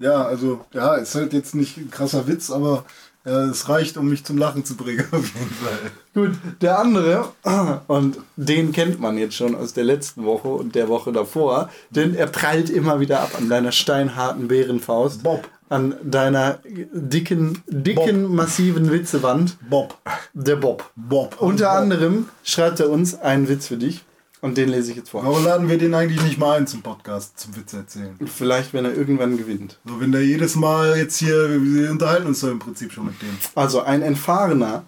[0.01, 2.85] Ja, also, ja, ist halt jetzt nicht ein krasser Witz, aber
[3.27, 5.91] ja, es reicht, um mich zum Lachen zu bringen, auf jeden Fall.
[6.15, 7.33] Gut, der andere,
[7.89, 12.15] und den kennt man jetzt schon aus der letzten Woche und der Woche davor, denn
[12.15, 15.23] er prallt immer wieder ab an deiner steinharten Bärenfaust.
[15.23, 15.49] Bob.
[15.69, 16.61] An deiner
[16.93, 19.57] dicken, dicken, massiven Witzewand.
[19.69, 19.99] Bob.
[20.33, 20.93] Der Bob.
[20.95, 21.41] Bob.
[21.41, 21.77] Unter Bob.
[21.77, 24.05] anderem schreibt er uns einen Witz für dich
[24.47, 25.25] und den lese ich jetzt vor.
[25.25, 28.17] Warum laden wir den eigentlich nicht mal ein zum Podcast, zum Witz erzählen?
[28.25, 29.79] Vielleicht, wenn er irgendwann gewinnt.
[29.85, 33.21] So, wenn der jedes Mal jetzt hier, wir unterhalten uns so im Prinzip schon mit
[33.21, 33.37] dem.
[33.55, 34.85] Also, ein Entfahrener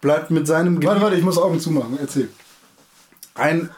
[0.00, 2.28] bleibt mit seinem Warte, warte, ich muss Augen zumachen, erzähl.
[3.34, 3.70] Ein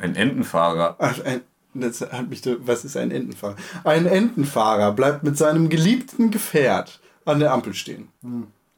[0.00, 0.96] ein Entenfahrer.
[0.98, 1.42] Ach, ein,
[1.74, 3.56] das hat mich, was ist ein Entenfahrer?
[3.84, 8.08] Ein Entenfahrer bleibt mit seinem geliebten Gefährt an der Ampel stehen.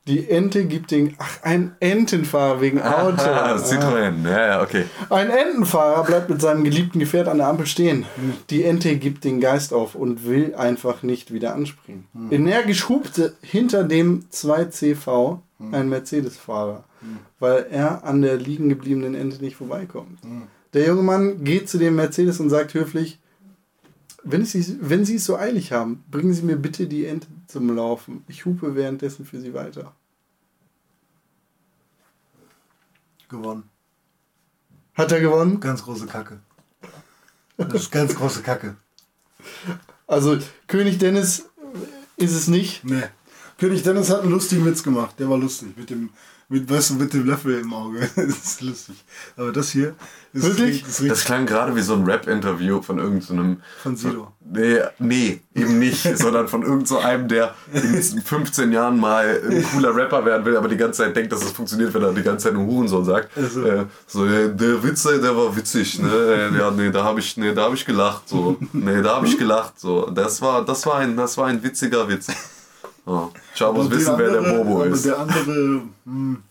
[0.08, 1.14] Die Ente gibt den.
[1.18, 3.22] Ach, ein Entenfahrer wegen Auto.
[3.22, 4.28] Ah, Citroën.
[4.28, 4.84] Ja, ja, okay.
[5.10, 8.04] Ein Entenfahrer bleibt mit seinem geliebten Gefährt an der Ampel stehen.
[8.50, 12.08] Die Ente gibt den Geist auf und will einfach nicht wieder anspringen.
[12.30, 15.38] Energisch hupte hinter dem 2CV
[15.70, 16.82] ein Mercedes-Fahrer,
[17.38, 20.18] weil er an der liegen gebliebenen Ente nicht vorbeikommt.
[20.74, 23.20] Der junge Mann geht zu dem Mercedes und sagt höflich,
[24.24, 27.74] wenn Sie, wenn Sie es so eilig haben, bringen Sie mir bitte die Ente zum
[27.74, 28.24] Laufen.
[28.28, 29.94] Ich hupe währenddessen für Sie weiter.
[33.28, 33.64] Gewonnen.
[34.94, 35.58] Hat er gewonnen?
[35.60, 36.40] Ganz große Kacke.
[37.56, 38.76] Das ist ganz große Kacke.
[40.06, 41.48] Also König Dennis
[42.16, 42.84] ist es nicht.
[42.84, 43.04] Nee.
[43.58, 45.18] König Dennis hat einen lustigen Witz gemacht.
[45.18, 45.76] Der war lustig.
[45.76, 46.10] Mit dem,
[46.52, 48.00] mit, weißt du, mit dem Löffel im Auge.
[48.16, 48.96] das ist lustig.
[49.36, 49.94] Aber das hier
[50.34, 50.86] ist Wirklich?
[50.86, 53.62] Richtig Das klang gerade wie so ein Rap-Interview von irgendeinem.
[53.82, 54.32] von Silo.
[54.50, 58.98] Nee, nee, eben nicht, sondern von irgend so einem, der in den nächsten 15 Jahren
[58.98, 62.02] mal ein cooler Rapper werden will, aber die ganze Zeit denkt, dass es funktioniert, wenn
[62.02, 63.36] er die ganze Zeit nur Hurensohn sagt.
[63.36, 63.64] Also.
[63.64, 66.08] Äh, so, der, der Witz, der war witzig, ne?
[66.10, 68.58] Äh, Ja, nee, da habe ich, nee, da hab ich gelacht, so.
[68.72, 70.10] Nee, da habe ich gelacht, so.
[70.10, 72.28] Das war, das war ein, das war ein witziger Witz.
[73.04, 73.28] Oh.
[73.54, 75.04] Ciao, muss Aber wissen, wer der andere- Bobo aber ist.
[75.04, 75.82] Der andere.
[76.04, 76.42] Hm,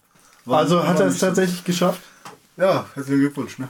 [0.46, 2.02] war- Also hat er es tatsächlich geschafft.
[2.58, 3.58] Ja, herzlichen Glückwunsch.
[3.60, 3.68] Ne?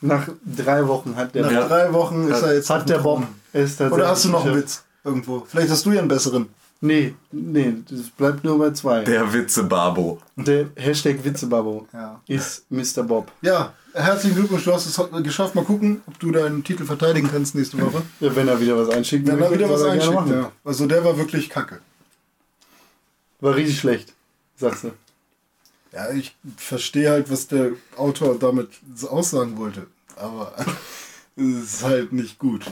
[0.00, 1.68] Nach drei Wochen hat der Nach Ja.
[1.68, 2.68] drei Wochen ist er jetzt.
[2.70, 3.22] hat der Bob
[3.52, 4.56] tatsächlich Oder hast du noch einen.
[4.56, 5.46] Witz irgendwo?
[5.48, 6.48] Vielleicht hast du ja einen besseren.
[6.84, 9.04] Nee, nee, das bleibt nur bei zwei.
[9.04, 10.18] Der Witze-Babo.
[10.36, 12.20] Der Hashtag Witzebabo Ja.
[12.26, 13.02] ist Mr.
[13.02, 13.32] Bob.
[13.40, 14.64] Ja, herzlichen Glückwunsch.
[14.64, 15.54] Du hast es geschafft.
[15.54, 18.02] Mal gucken, ob du deinen Titel verteidigen kannst nächste Woche.
[18.20, 20.28] Ja, wenn er wieder was einschickt, Wenn er wieder was einschickt.
[20.28, 20.52] Ja.
[20.62, 21.80] Also der war wirklich kacke.
[23.40, 24.12] War richtig schlecht,
[24.56, 24.90] sagst du.
[25.90, 28.68] Ja, ich verstehe halt, was der Autor damit
[29.08, 29.86] aussagen wollte.
[30.16, 30.52] Aber
[31.36, 32.66] es ist halt nicht gut.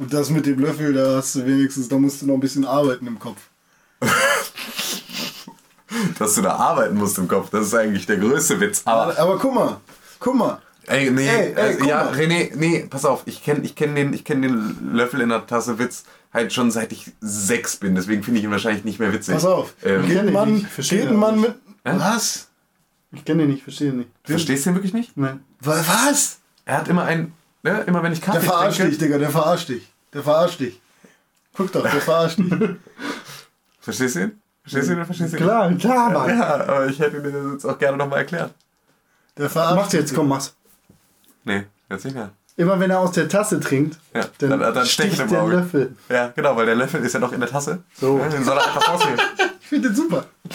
[0.00, 2.64] Und das mit dem Löffel, da hast du wenigstens, da musst du noch ein bisschen
[2.64, 3.38] arbeiten im Kopf.
[6.18, 8.82] Dass du da arbeiten musst im Kopf, das ist eigentlich der größte Witz.
[8.84, 9.80] Aber Aber guck mal,
[10.18, 10.62] guck mal.
[10.86, 12.14] Ey, nee, Ey, ey, äh, ja, mal.
[12.14, 15.46] René, nee, pass auf, ich kenne ich kenn den, ich kenn den Löffel in der
[15.46, 19.12] Tasse Witz halt schon seit ich sechs bin, deswegen finde ich ihn wahrscheinlich nicht mehr
[19.12, 19.34] witzig.
[19.34, 19.74] Pass auf.
[19.84, 21.54] Ähm, ich Mann, nicht, verstehe geht ein auch Mann mit.
[21.84, 21.92] Hä?
[21.98, 22.48] Was?
[23.12, 24.10] Ich kenne ihn nicht, verstehe ihn nicht.
[24.24, 25.16] Verstehst du ihn wirklich nicht?
[25.16, 25.44] Nein.
[25.60, 26.38] Wa- Was?
[26.64, 27.32] Er hat immer ein,
[27.62, 29.04] ne, immer wenn ich Der Kaffee verarscht dich, trinke.
[29.04, 29.92] Digga, der verarscht dich.
[30.12, 30.80] Der verarscht dich.
[31.56, 32.52] Guck doch, der verarscht dich.
[33.80, 34.40] Verstehst du ihn?
[34.62, 35.42] Verstehst du ihn oder verstehst du ihn?
[35.42, 36.28] Klar, klar, Mann.
[36.38, 38.52] Ja, aber ich hätte dir das jetzt auch gerne nochmal erklärt.
[39.38, 40.54] Der verarscht Mach's jetzt, komm, mach's.
[41.44, 42.30] Nee, jetzt nicht mehr.
[42.56, 45.56] Immer wenn er aus der Tasse trinkt, Ja, dann, dann- dann sticht im der Auge.
[45.56, 45.96] Löffel.
[46.10, 47.82] Ja, genau, weil der Löffel ist ja noch in der Tasse.
[47.98, 48.18] So.
[48.18, 49.20] Ja, Den soll er einfach rausnehmen.
[49.62, 50.24] Ich finde den super.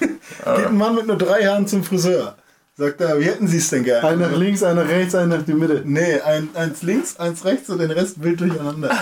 [0.00, 2.36] Geht ein Mann mit nur drei Haaren zum Friseur.
[2.78, 4.06] Sagt er, wie hätten Sie es denn gerne?
[4.06, 5.80] Einer nach links, einer rechts, einer nach die Mitte.
[5.86, 8.90] Nee, ein, eins links, eins rechts und den Rest wild durcheinander.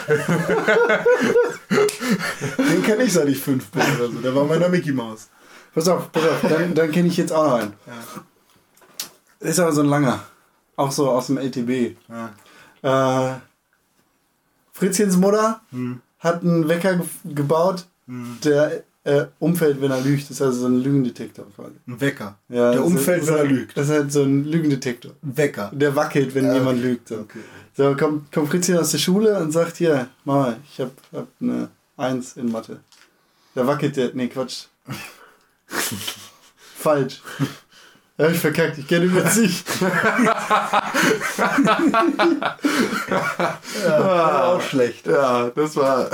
[2.56, 4.18] den kenne ich seit ich fünf bin oder so.
[4.20, 5.28] Der war meiner Mickey Maus.
[5.74, 7.72] Pass auf, pass auf, dann, dann kenne ich jetzt auch noch einen.
[9.40, 10.22] Ist aber so ein langer.
[10.76, 11.96] Auch so aus dem LTB.
[12.82, 13.32] Äh,
[14.72, 15.62] Fritzchens Mutter
[16.20, 20.22] hat einen Wecker ge gebaut, der äh, umfällt, wenn er lügt.
[20.24, 21.74] Das ist also so ein Lügendetektor quasi.
[21.86, 22.38] Ein Wecker.
[22.48, 23.76] Ja, der umfällt, ist, wenn er lügt.
[23.76, 25.12] Das ist halt so ein Lügendetektor.
[25.22, 25.70] Ein Wecker.
[25.74, 26.88] Der wackelt, wenn Ja, jemand okay.
[26.88, 27.08] lügt.
[27.08, 27.38] So, Okay.
[27.76, 31.68] so kommt, kommt Fritzchen aus der Schule und sagt, hier, Mama, ich hab, hab eine
[31.96, 32.80] Eins in Mathe.
[33.54, 34.64] Da wackelt der, nee, Quatsch.
[36.78, 37.22] Falsch.
[38.16, 39.64] Ja, ich verkackt, ich kenne über sich.
[43.88, 45.06] Auch schlecht.
[45.06, 46.10] Ja, das war.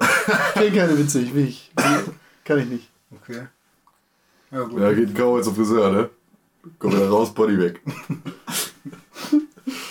[0.54, 1.70] Ich kenne keine Witze, ich will ich.
[2.44, 2.90] Kann ich nicht.
[3.20, 3.46] Okay.
[4.50, 4.80] Ja, gut.
[4.80, 6.10] Ja, geht kaum zum Friseur, ne?
[6.78, 7.80] Komm wieder raus, Body weg.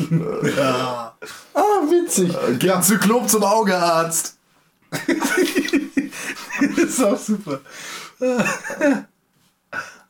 [0.09, 1.15] Ja.
[1.53, 2.35] Ah, witzig.
[2.59, 4.37] Geh Zyklop zum Augearzt.
[6.77, 7.59] ist auch super.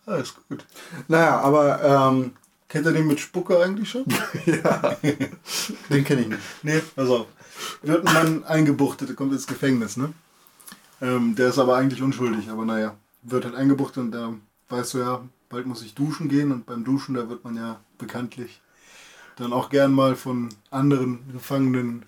[0.06, 0.66] Alles gut.
[1.08, 2.34] Naja, aber ähm,
[2.74, 4.04] Kennt ihr den mit Spucke eigentlich schon?
[5.92, 6.42] den kenne ich nicht.
[6.64, 7.28] Nee, pass auf.
[7.84, 10.12] Wird ein Mann eingebuchtet, der kommt ins Gefängnis, ne?
[11.00, 14.34] Ähm, der ist aber eigentlich unschuldig, aber naja, wird halt eingebuchtet und da
[14.70, 17.80] weißt du ja, bald muss ich duschen gehen und beim Duschen, da wird man ja
[18.00, 18.60] bekanntlich
[19.36, 22.08] dann auch gern mal von anderen Gefangenen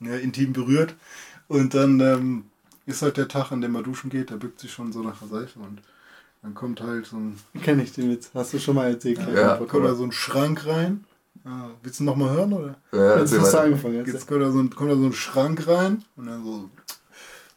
[0.00, 0.94] ja, intim berührt.
[1.46, 2.44] Und dann ähm,
[2.86, 5.18] ist halt der Tag, an dem er duschen geht, der bückt sich schon so nach
[5.18, 5.82] der Seite und
[6.44, 8.30] dann kommt halt so ein, Kenne ich den Witz.
[8.34, 9.18] Hast du schon mal erzählt?
[9.34, 9.56] Ja.
[9.56, 11.04] kommt da so ein Schrank rein.
[11.44, 12.76] Ah, willst du nochmal hören, oder?
[12.92, 13.96] Ja, Jetzt hast du angefangen.
[13.96, 14.12] Jetzt.
[14.12, 16.70] Jetzt kommt da, so ein, kommt da so ein Schrank rein und dann so,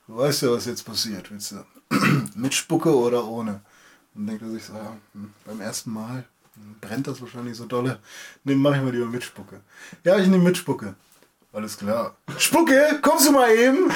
[0.08, 1.30] du weißt ja, was jetzt passiert.
[1.30, 1.66] Willst du
[2.36, 3.62] mit Spucke oder ohne?
[4.16, 6.24] Und dann denkt er sich so, ja, hm, beim ersten Mal
[6.82, 8.00] brennt das wahrscheinlich so dolle.
[8.46, 9.62] Ne, mach ich mal lieber mit Spucke.
[10.04, 10.96] Ja, ich nehme mit Spucke.
[11.52, 12.16] Alles klar.
[12.38, 13.92] Spucke, kommst du mal eben?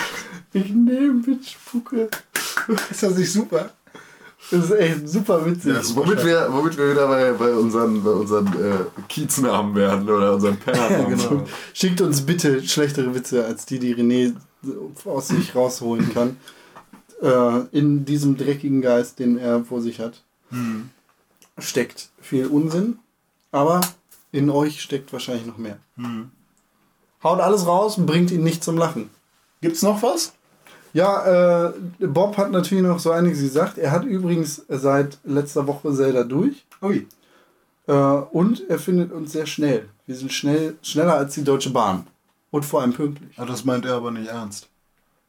[0.54, 2.10] Ich nehme mit Spucke.
[2.90, 3.72] Ist das nicht super?
[4.50, 5.74] Das ist echt super witzig.
[5.74, 10.34] Ja, Womit wir, womit wir wieder bei, bei unseren, bei unseren äh, Kieznamen werden oder
[10.34, 11.18] unseren Pennernamen.
[11.18, 11.44] genau.
[11.74, 14.34] Schickt uns bitte schlechtere Witze als die, die René
[15.06, 16.38] aus sich rausholen kann.
[17.22, 20.24] Äh, in diesem dreckigen Geist, den er vor sich hat,
[21.60, 22.98] steckt viel Unsinn,
[23.52, 23.80] aber
[24.32, 25.78] in euch steckt wahrscheinlich noch mehr.
[27.24, 29.12] Haut alles raus und bringt ihn nicht zum Lachen.
[29.62, 30.34] Gibt's noch was?
[30.94, 33.78] Ja, äh, Bob hat natürlich noch so einiges gesagt.
[33.78, 36.66] Er hat übrigens seit letzter Woche Zelda durch.
[36.82, 37.08] Ui.
[37.88, 39.88] Äh, und er findet uns sehr schnell.
[40.06, 42.08] Wir sind schnell, schneller als die Deutsche Bahn.
[42.50, 43.38] Und vor allem pünktlich.
[43.40, 44.68] Ah, das meint er aber nicht ernst.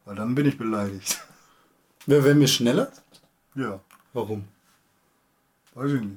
[0.05, 1.21] Weil dann bin ich beleidigt.
[2.07, 2.91] Wer wenn wir schneller?
[3.55, 3.79] Ja,
[4.13, 4.45] Warum?
[5.75, 6.17] weiß ich nicht.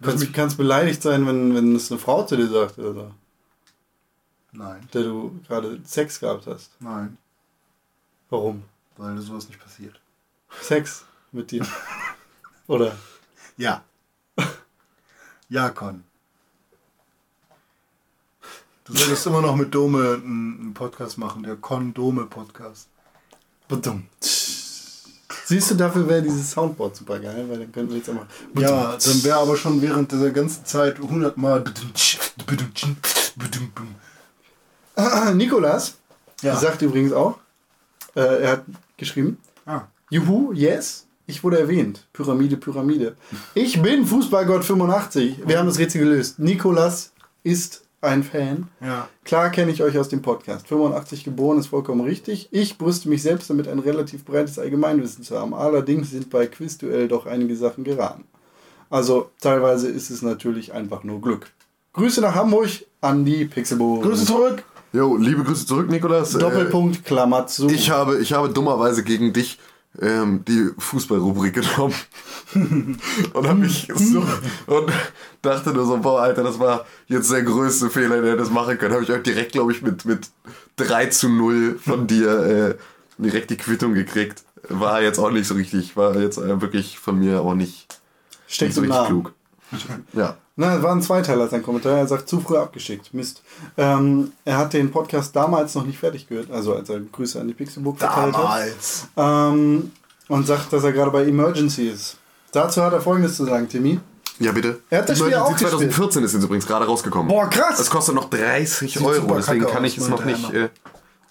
[0.00, 3.10] Du kannst, kannst beleidigt sein, wenn, wenn es eine Frau zu dir sagt, oder so,
[4.52, 6.70] Nein, mit der du gerade Sex gehabt hast.
[6.80, 7.16] nein,
[8.30, 8.62] Warum?
[8.96, 10.00] Weil sowas nicht passiert.
[10.62, 11.66] Sex mit dir.
[12.66, 12.96] oder?
[13.56, 13.82] Ja.
[15.48, 16.04] Ja, Con.
[18.84, 22.88] Du solltest immer noch mit Dome einen Podcast machen, der Con-Dome-Podcast.
[23.68, 24.06] Badum.
[24.20, 28.26] Siehst du, dafür wäre dieses Soundboard super geil, weil dann könnten wir jetzt einfach.
[28.58, 31.64] Ja, dann wäre aber schon während dieser ganzen Zeit 100 Mal.
[35.34, 35.94] Nikolas
[36.42, 36.56] Ja.
[36.56, 37.38] sagt übrigens auch,
[38.14, 38.64] äh, er hat
[38.96, 39.82] geschrieben, Ah.
[40.10, 42.06] Juhu, yes, ich wurde erwähnt.
[42.12, 43.16] Pyramide, Pyramide.
[43.54, 45.38] Ich bin Fußballgott 85.
[45.46, 46.38] Wir haben das Rätsel gelöst.
[46.38, 47.12] Nikolas
[47.42, 48.68] ist ein Fan.
[48.82, 49.08] Ja.
[49.24, 50.68] Klar kenne ich euch aus dem Podcast.
[50.68, 52.48] 85 geboren ist vollkommen richtig.
[52.50, 55.54] Ich brüste mich selbst damit, ein relativ breites Allgemeinwissen zu haben.
[55.54, 58.24] Allerdings sind bei Quizduell doch einige Sachen geraten.
[58.90, 61.50] Also teilweise ist es natürlich einfach nur Glück.
[61.94, 62.68] Grüße nach Hamburg
[63.00, 64.02] an die Pixelburg.
[64.02, 64.62] Grüße zurück!
[64.94, 66.36] Jo, liebe Grüße zurück, Nikolas.
[66.36, 67.66] Äh, Doppelpunkt, Klammer zu.
[67.68, 69.58] Ich habe, ich habe dummerweise gegen dich
[70.00, 71.94] ähm, die Fußballrubrik genommen.
[73.34, 74.24] und habe mich so
[74.68, 74.92] und
[75.42, 78.92] dachte nur so, boah, Alter, das war jetzt der größte Fehler, der das machen kann.
[78.92, 80.28] Habe ich auch direkt, glaube ich, mit, mit
[80.76, 82.74] 3 zu 0 von dir äh,
[83.18, 84.44] direkt die Quittung gekriegt.
[84.68, 88.00] War jetzt auch nicht so richtig, war jetzt äh, wirklich von mir auch nicht,
[88.46, 89.32] Steckt nicht so richtig klug.
[90.12, 90.36] Ja.
[90.56, 91.98] Na, es war ein Zweiteiler sein Kommentar.
[91.98, 93.12] Er sagt, zu früh abgeschickt.
[93.12, 93.42] Mist.
[93.76, 96.50] Ähm, er hat den Podcast damals noch nicht fertig gehört.
[96.50, 98.44] Also als er Grüße an die Pixelbook verteilt hat.
[98.44, 99.08] Damals.
[99.16, 99.90] Ähm,
[100.28, 102.16] und sagt, dass er gerade bei Emergency ist.
[102.52, 103.98] Dazu hat er folgendes zu sagen, Timmy.
[104.38, 104.80] Ja, bitte.
[104.90, 105.70] Er hat das Spiel auch gespielt.
[105.70, 107.28] 2014 ist jetzt übrigens gerade rausgekommen.
[107.28, 107.78] Boah, krass!
[107.78, 110.68] Es kostet noch 30 Sieht Euro, deswegen kann aus, ich es noch nicht, äh,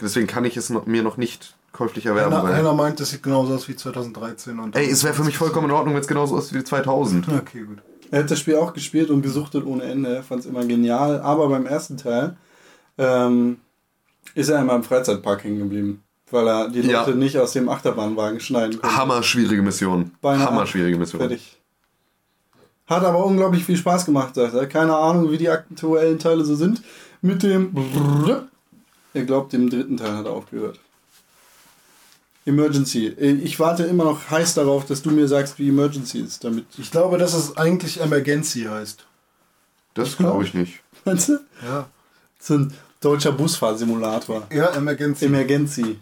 [0.01, 2.31] deswegen kann ich es noch, mir noch nicht käuflich erwerben.
[2.33, 4.57] Henna, weil- Henna meint, das sieht genauso aus wie 2013.
[4.59, 7.27] Und Ey, es wäre für mich vollkommen in Ordnung, wenn es genauso aussieht wie 2000.
[7.27, 7.79] Okay, gut.
[8.11, 10.15] Er hat das Spiel auch gespielt und gesuchtet ohne Ende.
[10.15, 11.21] Er fand es immer genial.
[11.21, 12.35] Aber beim ersten Teil
[12.97, 13.57] ähm,
[14.35, 16.03] ist er immer im Freizeitpark hängen geblieben.
[16.31, 17.01] Weil er die Ja.
[17.05, 18.95] Leute nicht aus dem Achterbahnwagen schneiden konnte.
[18.95, 20.11] Hammer schwierige Mission.
[20.21, 20.47] Beinahe.
[20.47, 21.19] Hammer schwierige Mission.
[21.19, 21.59] Fertig.
[22.87, 24.67] Hat aber unglaublich viel Spaß gemacht, sagt er.
[24.67, 26.81] Keine Ahnung, wie die aktuellen Teile so sind.
[27.21, 27.73] Mit dem.
[29.13, 30.79] Er glaubt, dem dritten Teil hat er aufgehört.
[32.45, 33.07] Emergency.
[33.07, 36.43] Ich warte immer noch heiß darauf, dass du mir sagst, wie Emergency ist.
[36.43, 36.65] Damit.
[36.77, 39.05] Ich glaube, dass es eigentlich Emergency heißt.
[39.93, 40.79] Das glaube ich nicht.
[41.05, 41.39] Meinst du?
[41.63, 41.89] Ja.
[42.39, 44.47] So ein deutscher Busfahrsimulator.
[44.51, 45.25] Ja, Emergency.
[45.25, 45.99] Emergency.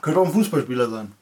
[0.00, 1.12] Könnte auch ein Fußballspieler sein.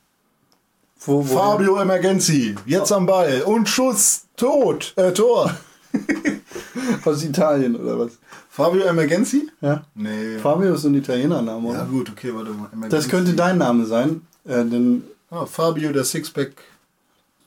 [1.00, 2.54] Wo, wo Fabio Emergency.
[2.66, 3.42] Jetzt am Ball.
[3.42, 4.26] Und Schuss.
[4.36, 4.92] Tot.
[4.96, 5.54] Äh, Tor.
[7.04, 8.18] Aus Italien oder was?
[8.52, 9.48] Fabio Emergency?
[9.60, 9.84] Ja.
[9.94, 10.38] Nee.
[10.38, 11.78] Fabio ist ein Italienername, oder?
[11.78, 12.68] Ja, gut, okay, warte mal.
[12.72, 12.96] Emergency.
[12.96, 14.22] Das könnte dein Name sein.
[14.44, 16.50] Äh, denn, Ah, Fabio, der Sixpack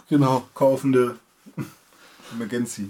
[0.09, 0.43] genau.
[0.53, 1.17] kaufende
[2.33, 2.87] Emergency.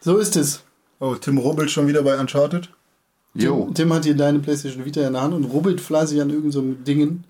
[0.00, 0.62] So ist es.
[0.98, 2.70] Oh, Tim Rubbelt schon wieder bei Uncharted?
[3.34, 6.76] Jo, Tim hat hier deine Playstation Vita in der Hand und rubbelt fleißig an irgendeinem
[6.78, 7.24] so Dingen.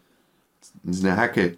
[0.84, 1.56] das ist eine Hacke.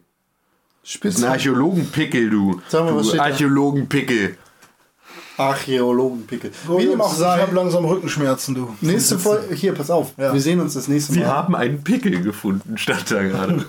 [0.83, 1.15] Das Spitz.
[1.17, 2.61] ist ein Archäologenpickel, du.
[2.69, 3.25] Sag mal, was du steht da?
[3.25, 4.37] Archäologenpickel.
[5.37, 6.51] Archäologenpickel.
[6.69, 7.53] Oh, Wie dem auch Jungs, Ich habe sei.
[7.53, 8.69] langsam Rückenschmerzen, du.
[8.81, 9.55] Nächste Folge.
[9.55, 10.13] Hier, pass auf.
[10.17, 10.33] Ja.
[10.33, 11.19] Wir sehen uns das nächste Mal.
[11.19, 13.65] Sie haben einen Pickel gefunden, stand da gerade.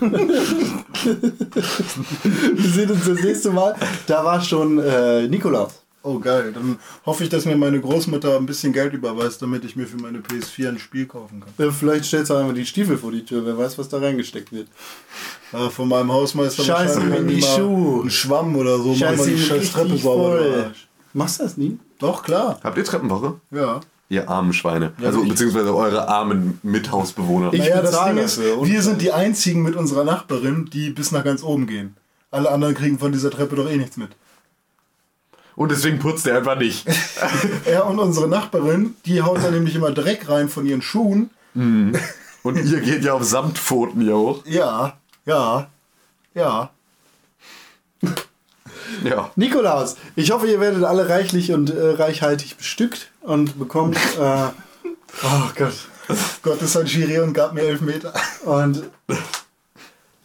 [2.54, 3.74] Wir sehen uns das nächste Mal.
[4.06, 5.82] Da war schon äh, Nikolaus.
[6.02, 6.52] Oh, geil.
[6.54, 9.96] Dann hoffe ich, dass mir meine Großmutter ein bisschen Geld überweist, damit ich mir für
[9.96, 11.66] meine PS4 ein Spiel kaufen kann.
[11.66, 13.44] Äh, vielleicht stellst du einfach die Stiefel vor die Tür.
[13.44, 14.68] Wer weiß, was da reingesteckt wird.
[15.52, 18.04] Ja, von meinem Hausmeister Scheiße, wahrscheinlich in die Schuhe.
[18.04, 18.94] Ein Schwamm oder so.
[18.94, 20.70] Mach mal die scheiß Treppe sauber.
[21.16, 21.78] Machst du das nie?
[21.98, 22.60] Doch, klar.
[22.62, 23.40] Habt ihr Treppenwoche?
[23.50, 23.80] Ja.
[24.08, 24.92] Ihr armen Schweine.
[25.02, 27.52] Also, ich- beziehungsweise eure armen Mithausbewohner.
[27.54, 31.24] Ich naja, das Ding ist, wir sind die einzigen mit unserer Nachbarin, die bis nach
[31.24, 31.96] ganz oben gehen.
[32.30, 34.10] Alle anderen kriegen von dieser Treppe doch eh nichts mit.
[35.54, 36.86] Und deswegen putzt er einfach nicht.
[37.64, 41.30] Er und unsere Nachbarin, die haut dann nämlich immer Dreck rein von ihren Schuhen
[42.42, 44.42] Und ihr geht ja auf Samtpfoten hier hoch.
[44.44, 45.68] Ja, ja,
[46.34, 46.70] ja.
[49.04, 49.30] Ja.
[49.36, 53.98] Nikolaus, ich hoffe, ihr werdet alle reichlich und äh, reichhaltig bestückt und bekommt.
[54.18, 54.48] Äh,
[55.24, 55.74] oh Gott.
[56.42, 58.12] Gott ist ein Schiri und gab mir elf Meter.
[58.44, 58.84] Und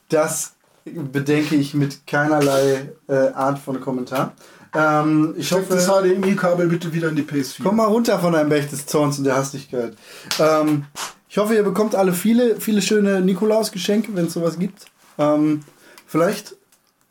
[0.10, 4.34] das bedenke ich mit keinerlei äh, Art von Kommentar.
[4.74, 7.64] Ähm, ich Steck das hoffe, HDMI-Kabel bitte wieder in die PS4.
[7.64, 9.96] komm mal runter von deinem Berg des Zorns und der Hastigkeit.
[10.40, 10.86] Ähm,
[11.28, 14.86] ich hoffe, ihr bekommt alle viele, viele schöne Nikolaus-Geschenke, wenn es sowas gibt.
[15.18, 15.62] Ähm,
[16.08, 16.56] vielleicht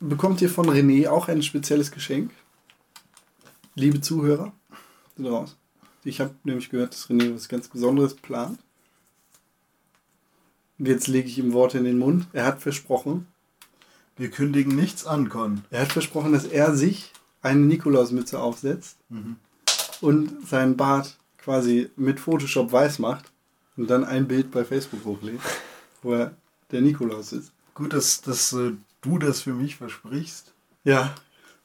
[0.01, 2.31] bekommt ihr von René auch ein spezielles Geschenk.
[3.75, 4.51] Liebe Zuhörer,
[5.15, 5.55] sind raus.
[6.03, 8.59] Ich habe nämlich gehört, dass René was ganz Besonderes plant.
[10.79, 12.27] Und jetzt lege ich ihm Worte in den Mund.
[12.33, 13.27] Er hat versprochen,
[14.17, 15.63] Wir kündigen nichts an, Con.
[15.69, 17.11] er hat versprochen, dass er sich
[17.41, 18.97] eine Nikolausmütze aufsetzt
[20.01, 23.31] und seinen Bart quasi mit Photoshop weiß macht
[23.77, 25.39] und dann ein Bild bei Facebook hochlädt,
[26.01, 26.35] wo er
[26.71, 27.51] der Nikolaus ist.
[27.73, 30.53] Gut, dass, dass äh, du das für mich versprichst.
[30.83, 31.13] Ja,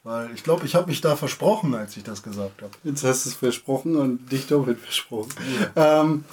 [0.03, 2.73] Weil ich glaube, ich habe mich da versprochen, als ich das gesagt habe.
[2.85, 5.33] jetzt hast du es versprochen und dich doppelt versprochen.
[5.75, 6.25] Ähm,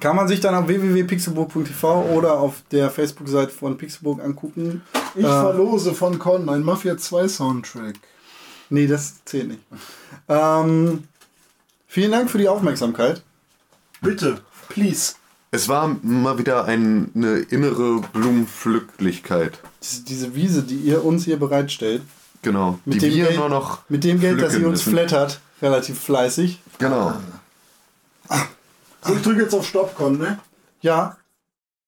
[0.00, 4.82] kann man sich dann auf www.pixelburg.tv oder auf der Facebook-Seite von Pixelburg angucken.
[5.16, 7.96] Ich Äh, verlose von Con ein Mafia 2 Soundtrack.
[8.68, 9.60] Nee, das zählt nicht.
[10.28, 11.04] Ähm,
[11.88, 13.22] vielen Dank für die Aufmerksamkeit.
[14.00, 15.14] Bitte, please.
[15.52, 19.58] Es war mal wieder ein, eine innere Blumenpflücklichkeit.
[19.82, 22.02] Diese, diese Wiese, die ihr uns hier bereitstellt,
[22.42, 22.78] Genau.
[22.86, 23.80] Mit die dem wir Geld- nur noch.
[23.90, 24.92] mit dem Geld, das ihr uns müssen.
[24.92, 26.62] flattert, relativ fleißig.
[26.78, 27.12] Genau.
[29.04, 30.38] So, ich drücke jetzt auf Stopp, Con, ne?
[30.80, 31.16] Ja,